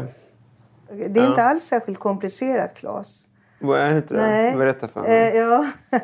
Det 0.88 1.20
är 1.20 1.30
inte 1.30 1.44
alls 1.44 1.64
särskilt 1.64 2.00
komplicerat, 2.00 2.74
Claes. 2.74 3.28
vad 3.60 3.80
är 3.80 3.94
det? 3.94 4.06
Nej. 4.10 4.58
Berätta 4.58 4.88
för 4.88 5.02
mig. 5.02 5.30
Eh, 5.30 5.38
ja. 5.38 5.66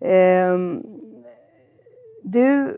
Ehm, 0.00 0.82
du, 2.22 2.76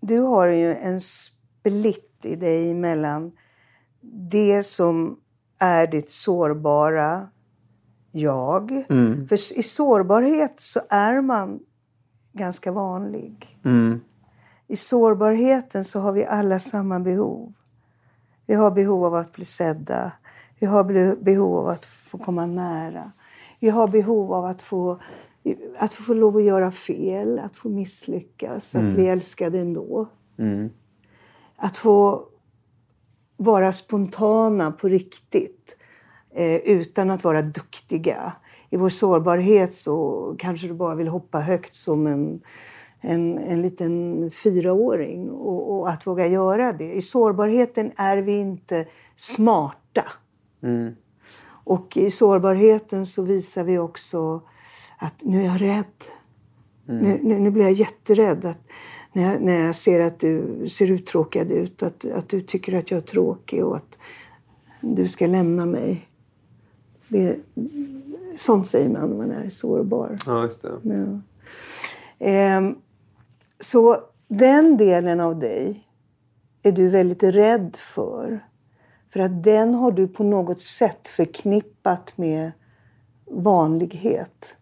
du 0.00 0.18
har 0.18 0.46
ju 0.46 0.74
en 0.74 1.00
split 1.00 2.24
i 2.24 2.36
dig 2.36 2.74
mellan 2.74 3.32
det 4.30 4.62
som 4.62 5.20
är 5.60 5.86
ditt 5.86 6.10
sårbara 6.10 7.28
jag. 8.12 8.84
Mm. 8.90 9.28
För 9.28 9.58
i 9.58 9.62
sårbarhet 9.62 10.60
så 10.60 10.80
är 10.90 11.20
man 11.20 11.60
ganska 12.32 12.72
vanlig. 12.72 13.58
Mm. 13.64 14.00
I 14.66 14.76
sårbarheten 14.76 15.84
så 15.84 16.00
har 16.00 16.12
vi 16.12 16.24
alla 16.24 16.58
samma 16.58 17.00
behov. 17.00 17.52
Vi 18.46 18.54
har 18.54 18.70
behov 18.70 19.04
av 19.04 19.14
att 19.14 19.32
bli 19.32 19.44
sedda. 19.44 20.12
Vi 20.58 20.66
har 20.66 20.84
behov 21.24 21.58
av 21.58 21.68
att 21.68 21.84
få 21.84 22.18
komma 22.18 22.46
nära. 22.46 23.12
Vi 23.60 23.68
har 23.68 23.88
behov 23.88 24.32
av 24.32 24.44
att 24.44 24.62
få, 24.62 25.00
att 25.78 25.92
få 25.92 26.14
lov 26.14 26.36
att 26.36 26.44
göra 26.44 26.70
fel, 26.70 27.38
att 27.38 27.56
få 27.56 27.68
misslyckas, 27.68 28.74
att 28.74 28.94
bli 28.94 29.06
älskad 29.06 29.54
ändå. 29.54 30.08
Mm. 30.38 30.70
Att 31.56 31.76
få 31.76 32.24
vara 33.40 33.72
spontana 33.72 34.72
på 34.72 34.88
riktigt 34.88 35.76
eh, 36.34 36.56
utan 36.56 37.10
att 37.10 37.24
vara 37.24 37.42
duktiga. 37.42 38.32
I 38.70 38.76
vår 38.76 38.88
sårbarhet 38.88 39.72
så 39.72 40.34
kanske 40.38 40.66
du 40.66 40.74
bara 40.74 40.94
vill 40.94 41.08
hoppa 41.08 41.40
högt 41.40 41.76
som 41.76 42.06
en, 42.06 42.40
en, 43.00 43.38
en 43.38 43.62
liten 43.62 44.30
fyraåring 44.30 45.30
och, 45.30 45.78
och 45.78 45.88
att 45.88 46.06
våga 46.06 46.26
göra 46.26 46.72
det. 46.72 46.92
I 46.92 47.02
sårbarheten 47.02 47.92
är 47.96 48.16
vi 48.16 48.32
inte 48.32 48.86
smarta. 49.16 50.04
Mm. 50.62 50.94
Och 51.64 51.96
i 51.96 52.10
sårbarheten 52.10 53.06
så 53.06 53.22
visar 53.22 53.64
vi 53.64 53.78
också 53.78 54.40
att 54.98 55.14
nu 55.22 55.40
är 55.40 55.46
jag 55.46 55.60
rädd. 55.60 56.04
Nu, 56.84 57.20
nu, 57.22 57.38
nu 57.38 57.50
blir 57.50 57.62
jag 57.62 57.72
jätterädd. 57.72 58.44
Att 58.44 58.62
när, 59.12 59.32
jag, 59.32 59.42
när 59.42 59.66
jag 59.66 59.76
ser 59.76 60.00
att 60.00 60.20
du 60.20 60.68
ser 60.68 60.90
uttråkad 60.90 61.50
ut, 61.50 61.82
att, 61.82 62.04
att 62.04 62.28
du 62.28 62.40
tycker 62.40 62.72
att 62.74 62.90
jag 62.90 62.98
är 62.98 63.06
tråkig 63.06 63.64
och 63.64 63.76
att 63.76 63.98
du 64.80 65.08
ska 65.08 65.26
lämna 65.26 65.66
mig. 65.66 66.08
Det, 67.08 67.36
sånt 68.36 68.68
säger 68.68 68.88
man 68.88 69.10
när 69.10 69.16
man 69.16 69.30
är 69.30 69.50
sårbar. 69.50 70.16
Ja, 70.26 70.42
just 70.42 70.62
det. 70.62 70.72
Ja. 70.82 71.20
Ehm, 72.18 72.74
så 73.60 74.00
den 74.28 74.76
delen 74.76 75.20
av 75.20 75.38
dig 75.38 75.86
är 76.62 76.72
du 76.72 76.88
väldigt 76.88 77.22
rädd 77.22 77.76
för. 77.78 78.40
För 79.12 79.20
att 79.20 79.44
den 79.44 79.74
har 79.74 79.92
du 79.92 80.08
på 80.08 80.24
något 80.24 80.60
sätt 80.60 81.08
förknippat 81.08 82.18
med 82.18 82.52
vanlighet. 83.24 84.56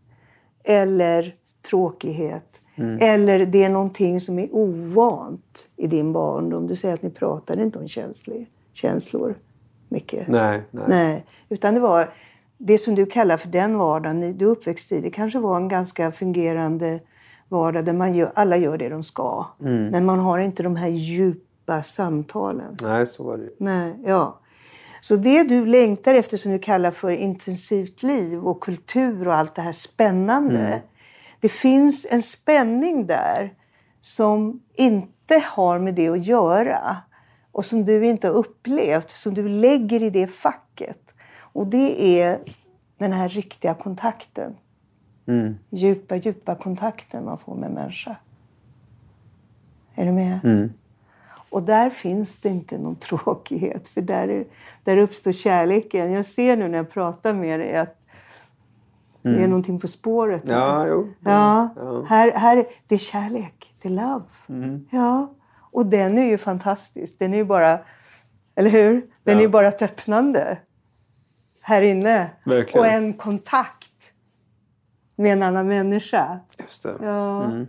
Eller 0.64 1.34
tråkighet. 1.70 2.60
Eller 3.00 3.46
det 3.46 3.64
är 3.64 3.70
någonting 3.70 4.20
som 4.20 4.38
är 4.38 4.48
ovant 4.52 5.68
i 5.76 5.86
din 5.86 6.12
barndom. 6.12 6.66
Du 6.66 6.76
säger 6.76 6.94
att 6.94 7.02
ni 7.02 7.10
pratade 7.10 7.62
inte 7.62 7.78
om 7.78 7.88
känslig, 7.88 8.48
känslor 8.72 9.34
mycket. 9.88 10.28
Nej, 10.28 10.62
nej. 10.70 10.84
Nej, 10.88 11.24
utan 11.48 11.74
det 11.74 11.80
var 11.80 12.10
det 12.58 12.78
som 12.78 12.94
du 12.94 13.06
kallar 13.06 13.36
för 13.36 13.48
den 13.48 13.78
vardagen 13.78 14.38
du 14.38 14.44
är 14.44 14.50
uppväxt 14.50 14.92
i. 14.92 15.00
Det 15.00 15.10
kanske 15.10 15.38
var 15.38 15.56
en 15.56 15.68
ganska 15.68 16.12
fungerande 16.12 17.00
vardag 17.48 17.84
där 17.84 17.92
man 17.92 18.14
gör, 18.14 18.32
alla 18.34 18.56
gör 18.56 18.78
det 18.78 18.88
de 18.88 19.04
ska. 19.04 19.46
Men 19.58 20.04
man 20.04 20.18
har 20.18 20.38
inte 20.38 20.62
de 20.62 20.76
här 20.76 20.88
djupa 20.88 21.82
samtalen. 21.82 22.76
Nej, 22.82 23.06
så 23.06 23.22
var 23.22 23.36
det. 23.36 23.48
Nej, 23.58 23.94
ja. 24.04 24.38
Så 25.00 25.16
det 25.16 25.42
du 25.42 25.66
längtar 25.66 26.14
efter 26.14 26.36
som 26.36 26.52
du 26.52 26.58
kallar 26.58 26.90
för 26.90 27.10
intensivt 27.10 28.02
liv 28.02 28.46
och 28.46 28.60
kultur 28.60 29.28
och 29.28 29.34
allt 29.34 29.54
det 29.54 29.62
här 29.62 29.72
spännande. 29.72 30.82
Det 31.40 31.48
finns 31.48 32.06
en 32.10 32.22
spänning 32.22 33.06
där 33.06 33.54
som 34.00 34.62
inte 34.74 35.42
har 35.46 35.78
med 35.78 35.94
det 35.94 36.08
att 36.08 36.24
göra 36.24 36.96
och 37.52 37.64
som 37.64 37.84
du 37.84 38.06
inte 38.06 38.28
har 38.28 38.34
upplevt, 38.34 39.10
som 39.10 39.34
du 39.34 39.48
lägger 39.48 40.02
i 40.02 40.10
det 40.10 40.26
facket. 40.26 41.14
Och 41.36 41.66
det 41.66 42.20
är 42.20 42.38
den 42.98 43.12
här 43.12 43.28
riktiga 43.28 43.74
kontakten. 43.74 44.56
Mm. 45.26 45.58
Djupa, 45.70 46.16
djupa 46.16 46.54
kontakten 46.54 47.24
man 47.24 47.38
får 47.38 47.54
med 47.54 47.70
människa. 47.70 48.16
Är 49.94 50.06
du 50.06 50.12
med? 50.12 50.40
Mm. 50.44 50.72
Och 51.50 51.62
där 51.62 51.90
finns 51.90 52.40
det 52.40 52.48
inte 52.48 52.78
någon 52.78 52.96
tråkighet, 53.00 53.88
för 53.88 54.00
där, 54.00 54.28
är, 54.28 54.44
där 54.84 54.96
uppstår 54.96 55.32
kärleken. 55.32 56.12
Jag 56.12 56.26
ser 56.26 56.56
nu 56.56 56.68
när 56.68 56.78
jag 56.78 56.90
pratar 56.90 57.32
med 57.32 57.60
dig 57.60 57.76
att 57.76 57.97
det 59.22 59.42
är 59.42 59.48
någonting 59.48 59.80
på 59.80 59.88
spåret. 59.88 60.42
Ja, 60.46 60.86
jo. 60.86 61.08
Ja, 61.20 61.68
Ja. 61.76 62.04
Här, 62.08 62.32
här, 62.32 62.66
det 62.86 62.94
är 62.94 62.98
kärlek, 62.98 63.74
det 63.82 63.88
är 63.88 63.92
love. 63.92 64.24
Mm. 64.48 64.86
Ja, 64.90 65.34
och 65.70 65.86
den 65.86 66.18
är 66.18 66.24
ju 66.26 66.38
fantastisk. 66.38 67.18
Den 67.18 67.34
är 67.34 67.38
ju 67.38 67.44
bara, 67.44 67.78
eller 68.54 68.70
hur? 68.70 68.92
Den 69.24 69.34
är 69.34 69.38
Ja. 69.38 69.40
ju 69.40 69.48
bara 69.48 69.68
ett 69.68 69.82
öppnande 69.82 70.58
här 71.60 71.82
inne. 71.82 72.30
Verkligen. 72.44 72.80
Och 72.80 72.86
en 72.92 73.12
kontakt 73.12 73.84
med 75.16 75.32
en 75.32 75.42
annan 75.42 75.68
människa. 75.68 76.40
Just 76.58 76.82
det. 76.82 76.94
Ja. 77.00 77.44
Mm. 77.44 77.66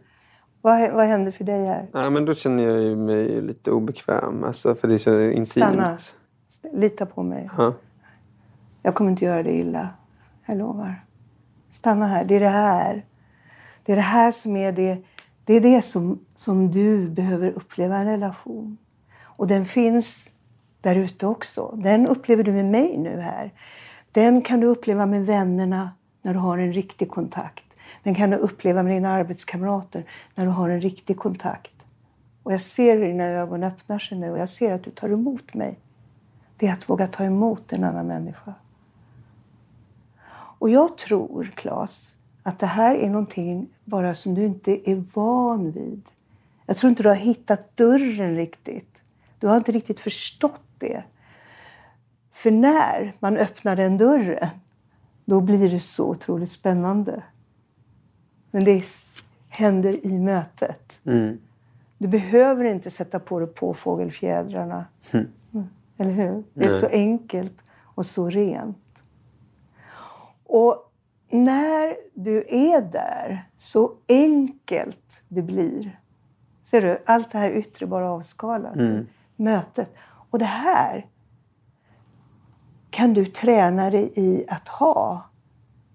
Vad, 0.61 0.91
vad 0.91 1.05
händer 1.05 1.31
för 1.31 1.43
dig 1.43 1.65
här? 1.65 1.87
Ja, 1.93 2.09
men 2.09 2.25
då 2.25 2.33
känner 2.33 2.63
jag 2.63 2.97
mig 2.97 3.41
lite 3.41 3.71
obekväm. 3.71 4.43
Alltså, 4.43 4.75
för 4.75 4.87
det 4.87 4.93
är 4.93 4.97
så 4.97 5.19
intimt. 5.21 5.49
Stanna. 5.49 5.97
Lita 6.73 7.05
på 7.05 7.23
mig. 7.23 7.49
Ja. 7.57 7.73
Jag 8.81 8.95
kommer 8.95 9.11
inte 9.11 9.25
göra 9.25 9.43
dig 9.43 9.59
illa. 9.59 9.89
Jag 10.45 10.57
lovar. 10.57 11.01
Stanna 11.71 12.07
här. 12.07 12.25
Det 12.25 12.35
är 12.35 12.39
det 12.39 12.49
här. 12.49 13.05
Det 13.83 13.91
är 13.91 13.95
det 13.95 14.01
här 14.01 14.31
som 14.31 14.55
är 14.55 14.71
det, 14.71 14.97
det, 15.45 15.53
är 15.53 15.61
det 15.61 15.81
som, 15.81 16.19
som 16.35 16.71
du 16.71 17.09
behöver 17.09 17.51
uppleva 17.51 17.97
en 17.97 18.05
relation. 18.05 18.77
Och 19.21 19.47
den 19.47 19.65
finns 19.65 20.29
där 20.81 20.95
ute 20.95 21.27
också. 21.27 21.75
Den 21.75 22.07
upplever 22.07 22.43
du 22.43 22.51
med 22.51 22.65
mig 22.65 22.97
nu 22.97 23.19
här. 23.19 23.53
Den 24.11 24.41
kan 24.41 24.59
du 24.59 24.67
uppleva 24.67 25.05
med 25.05 25.25
vännerna 25.25 25.91
när 26.21 26.33
du 26.33 26.39
har 26.39 26.57
en 26.57 26.73
riktig 26.73 27.09
kontakt. 27.09 27.63
Den 28.03 28.15
kan 28.15 28.29
du 28.29 28.37
uppleva 28.37 28.83
med 28.83 28.93
dina 28.93 29.09
arbetskamrater 29.09 30.03
när 30.35 30.45
du 30.45 30.51
har 30.51 30.69
en 30.69 30.81
riktig 30.81 31.17
kontakt. 31.17 31.73
Och 32.43 32.53
jag 32.53 32.61
ser 32.61 32.97
hur 32.97 33.05
dina 33.05 33.23
ögon 33.23 33.63
öppnar 33.63 33.99
sig 33.99 34.17
nu 34.17 34.31
och 34.31 34.39
jag 34.39 34.49
ser 34.49 34.73
att 34.73 34.83
du 34.83 34.91
tar 34.91 35.09
emot 35.09 35.53
mig. 35.53 35.79
Det 36.57 36.67
är 36.67 36.73
att 36.73 36.89
våga 36.89 37.07
ta 37.07 37.23
emot 37.23 37.73
en 37.73 37.83
annan 37.83 38.07
människa. 38.07 38.53
Och 40.59 40.69
jag 40.69 40.97
tror, 40.97 41.51
Claes, 41.55 42.15
att 42.43 42.59
det 42.59 42.65
här 42.65 42.95
är 42.95 43.09
någonting 43.09 43.67
bara 43.85 44.15
som 44.15 44.35
du 44.35 44.45
inte 44.45 44.89
är 44.89 45.03
van 45.13 45.71
vid. 45.71 46.01
Jag 46.65 46.77
tror 46.77 46.89
inte 46.89 47.03
du 47.03 47.09
har 47.09 47.15
hittat 47.15 47.77
dörren 47.77 48.35
riktigt. 48.35 49.01
Du 49.39 49.47
har 49.47 49.57
inte 49.57 49.71
riktigt 49.71 49.99
förstått 49.99 50.61
det. 50.77 51.03
För 52.31 52.51
när 52.51 53.15
man 53.19 53.37
öppnar 53.37 53.75
den 53.75 53.97
dörren, 53.97 54.47
då 55.25 55.41
blir 55.41 55.69
det 55.69 55.79
så 55.79 56.05
otroligt 56.05 56.51
spännande. 56.51 57.23
Men 58.51 58.63
det 58.63 58.85
händer 59.49 60.05
i 60.05 60.17
mötet. 60.17 60.99
Mm. 61.05 61.37
Du 61.97 62.07
behöver 62.07 62.65
inte 62.65 62.91
sätta 62.91 63.19
på 63.19 63.39
dig 63.39 63.47
på 63.47 63.73
fågelfjädrarna. 63.73 64.85
Mm. 65.13 65.27
Eller 65.97 66.11
hur? 66.11 66.43
Det 66.53 66.65
är 66.65 66.71
Nej. 66.71 66.79
så 66.79 66.87
enkelt 66.87 67.57
och 67.81 68.05
så 68.05 68.29
rent. 68.29 68.77
Och 70.49 70.91
när 71.29 71.95
du 72.13 72.45
är 72.47 72.81
där, 72.81 73.49
så 73.57 73.93
enkelt 74.07 75.23
det 75.27 75.41
blir. 75.41 75.99
Ser 76.63 76.81
du? 76.81 77.03
Allt 77.05 77.31
det 77.31 77.37
här 77.37 77.51
yttre 77.51 77.85
bara 77.85 78.11
avskalat. 78.11 78.75
Mm. 78.75 79.07
Mötet. 79.35 79.95
Och 80.29 80.39
det 80.39 80.45
här, 80.45 81.05
kan 82.89 83.13
du 83.13 83.25
träna 83.25 83.89
dig 83.89 84.11
i 84.15 84.45
att 84.47 84.67
ha 84.67 85.29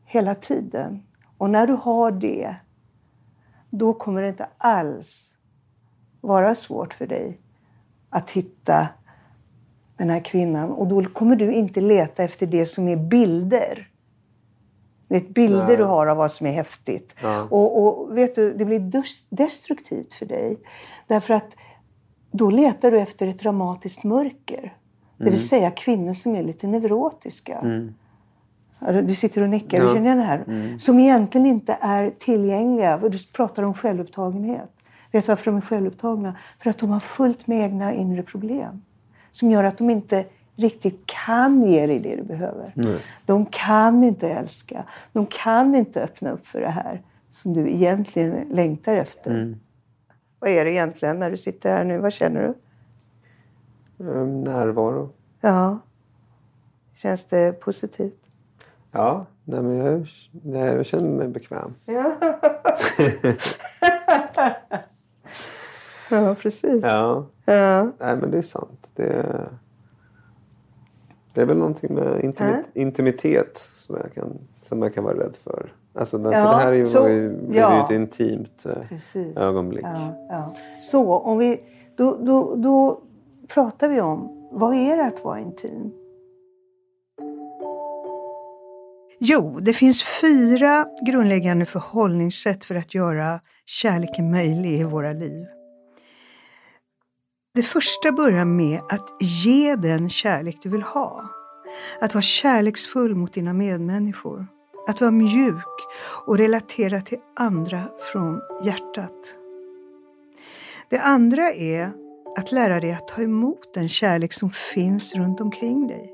hela 0.05 0.35
tiden. 0.35 1.03
Och 1.39 1.51
när 1.51 1.67
du 1.67 1.73
har 1.73 2.11
det, 2.11 2.57
då 3.71 3.95
kommer 3.95 4.23
det 4.23 4.29
inte 4.29 4.49
alls 4.59 5.37
vara 6.21 6.55
svårt 6.55 6.95
för 6.95 7.07
dig 7.07 7.39
att 8.11 8.31
hitta 8.31 8.89
den 9.97 10.11
här 10.11 10.21
kvinnan. 10.21 10.71
Och 10.71 10.87
då 10.87 11.05
kommer 11.05 11.37
du 11.37 11.53
inte 11.53 11.81
leta 11.81 12.23
efter 12.23 12.47
det 12.47 12.67
som 12.67 12.89
är 12.89 12.97
bilder. 12.97 13.91
Är 15.17 15.21
bilder 15.21 15.67
Nej. 15.67 15.77
du 15.77 15.85
har 15.85 16.07
av 16.07 16.17
vad 16.17 16.31
som 16.33 16.47
är 16.47 16.53
häftigt. 16.53 17.15
Ja. 17.23 17.43
Och, 17.51 17.83
och 17.87 18.17
vet 18.19 18.35
du, 18.35 18.53
det 18.55 18.65
blir 18.65 18.93
destruktivt 19.31 20.15
för 20.15 20.27
dig. 20.27 20.57
Därför 21.07 21.35
att 21.35 21.57
då 22.31 22.51
letar 22.51 22.91
du 22.91 23.01
efter 23.01 23.27
ett 23.27 23.39
dramatiskt 23.39 24.05
mörker. 24.05 24.77
Det 25.17 25.31
vill 25.31 25.49
säga 25.49 25.71
kvinnor 25.71 26.15
som 26.15 26.35
är 26.37 26.43
lite 26.43 26.67
neurotiska. 26.67 27.59
Ja, 28.79 28.93
du- 28.93 29.03
Du 29.03 29.15
sitter 29.15 29.43
och 29.43 29.49
nickar, 29.49 29.79
du 29.81 29.85
Ja. 29.87 29.95
känner 29.95 30.05
igen 30.07 30.19
det 30.19 30.25
här? 30.25 30.79
Som 30.79 30.99
egentligen 31.01 31.47
inte 31.47 31.79
är 31.81 32.11
tillgängliga. 32.11 32.99
Du 32.99 33.19
pratar 33.33 33.63
om 33.63 33.75
självupptagenhet. 33.75 34.71
Vet 35.13 35.25
du 35.27 35.29
varför 35.29 35.45
de 35.51 35.57
är 35.57 35.61
självupptagna? 35.61 36.35
För 36.63 36.71
att 36.71 36.79
de 36.79 36.91
har 36.91 37.01
fullt 37.01 37.47
med 37.47 37.61
egna 37.61 37.93
inre 37.93 38.23
problem. 38.23 38.83
Som 39.31 39.51
gör 39.51 39.65
att 39.65 39.79
de 39.79 39.91
inte 39.91 40.25
riktigt 40.57 41.03
kan 41.07 41.63
ge 41.63 41.87
dig 41.87 41.99
det 41.99 42.17
du 42.17 42.23
behöver. 42.23 42.73
De 43.27 43.47
kan 43.47 44.05
inte 44.05 44.29
älska. 44.29 44.85
De 45.13 45.27
kan 45.27 45.75
inte 45.75 46.03
öppna 46.03 46.31
upp 46.31 46.47
för 46.47 46.61
det 46.61 46.69
här 46.69 47.03
som 47.31 47.53
du 47.55 47.71
egentligen 47.71 48.49
längtar 48.51 48.95
efter. 48.95 49.57
Vad 50.39 50.51
är 50.51 50.65
det 50.65 50.71
egentligen 50.71 51.19
när 51.19 51.31
du 51.31 51.37
sitter 51.37 51.71
här 51.71 51.85
nu? 51.85 51.99
Vad 51.99 52.13
känner 52.13 52.41
du? 52.43 52.55
Eh, 54.11 54.27
Närvaro. 54.27 55.11
Ja. 55.41 55.79
Känns 56.95 57.25
det 57.25 57.61
positivt? 57.61 58.21
Ja, 58.93 59.27
nej, 59.45 59.63
men 59.63 59.77
jag, 59.77 60.07
nej, 60.43 60.75
jag 60.75 60.87
känner 60.87 61.09
mig 61.11 61.29
bekväm. 61.29 61.75
Ja, 66.11 66.35
precis. 66.41 66.83
Ja, 66.85 67.27
Ja. 67.45 67.83
nej, 67.99 68.17
men 68.17 68.31
det 68.31 68.39
är 68.39 68.43
sant. 68.43 68.91
Det 68.95 69.07
är, 69.07 69.49
det 71.35 71.41
är 71.43 71.47
väl 71.47 71.57
någonting 71.57 71.95
med 71.95 72.21
intimi- 72.21 72.65
intimitet 72.75 73.59
som 73.75 73.97
jag, 74.03 74.15
kan, 74.15 74.39
som 74.63 74.83
jag 74.83 74.95
kan 74.95 75.05
vara 75.05 75.15
rädd 75.19 75.37
för. 75.45 75.73
Alltså, 75.95 76.19
för 76.23 76.33
Ja, 76.33 76.39
det 76.51 76.57
här 76.57 76.73
är 76.73 76.77
ju, 76.77 76.87
så- 76.87 77.09
ju, 77.09 77.39
ja. 77.53 77.77
ju 77.79 77.85
ett 77.85 77.91
intimt 78.01 78.67
eh, 78.67 78.89
Precis. 78.89 79.37
ögonblick. 79.37 79.85
Ja, 79.85 80.27
ja. 80.31 80.53
Så 80.81 81.15
om 81.15 81.39
vi, 81.39 81.61
då, 81.97 82.17
då, 82.17 82.55
då 82.55 83.01
pratar 83.49 83.89
vi 83.89 84.01
om, 84.01 84.49
vad 84.53 84.75
är 84.75 84.97
det 84.97 85.05
att 85.05 85.25
vara 85.25 85.41
intim? 85.41 85.93
Jo, 89.19 89.59
det 89.61 89.73
finns 89.73 90.03
fyra 90.21 90.87
grundläggande 91.07 91.67
förhållningssätt 91.67 92.65
för 92.65 92.75
att 92.75 92.95
göra 92.95 93.41
kärleken 93.67 94.31
möjlig 94.31 94.81
i 94.81 94.85
våra 94.85 95.13
liv. 95.13 95.47
Det 97.55 97.63
första 97.63 98.13
börjar 98.13 98.45
med 98.45 98.81
att 98.89 99.09
ge 99.21 99.77
den 99.77 100.11
kärlek 100.11 100.59
du 100.63 100.69
vill 100.69 100.83
ha. 100.83 101.29
Att 102.01 102.15
vara 102.15 102.23
kärleksfull 102.23 103.15
mot 103.15 103.33
dina 103.33 103.53
medmänniskor. 103.53 104.47
Att 104.89 105.01
vara 105.01 105.11
mjuk 105.11 105.87
och 106.27 106.39
relatera 106.39 107.01
till 107.01 107.19
andra 107.37 107.89
från 108.13 108.41
hjärtat. 108.65 109.35
Det 110.89 110.99
andra 110.99 111.53
är 111.53 111.93
att 112.37 112.53
lära 112.53 112.81
dig 112.81 112.93
att 112.93 113.09
ta 113.09 113.23
emot 113.23 113.75
den 113.75 113.89
kärlek 113.89 114.33
som 114.33 114.51
finns 114.51 115.15
runt 115.15 115.41
omkring 115.41 115.87
dig. 115.87 116.13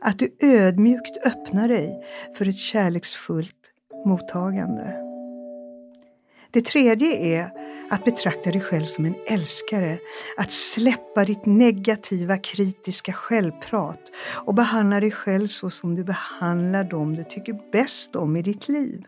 Att 0.00 0.18
du 0.18 0.36
ödmjukt 0.40 1.26
öppnar 1.26 1.68
dig 1.68 2.04
för 2.34 2.48
ett 2.48 2.58
kärleksfullt 2.58 3.56
mottagande. 4.06 5.07
Det 6.50 6.64
tredje 6.64 7.16
är 7.16 7.50
att 7.90 8.04
betrakta 8.04 8.50
dig 8.50 8.60
själv 8.60 8.84
som 8.84 9.04
en 9.04 9.14
älskare, 9.26 9.98
att 10.36 10.52
släppa 10.52 11.24
ditt 11.24 11.46
negativa 11.46 12.36
kritiska 12.38 13.12
självprat 13.12 14.00
och 14.46 14.54
behandla 14.54 15.00
dig 15.00 15.10
själv 15.10 15.46
så 15.46 15.70
som 15.70 15.94
du 15.94 16.04
behandlar 16.04 16.84
dem 16.84 17.16
du 17.16 17.24
tycker 17.24 17.70
bäst 17.72 18.16
om 18.16 18.36
i 18.36 18.42
ditt 18.42 18.68
liv. 18.68 19.04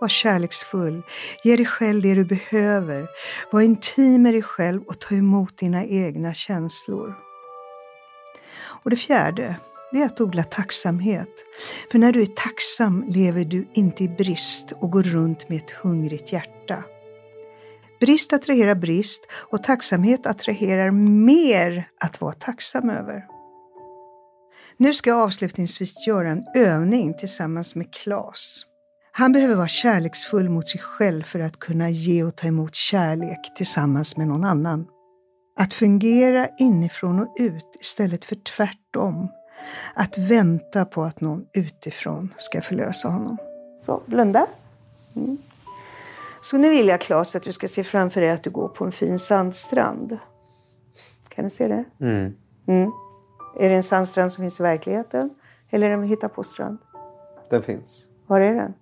Var 0.00 0.08
kärleksfull, 0.08 1.02
ge 1.44 1.56
dig 1.56 1.66
själv 1.66 2.02
det 2.02 2.14
du 2.14 2.24
behöver, 2.24 3.08
var 3.52 3.60
intim 3.60 4.22
med 4.22 4.34
dig 4.34 4.42
själv 4.42 4.82
och 4.82 5.00
ta 5.00 5.14
emot 5.14 5.58
dina 5.58 5.84
egna 5.84 6.34
känslor. 6.34 7.14
Och 8.60 8.90
det 8.90 8.96
fjärde, 8.96 9.56
det 9.92 10.02
är 10.02 10.06
att 10.06 10.20
odla 10.20 10.42
tacksamhet. 10.42 11.28
För 11.92 11.98
när 11.98 12.12
du 12.12 12.22
är 12.22 12.26
tacksam 12.26 13.04
lever 13.08 13.44
du 13.44 13.68
inte 13.72 14.04
i 14.04 14.08
brist 14.08 14.72
och 14.72 14.90
går 14.90 15.02
runt 15.02 15.48
med 15.48 15.58
ett 15.58 15.70
hungrigt 15.70 16.32
hjärta. 16.32 16.84
Brist 18.00 18.32
attraherar 18.32 18.74
brist 18.74 19.26
och 19.32 19.62
tacksamhet 19.62 20.26
attraherar 20.26 20.90
mer 21.24 21.88
att 22.00 22.20
vara 22.20 22.32
tacksam 22.32 22.90
över. 22.90 23.24
Nu 24.76 24.94
ska 24.94 25.10
jag 25.10 25.18
avslutningsvis 25.18 26.06
göra 26.06 26.28
en 26.28 26.44
övning 26.54 27.14
tillsammans 27.18 27.74
med 27.74 27.94
Klas. 27.94 28.64
Han 29.12 29.32
behöver 29.32 29.54
vara 29.54 29.68
kärleksfull 29.68 30.48
mot 30.48 30.68
sig 30.68 30.80
själv 30.80 31.22
för 31.22 31.40
att 31.40 31.58
kunna 31.58 31.90
ge 31.90 32.22
och 32.22 32.36
ta 32.36 32.46
emot 32.46 32.74
kärlek 32.74 33.56
tillsammans 33.56 34.16
med 34.16 34.28
någon 34.28 34.44
annan. 34.44 34.86
Att 35.56 35.74
fungera 35.74 36.48
inifrån 36.58 37.20
och 37.20 37.36
ut 37.38 37.76
istället 37.80 38.24
för 38.24 38.36
tvärtom. 38.36 39.28
Att 39.94 40.18
vänta 40.18 40.84
på 40.84 41.02
att 41.02 41.20
någon 41.20 41.46
utifrån 41.52 42.34
ska 42.36 42.60
förlösa 42.60 43.08
honom. 43.08 43.36
Så, 43.82 44.02
blunda. 44.06 44.46
Mm. 45.16 45.38
Så 46.42 46.58
nu 46.58 46.68
vill 46.68 46.88
jag, 46.88 47.00
Claes, 47.00 47.36
att 47.36 47.42
du 47.42 47.52
ska 47.52 47.68
se 47.68 47.84
framför 47.84 48.20
dig 48.20 48.30
att 48.30 48.42
du 48.42 48.50
går 48.50 48.68
på 48.68 48.84
en 48.84 48.92
fin 48.92 49.18
sandstrand. 49.18 50.18
Kan 51.28 51.44
du 51.44 51.50
se 51.50 51.68
det? 51.68 51.84
Mm. 52.00 52.34
Mm. 52.66 52.92
Är 53.60 53.68
det 53.68 53.74
en 53.74 53.82
sandstrand 53.82 54.32
som 54.32 54.42
finns 54.42 54.60
i 54.60 54.62
verkligheten? 54.62 55.30
Eller 55.70 55.86
är 55.86 55.90
det 55.90 56.02
en 56.02 56.08
hitta-på-strand? 56.08 56.78
Den 57.50 57.62
finns. 57.62 58.06
Var 58.26 58.40
är 58.40 58.54
den? 58.54 58.74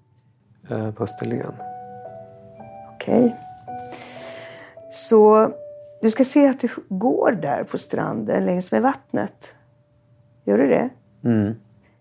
Eh, 0.70 0.94
på 0.94 1.04
Österlen. 1.04 1.52
Okej. 2.94 3.36
Så 4.92 5.52
du 6.00 6.10
ska 6.10 6.24
se 6.24 6.48
att 6.48 6.60
du 6.60 6.68
går 6.88 7.32
där 7.32 7.64
på 7.64 7.78
stranden 7.78 8.46
längs 8.46 8.70
med 8.72 8.82
vattnet. 8.82 9.54
Gör 10.46 10.58
du 10.58 10.68
det? 10.68 10.90
Mm. 11.24 11.54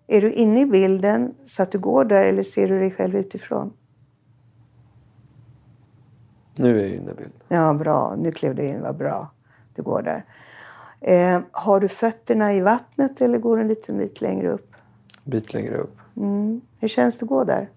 Är 0.08 0.22
du 0.22 0.32
inne 0.32 0.62
i 0.62 0.66
bilden 0.66 1.34
så 1.46 1.64
att 1.64 1.72
du 1.72 1.80
går 1.80 2.06
där 2.06 2.26
eller 2.26 2.44
ser 2.44 2.68
du 2.68 2.80
dig 2.80 2.92
själv 2.92 3.16
utifrån? 3.16 3.74
Nu 6.58 6.80
är 6.80 6.84
jag 6.84 6.92
inne 6.92 7.12
i 7.12 7.16
bilden. 7.16 7.42
Ja, 7.48 7.74
bra. 7.74 8.16
Nu 8.18 8.32
klev 8.32 8.56
du 8.56 8.68
in. 8.68 8.82
Vad 8.82 8.98
bra. 8.98 9.32
Du 9.76 9.84
går 9.84 10.02
där. 10.02 10.26
Eh, 11.02 11.42
har 11.52 11.80
du 11.80 11.88
fötterna 11.88 12.54
i 12.54 12.62
vattnet 12.62 13.22
eller 13.22 13.38
går 13.38 13.56
du 13.56 13.62
en 13.62 13.68
liten 13.68 13.98
bit 13.98 14.22
längre 14.22 14.50
upp? 14.50 14.72
bit 15.24 15.54
längre 15.54 15.78
upp. 15.78 15.98
Mm. 16.18 16.62
Hur 16.80 16.88
känns 16.88 17.18
det 17.18 17.24
att 17.24 17.30
gå 17.30 17.44
där? 17.44 17.70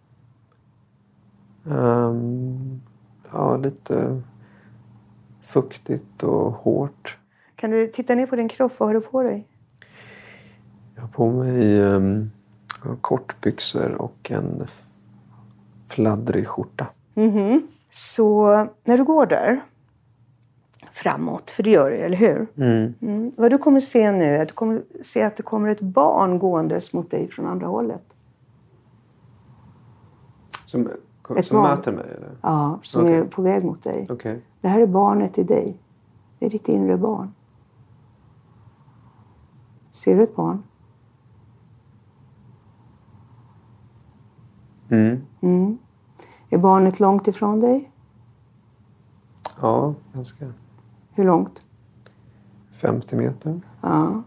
Ehm, 1.70 2.80
ja, 3.32 3.56
lite 3.56 4.22
fuktigt 5.40 6.22
och 6.22 6.52
hårt. 6.52 7.18
Kan 7.56 7.70
du 7.70 7.86
titta 7.86 8.14
ner 8.14 8.26
på 8.26 8.36
din 8.36 8.48
kropp? 8.48 8.72
Vad 8.78 8.88
har 8.88 8.94
du 8.94 9.00
på 9.00 9.22
dig? 9.22 9.48
Jag 10.98 11.02
har 11.02 11.08
på 11.08 11.30
mig 11.30 11.80
um, 11.80 12.30
kortbyxor 13.00 13.94
och 13.94 14.30
en 14.30 14.66
fladdrig 15.88 16.46
skjorta. 16.48 16.86
Så 17.90 18.46
när 18.84 18.98
du 18.98 19.04
går 19.04 19.26
där 19.26 19.60
framåt, 20.92 21.50
för 21.50 21.62
det 21.62 21.70
gör 21.70 21.90
du, 21.90 21.96
eller 21.96 22.16
hur? 22.16 22.46
Mm. 22.56 22.94
Mm. 23.00 23.32
Vad 23.36 23.50
du 23.50 23.58
kommer 23.58 23.80
se 23.80 24.12
nu 24.12 24.24
är 24.24 24.42
att 24.42 24.48
du 24.48 24.54
kommer 24.54 24.82
se 25.02 25.22
att 25.22 25.36
det 25.36 25.42
kommer 25.42 25.68
ett 25.68 25.80
barn 25.80 26.38
gåendes 26.38 26.92
mot 26.92 27.10
dig 27.10 27.28
från 27.28 27.46
andra 27.46 27.66
hållet. 27.66 28.02
Som, 30.64 30.88
Ett 31.36 31.46
som 31.46 31.56
barn. 31.56 31.70
möter 31.70 31.92
mig? 31.92 32.06
Eller? 32.16 32.30
Ja, 32.42 32.80
som 32.82 33.02
Okej. 33.02 33.14
är 33.14 33.24
på 33.24 33.42
väg 33.42 33.64
mot 33.64 33.84
dig. 33.84 34.06
Okej. 34.10 34.42
Det 34.60 34.68
här 34.68 34.80
är 34.80 34.86
barnet 34.86 35.38
i 35.38 35.42
dig. 35.42 35.76
Det 36.38 36.46
är 36.46 36.50
ditt 36.50 36.68
inre 36.68 36.96
barn. 36.96 37.34
Ser 39.92 40.16
du 40.16 40.22
ett 40.22 40.36
barn? 40.36 40.62
Mm. 44.90 45.20
Mm. 45.40 45.78
Är 46.50 46.58
barnet 46.58 47.00
långt 47.00 47.28
ifrån 47.28 47.60
dig? 47.60 47.90
Ja, 49.60 49.94
ganska. 50.12 50.52
Hur 51.14 51.24
långt? 51.24 51.60
50 52.72 53.16
meter. 53.16 53.60
Ja. 53.80 54.22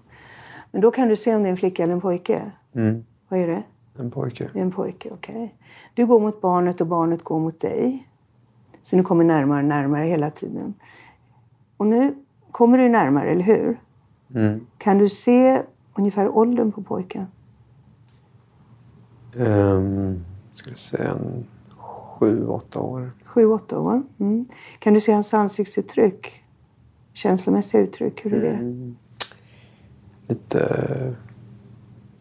Men 0.72 0.82
då 0.82 0.92
kan 0.92 1.08
du 1.08 1.16
se 1.16 1.36
om 1.36 1.44
det 1.44 1.50
är 1.50 1.52
en 1.52 1.58
flicka 1.58 1.84
eller 1.84 1.94
en 1.94 2.02
pojke. 2.02 2.52
Mm. 2.74 3.06
Vad 3.30 3.40
är 3.40 3.48
det? 3.48 3.64
En 4.00 4.12
pojke. 4.12 4.50
En 4.54 4.72
pojke, 4.72 5.10
okej. 5.12 5.56
Du 5.94 6.06
går 6.06 6.20
mot 6.20 6.42
barnet 6.42 6.82
och 6.82 6.88
barnet 6.88 7.24
går 7.24 7.40
mot 7.40 7.60
dig. 7.60 8.08
Så 8.84 8.98
ni 8.98 9.04
kommer 9.04 9.24
närmare 9.24 9.60
och 9.60 9.66
närmare 9.66 10.06
hela 10.06 10.30
tiden. 10.30 10.74
Och 11.78 11.88
nu 11.88 12.16
kommer 12.52 12.78
du 12.78 12.90
närmare, 12.90 13.30
eller 13.30 13.44
hur? 13.44 13.80
Mm. 14.36 14.66
Kan 14.78 14.98
du 14.98 15.10
se 15.10 15.62
ungefär 15.94 16.38
åldern 16.38 16.72
på 16.72 16.82
pojken? 16.82 17.26
Um, 19.36 20.26
skulle 20.54 20.76
säga 20.76 21.12
en 21.12 21.46
sju, 21.78 22.48
åtta 22.48 22.80
år. 22.80 23.12
Sju, 23.26 23.46
åtta 23.46 23.80
år. 23.80 24.04
Mm. 24.20 24.46
Kan 24.80 24.94
du 24.94 25.02
se 25.02 25.12
hans 25.12 25.34
ansiktsuttryck? 25.34 26.44
Känslomässiga 27.14 27.82
uttryck, 27.82 28.26
hur 28.26 28.34
är 28.34 28.42
det? 28.42 28.58
Mm. 28.58 28.96
Lite 30.28 31.16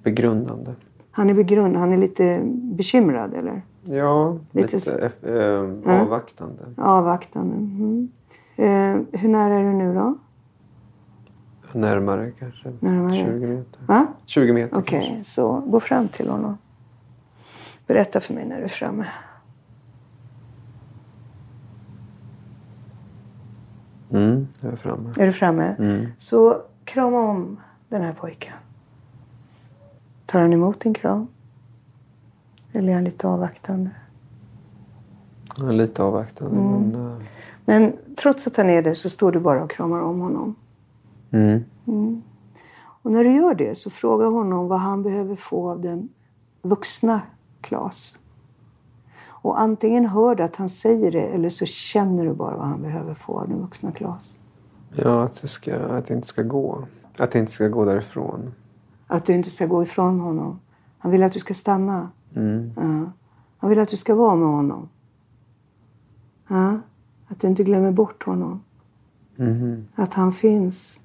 begrundande. 0.03 0.74
Han 1.11 1.31
är 1.31 1.35
begrund, 1.35 1.76
han 1.76 1.93
är 1.93 1.97
lite 1.97 2.41
bekymrad 2.45 3.35
eller? 3.35 3.62
Ja, 3.85 4.39
Lite 4.51 4.76
lite, 4.76 5.11
eh, 5.22 6.01
avvaktande. 6.01 6.62
Avvaktande. 6.76 7.57
Mm. 7.57 8.09
Eh, 8.57 9.20
hur 9.20 9.28
nära 9.28 9.55
är 9.55 9.62
du 9.62 9.72
nu 9.72 9.95
då? 9.95 10.18
Närmare 11.72 12.33
kanske. 12.39 12.72
Närmare. 12.81 13.14
20 13.14 13.47
meter. 13.47 13.81
Va? 13.87 14.07
20 14.26 14.53
meter 14.53 14.78
Okej, 14.78 15.22
så 15.24 15.62
gå 15.66 15.81
fram 15.81 16.09
till 16.09 16.28
honom. 16.28 16.59
Berätta 17.91 18.20
för 18.20 18.34
mig 18.34 18.45
när 18.47 18.59
du 18.59 18.64
är 18.64 18.68
framme. 18.68 19.07
Mm, 24.11 24.49
jag 24.61 24.72
är 24.72 24.76
framme. 24.76 25.12
Är 25.18 25.26
du 25.26 25.32
framme? 25.32 25.76
Mm. 25.78 26.07
Så 26.18 26.62
krama 26.84 27.20
om 27.20 27.61
den 27.88 28.03
här 28.03 28.12
pojken. 28.12 28.53
Tar 30.26 30.41
han 30.41 30.53
emot 30.53 30.86
en 30.86 30.95
kram? 30.95 31.26
Eller 32.72 32.91
är 32.91 32.95
han 32.95 33.05
lite 33.05 33.28
avvaktande? 33.28 33.91
Jag 35.59 35.68
är 35.68 35.72
lite 35.72 36.03
avvaktande. 36.03 36.57
Mm. 36.57 36.91
Men, 36.91 37.12
eh, 37.12 37.18
Men 37.64 37.93
trots 38.16 38.47
att 38.47 38.57
han 38.57 38.70
är 38.70 38.82
det 38.82 38.95
så 38.95 39.11
står 39.11 39.32
du 39.32 39.41
bara 39.41 39.64
och 39.64 39.70
kramar 39.70 40.01
om 40.01 40.20
honom. 40.20 40.55
mm. 41.86 42.22
Och 43.03 43.12
när 43.12 43.24
du 43.24 43.32
gör 43.32 43.55
det 43.55 43.78
så 43.78 43.91
fråga 43.91 44.26
honom 44.26 44.68
vad 44.68 44.80
han 44.80 45.03
behöver 45.03 45.36
få 45.36 45.70
av 45.70 45.80
den 45.80 46.09
vuxna 46.62 47.20
Klas. 47.61 48.19
Och 49.43 49.61
antingen 49.61 50.07
hör 50.07 50.35
du 50.35 50.43
att 50.43 50.57
han 50.57 50.69
säger 50.69 51.11
det 51.11 51.23
eller 51.23 51.51
så 51.51 51.67
känner 51.67 52.25
du 52.25 52.35
bara 52.35 52.57
vad 52.57 52.67
han 52.67 52.83
behöver 52.83 53.15
få 53.15 53.41
av 53.41 53.49
den 53.49 53.61
vuxna 53.61 53.93
Klas. 53.93 54.37
Ja, 54.95 55.25
att, 55.25 55.43
det 55.43 55.49
ska, 55.49 55.79
att 55.79 56.09
jag 56.09 56.19
inte 56.19 56.29
ska 56.29 56.43
gå. 56.43 56.85
Att 57.19 57.35
jag 57.35 57.43
inte 57.43 57.53
ska 57.53 57.69
gå 57.69 57.85
därifrån. 57.85 58.55
Att 59.07 59.27
du 59.27 59.33
inte 59.33 59.51
ska 59.51 59.67
gå 59.67 59.83
ifrån 59.83 60.21
honom. 60.21 60.61
Han 60.99 61.13
vill 61.13 61.23
att 61.23 61.33
du 61.33 61.41
ska 61.41 61.55
stanna. 61.55 62.11
Mm. 62.35 62.73
Ja. 62.77 63.13
Han 63.59 63.71
vill 63.71 63.79
att 63.79 63.89
du 63.89 63.97
ska 63.97 64.15
vara 64.15 64.35
med 64.35 64.49
honom. 64.49 64.89
Ja. 66.49 66.81
Att 67.29 67.41
du 67.41 67.47
inte 67.49 67.65
glömmer 67.65 67.93
bort 67.93 68.25
honom. 68.25 68.63
Mhm. 69.37 69.87
Att 69.95 70.15
han 70.15 70.33
finns. 70.33 71.01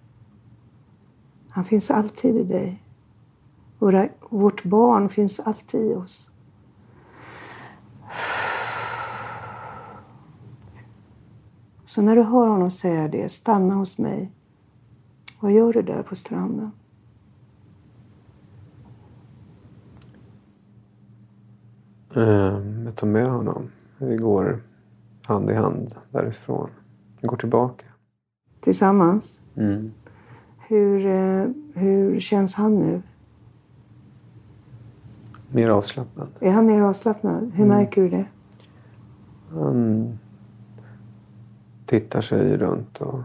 Han 1.50 1.66
finns 1.66 1.92
alltid 1.92 2.36
i 2.38 2.44
dig. 2.44 2.84
Våra, 3.80 4.08
vårt 4.30 4.64
barn 4.64 5.10
finns 5.10 5.40
alltid 5.40 5.82
i 5.82 5.94
oss. 5.94 6.30
Så 11.96 12.02
när 12.02 12.16
du 12.16 12.22
hör 12.22 12.48
honom 12.48 12.72
säga 12.72 13.08
det, 13.08 13.30
stanna 13.32 13.74
hos 13.74 13.98
mig. 13.98 14.32
Vad 15.40 15.52
gör 15.52 15.74
du 15.74 15.82
där 15.82 16.04
på 16.04 16.16
stranden? 16.16 16.72
Ehm, 22.16 22.86
Jag 22.86 22.96
tar 22.96 23.08
med 23.08 23.30
honom. 23.30 23.68
Vi 23.98 24.16
går 24.18 24.60
hand 25.26 25.50
i 25.50 25.54
hand 25.54 25.96
därifrån. 26.12 26.70
Vi 27.22 27.28
går 27.28 27.38
tillbaka. 27.38 27.86
Tillsammans? 28.60 29.40
Mm. 29.56 29.92
Hur, 30.68 31.06
eh, 31.06 31.48
hur 31.74 32.20
känns 32.20 32.56
han 32.56 32.76
nu? 32.76 33.02
Mer 35.52 35.70
avslappnad. 35.70 36.28
Är 36.40 36.52
han 36.52 36.66
mer 36.66 36.82
avslappnad? 36.82 37.52
Hur 37.54 37.66
märker 37.66 38.02
du 38.02 38.10
det? 38.10 38.26
Han 39.50 40.20
tittar 41.86 42.22
sig 42.22 42.58
runt 42.58 43.02
och 43.02 43.20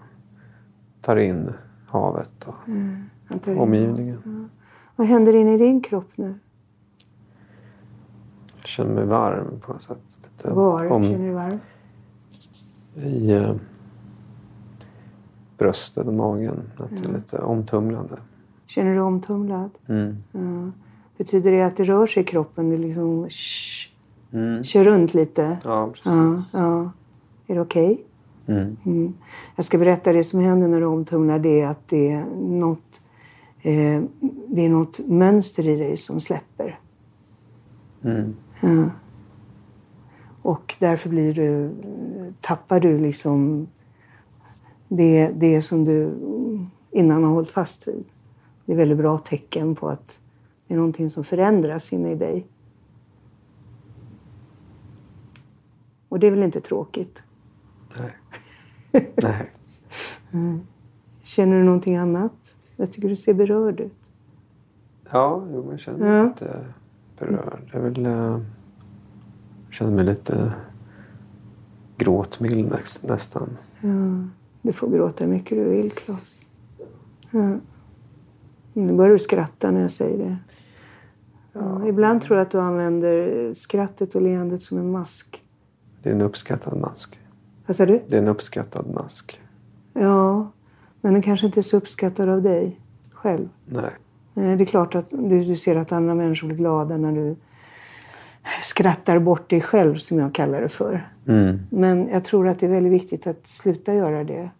tar 1.00 1.16
in 1.16 1.52
havet 1.88 2.44
och 2.46 2.68
in- 2.68 3.58
omgivningen. 3.58 4.50
Vad 4.96 5.06
händer 5.06 5.36
inne 5.36 5.54
i 5.54 5.58
din 5.58 5.80
kropp 5.80 6.08
nu? 6.16 6.34
Jag 8.58 8.66
känner 8.68 8.94
mig 8.94 9.04
varm 9.04 9.60
på 9.60 9.72
något 9.72 9.82
sätt. 9.82 9.98
Lite 10.22 10.50
Var 10.54 10.90
om- 10.90 11.04
känner 11.04 11.26
du 11.28 11.32
varm? 11.34 11.58
I 12.94 13.30
eh, 13.32 13.54
bröstet 15.58 16.06
och 16.06 16.14
magen. 16.14 16.62
Att 16.76 17.02
det 17.02 17.08
är 17.08 17.12
lite 17.14 17.38
omtumlande. 17.38 18.16
Känner 18.66 18.94
du 18.94 19.00
omtumlad? 19.00 19.70
Mm. 19.86 20.16
Ja. 20.32 20.70
Betyder 21.16 21.52
det 21.52 21.62
att 21.62 21.76
det 21.76 21.84
rör 21.84 22.06
sig 22.06 22.22
i 22.22 22.26
kroppen? 22.26 22.70
Det 22.70 22.76
liksom 22.76 23.28
shh, 23.28 23.90
Mm. 24.32 24.64
kör 24.64 24.84
runt 24.84 25.14
lite? 25.14 25.58
Ja, 25.64 25.86
precis. 25.86 26.04
Ja, 26.06 26.42
ja. 26.52 26.90
Är 27.46 27.54
det 27.54 27.60
okej? 27.60 28.04
Mm. 28.50 28.76
Mm. 28.84 29.14
Jag 29.56 29.64
ska 29.64 29.78
berätta 29.78 30.12
det 30.12 30.24
som 30.24 30.40
händer 30.40 30.68
när 30.68 30.80
du 30.80 30.86
omtumlar. 30.86 31.38
Det 31.38 31.60
är 31.60 31.66
att 31.66 31.88
det 31.88 32.10
är 32.10 32.24
något, 32.36 33.02
eh, 33.62 34.02
det 34.46 34.66
är 34.66 34.68
något 34.68 34.98
mönster 34.98 35.66
i 35.66 35.76
dig 35.76 35.96
som 35.96 36.20
släpper. 36.20 36.78
Mm. 38.02 38.36
Ja. 38.60 38.90
Och 40.42 40.74
därför 40.78 41.10
blir 41.10 41.34
du, 41.34 41.70
tappar 42.40 42.80
du 42.80 42.98
liksom 42.98 43.68
det, 44.88 45.28
det 45.28 45.62
som 45.62 45.84
du 45.84 46.14
innan 46.90 47.24
har 47.24 47.30
hållit 47.30 47.50
fast 47.50 47.88
vid. 47.88 48.04
Det 48.64 48.72
är 48.72 48.76
väldigt 48.76 48.98
bra 48.98 49.18
tecken 49.18 49.74
på 49.74 49.88
att 49.88 50.20
det 50.66 50.74
är 50.74 50.78
någonting 50.78 51.10
som 51.10 51.24
förändras 51.24 51.92
inne 51.92 52.12
i 52.12 52.14
dig. 52.14 52.46
Och 56.08 56.18
det 56.18 56.26
är 56.26 56.30
väl 56.30 56.42
inte 56.42 56.60
tråkigt? 56.60 57.22
Nej. 57.98 58.10
Nej. 59.22 59.50
Känner 61.22 61.56
du 61.56 61.64
någonting 61.64 61.96
annat? 61.96 62.54
Jag 62.76 62.92
tycker 62.92 63.08
du 63.08 63.16
ser 63.16 63.34
berörd 63.34 63.80
ut. 63.80 63.92
Ja, 65.12 65.44
jo, 65.54 65.68
jag 65.70 65.80
känner 65.80 65.98
mig 65.98 66.08
Ja. 66.16 66.24
lite 66.24 66.64
berörd. 67.18 67.70
Jag, 67.72 67.80
vill, 67.80 68.06
eh, 68.06 68.12
jag 68.12 68.42
känner 69.70 69.92
mig 69.92 70.04
lite 70.04 70.52
gråtmild 71.96 72.70
näst- 72.72 73.08
nästan. 73.08 73.56
Ja, 73.80 74.28
du 74.62 74.72
får 74.72 74.88
gråta 74.90 75.24
hur 75.24 75.30
mycket 75.32 75.58
du 75.58 75.64
vill, 75.64 75.90
Claes. 75.92 76.40
Ja. 77.30 77.56
Nu 78.72 78.92
börjar 78.92 79.12
du 79.12 79.18
skratta 79.18 79.70
när 79.70 79.80
jag 79.80 79.90
säger 79.90 80.18
det. 80.18 80.36
Ja, 81.52 81.86
ibland 81.86 82.22
tror 82.22 82.38
jag 82.38 82.46
att 82.46 82.52
du 82.52 82.60
använder 82.60 83.54
skrattet 83.54 84.14
och 84.14 84.22
leendet 84.22 84.62
som 84.62 84.78
en 84.78 84.90
mask. 84.90 85.44
Det 86.02 86.08
är 86.10 86.14
en 86.14 86.20
uppskattad 86.20 86.78
mask. 86.80 87.19
Vad 87.70 87.76
sa 87.76 87.86
du? 87.86 88.00
Det 88.08 88.16
är 88.16 88.22
en 88.22 88.28
uppskattad 88.28 88.94
mask. 88.94 89.40
Ja, 89.92 90.50
men 91.00 91.12
den 91.12 91.22
kanske 91.22 91.46
inte 91.46 91.60
är 91.60 91.62
så 91.62 91.76
uppskattad 91.76 92.28
av 92.28 92.42
dig 92.42 92.80
själv. 93.12 93.48
Nej. 93.66 93.90
Eh, 94.34 94.56
Det 94.56 94.64
är 94.64 94.66
klart 94.66 94.94
att 94.94 95.10
du, 95.10 95.44
du 95.44 95.56
ser 95.56 95.76
att 95.76 95.92
andra 95.92 96.14
människor 96.14 96.46
blir 96.46 96.56
glada 96.56 96.96
när 96.96 97.12
du 97.12 97.36
skrattar 98.62 99.18
bort 99.18 99.50
dig 99.50 99.60
själv, 99.60 99.96
som 99.96 100.18
jag 100.18 100.34
kallar 100.34 100.60
det 100.60 100.68
för. 100.68 101.08
Mm. 101.26 101.60
Men 101.70 102.08
jag 102.08 102.24
tror 102.24 102.48
att 102.48 102.58
det 102.58 102.66
är 102.66 102.70
väldigt 102.70 102.92
viktigt 102.92 103.26
att 103.26 103.46
sluta 103.46 103.94
göra 103.94 104.24
det. 104.24 104.50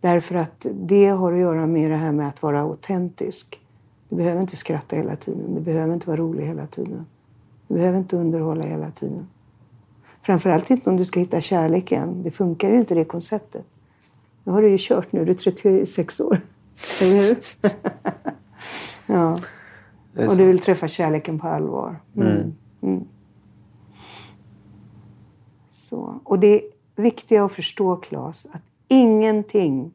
Därför 0.00 0.34
att 0.34 0.66
det 0.72 1.06
har 1.06 1.32
att 1.32 1.38
göra 1.38 1.66
med 1.66 1.90
det 1.90 1.96
här 1.96 2.12
med 2.12 2.28
att 2.28 2.42
vara 2.42 2.60
autentisk. 2.60 3.60
Du 4.08 4.16
behöver 4.16 4.40
inte 4.40 4.56
skratta 4.56 4.96
hela 4.96 5.16
tiden. 5.16 5.54
Du 5.54 5.60
behöver 5.60 5.94
inte 5.94 6.06
vara 6.06 6.16
rolig 6.16 6.46
hela 6.46 6.66
tiden. 6.66 7.06
Du 7.68 7.74
behöver 7.74 7.98
inte 7.98 8.16
underhålla 8.16 8.64
hela 8.64 8.90
tiden. 8.90 9.26
Framförallt 10.22 10.70
inte 10.70 10.90
om 10.90 10.96
du 10.96 11.04
ska 11.04 11.20
hitta 11.20 11.40
kärleken. 11.40 12.22
Det 12.22 12.30
funkar 12.30 12.70
ju 12.70 12.78
inte 12.78 12.94
det 12.94 13.04
konceptet. 13.04 13.66
Nu 14.44 14.52
har 14.52 14.62
du 14.62 14.68
ju 14.68 14.76
kört 14.80 15.12
nu. 15.12 15.24
Du 15.24 15.30
är 15.30 15.34
36 15.34 16.20
år. 16.20 16.40
Eller 17.02 17.16
hur? 17.16 17.38
ja. 19.14 19.40
Och 20.28 20.36
du 20.36 20.44
vill 20.44 20.58
träffa 20.58 20.88
kärleken 20.88 21.38
på 21.38 21.48
allvar. 21.48 22.00
Mm. 22.16 22.54
Mm. 22.82 23.04
Så. 25.70 26.20
Och 26.24 26.38
det 26.38 26.62
viktiga 26.96 27.44
att 27.44 27.52
förstå, 27.52 27.96
Claes, 27.96 28.46
att 28.52 28.62
ingenting 28.88 29.92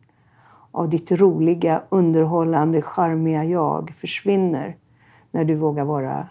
av 0.72 0.90
ditt 0.90 1.12
roliga, 1.12 1.84
underhållande, 1.90 2.82
charmiga 2.82 3.44
jag 3.44 3.94
försvinner 4.00 4.78
när 5.32 5.46
du 5.46 5.56
vågar 5.56 5.84
vara 5.86 6.28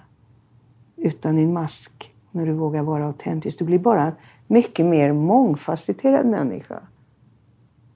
utan 0.96 1.36
din 1.36 1.52
mask. 1.52 2.13
När 2.34 2.46
du 2.46 2.52
vågar 2.52 2.82
vara 2.82 3.06
autentisk. 3.06 3.58
Du 3.58 3.64
blir 3.64 3.78
bara 3.78 4.02
en 4.02 4.14
mycket 4.46 4.86
mer 4.86 5.12
mångfacetterad 5.12 6.26
människa. 6.26 6.80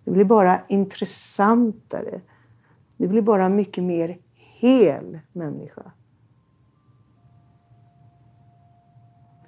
Du 0.04 0.10
blir 0.10 0.24
bara 0.24 0.60
intressantare. 0.68 2.20
Du 2.96 3.08
blir 3.08 3.22
bara 3.22 3.44
en 3.44 3.56
mycket 3.56 3.84
mer 3.84 4.18
hel 4.34 5.18
människa. 5.32 5.82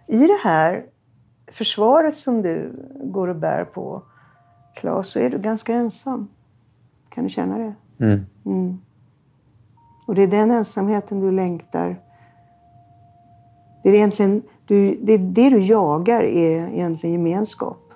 I 0.07 0.27
det 0.27 0.39
här 0.43 0.87
försvaret 1.47 2.15
som 2.15 2.43
du 2.43 2.73
går 3.05 3.29
och 3.29 3.37
bär 3.37 3.65
på, 3.65 4.03
Claes, 4.75 5.09
så 5.09 5.19
är 5.19 5.31
du 5.31 5.39
ganska 5.39 5.75
ensam. 5.75 6.29
Kan 7.09 7.25
du 7.25 7.31
känna 7.31 7.59
det? 7.59 7.75
Mm. 8.05 8.27
Mm. 8.45 8.79
Och 10.07 10.15
det 10.15 10.23
är 10.23 10.27
den 10.27 10.51
ensamheten 10.51 11.21
du 11.21 11.31
längtar. 11.31 11.97
Det 13.83 13.89
är 13.89 13.95
egentligen 13.95 14.43
du, 14.71 14.99
det, 15.03 15.17
det 15.17 15.51
du 15.51 15.61
jagar 15.61 16.23
är 16.23 16.69
egentligen 16.69 17.13
gemenskap. 17.13 17.93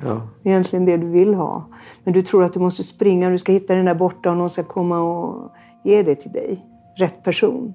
Ja. 0.00 0.28
Egentligen 0.44 0.84
det 0.84 0.96
du 0.96 1.06
vill 1.06 1.34
ha. 1.34 1.64
Men 2.04 2.14
du 2.14 2.22
tror 2.22 2.44
att 2.44 2.54
du 2.54 2.60
måste 2.60 2.84
springa 2.84 3.30
du 3.30 3.38
ska 3.38 3.52
hitta 3.52 3.74
den 3.74 3.84
där 3.84 3.94
borta 3.94 4.30
och 4.30 4.36
någon 4.36 4.50
ska 4.50 4.64
komma 4.64 5.00
och 5.00 5.52
ge 5.84 6.02
det 6.02 6.14
till 6.14 6.32
dig. 6.32 6.66
Rätt 6.96 7.24
person. 7.24 7.74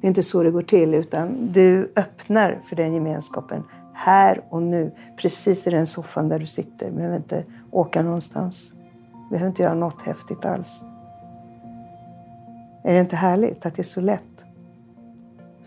Det 0.00 0.06
är 0.06 0.08
inte 0.08 0.22
så 0.22 0.42
det 0.42 0.50
går 0.50 0.62
till 0.62 0.94
utan 0.94 1.52
du 1.52 1.92
öppnar 1.96 2.58
för 2.68 2.76
den 2.76 2.94
gemenskapen 2.94 3.62
här 3.94 4.44
och 4.48 4.62
nu. 4.62 4.92
Precis 5.16 5.66
i 5.66 5.70
den 5.70 5.86
soffan 5.86 6.28
där 6.28 6.38
du 6.38 6.46
sitter. 6.46 6.90
Du 6.90 6.96
behöver 6.96 7.16
inte 7.16 7.44
åka 7.70 8.02
någonstans. 8.02 8.72
Du 9.12 9.30
behöver 9.30 9.48
inte 9.48 9.62
göra 9.62 9.74
något 9.74 10.02
häftigt 10.02 10.44
alls. 10.44 10.84
Är 12.84 12.94
det 12.94 13.00
inte 13.00 13.16
härligt 13.16 13.66
att 13.66 13.74
det 13.74 13.82
är 13.82 13.84
så 13.84 14.00
lätt? 14.00 14.44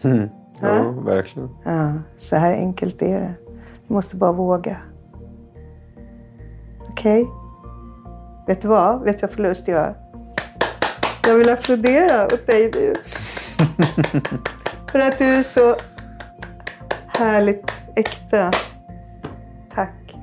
Mm. 0.04 0.30
Ja, 0.64 0.92
verkligen. 0.92 1.50
Ja, 1.64 1.94
så 2.18 2.36
här 2.36 2.54
enkelt 2.54 3.02
är 3.02 3.20
det. 3.20 3.34
Du 3.88 3.94
måste 3.94 4.16
bara 4.16 4.32
våga. 4.32 4.78
Okej? 6.90 7.28
Vet 8.48 8.62
du 8.62 8.68
vad? 8.68 9.04
Vet 9.04 9.20
du 9.20 9.28
vad 9.28 9.36
förlust 9.36 9.68
gör? 9.68 9.96
Jag 11.28 11.38
vill 11.38 11.50
applådera 11.50 12.26
åt 12.26 12.48
dig 12.48 12.72
nu. 12.76 12.94
För 14.92 15.00
att 15.00 15.18
du 15.18 15.26
är 15.26 15.44
så 15.44 15.76
härligt 17.08 17.72
äkta. 17.96 18.52
Tack. 19.74 20.16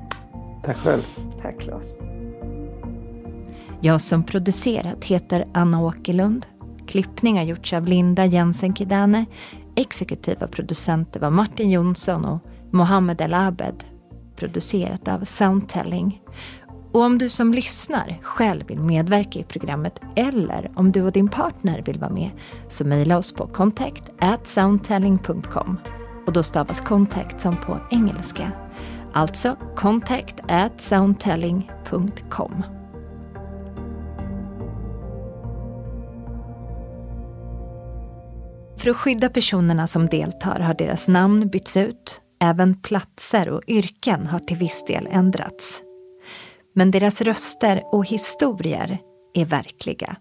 Tack 0.63 0.77
själv. 0.77 1.01
Tack 1.41 1.59
Claes. 1.59 1.97
Jag 3.81 4.01
som 4.01 4.23
producerat 4.23 5.03
heter 5.05 5.47
Anna 5.53 5.81
Åkerlund. 5.81 6.45
Klippning 6.87 7.37
har 7.37 7.43
gjorts 7.43 7.73
av 7.73 7.85
Linda 7.85 8.25
Jensen 8.25 8.75
Kidane. 8.75 9.25
Exekutiva 9.81 10.47
producenter 10.47 11.19
var 11.19 11.29
Martin 11.29 11.69
Jonsson 11.69 12.25
och 12.25 12.39
Mohammed 12.71 13.21
El 13.21 13.33
Abed. 13.33 13.83
Producerat 14.35 15.07
av 15.07 15.23
Soundtelling. 15.23 16.21
Och 16.91 17.01
om 17.01 17.17
du 17.17 17.29
som 17.29 17.53
lyssnar 17.53 18.19
själv 18.21 18.67
vill 18.67 18.79
medverka 18.79 19.39
i 19.39 19.43
programmet 19.43 19.99
eller 20.15 20.71
om 20.75 20.91
du 20.91 21.01
och 21.01 21.11
din 21.11 21.27
partner 21.27 21.81
vill 21.85 21.99
vara 21.99 22.11
med 22.11 22.29
så 22.69 22.85
mejla 22.85 23.17
oss 23.17 23.33
på 23.33 23.47
contact 23.47 24.03
at 24.19 24.47
soundtelling.com. 24.47 25.77
Och 26.25 26.33
då 26.33 26.43
stavas 26.43 26.81
contact 26.81 27.41
som 27.41 27.57
på 27.57 27.79
engelska. 27.91 28.51
Alltså 29.13 29.57
contact 29.75 30.35
at 30.47 30.81
soundtelling.com. 30.81 32.63
För 38.81 38.89
att 38.89 38.97
skydda 38.97 39.29
personerna 39.29 39.87
som 39.87 40.07
deltar 40.07 40.59
har 40.59 40.73
deras 40.73 41.07
namn 41.07 41.49
bytts 41.49 41.77
ut. 41.77 42.21
Även 42.41 42.81
platser 42.81 43.49
och 43.49 43.61
yrken 43.67 44.27
har 44.27 44.39
till 44.39 44.57
viss 44.57 44.83
del 44.87 45.07
ändrats. 45.11 45.81
Men 46.75 46.91
deras 46.91 47.21
röster 47.21 47.83
och 47.91 48.05
historier 48.05 48.99
är 49.33 49.45
verkliga. 49.45 50.15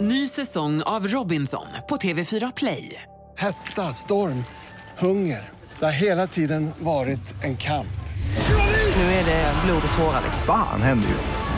Ny 0.00 0.28
säsong 0.28 0.82
av 0.82 1.06
Robinson 1.06 1.66
på 1.88 1.96
TV4 1.96 2.52
Play. 2.56 3.02
Hetta, 3.36 3.82
storm, 3.82 4.44
hunger. 4.98 5.50
Det 5.78 5.84
har 5.84 5.92
hela 5.92 6.26
tiden 6.26 6.70
varit 6.78 7.44
en 7.44 7.56
kamp. 7.56 7.98
Nu 8.96 9.02
är 9.02 9.24
det 9.24 9.54
blod 9.64 9.82
och 9.90 9.98
tårar. 9.98 10.22
Fan 10.46 10.82
händer 10.82 11.08
just 11.08 11.30
nu. 11.30 11.57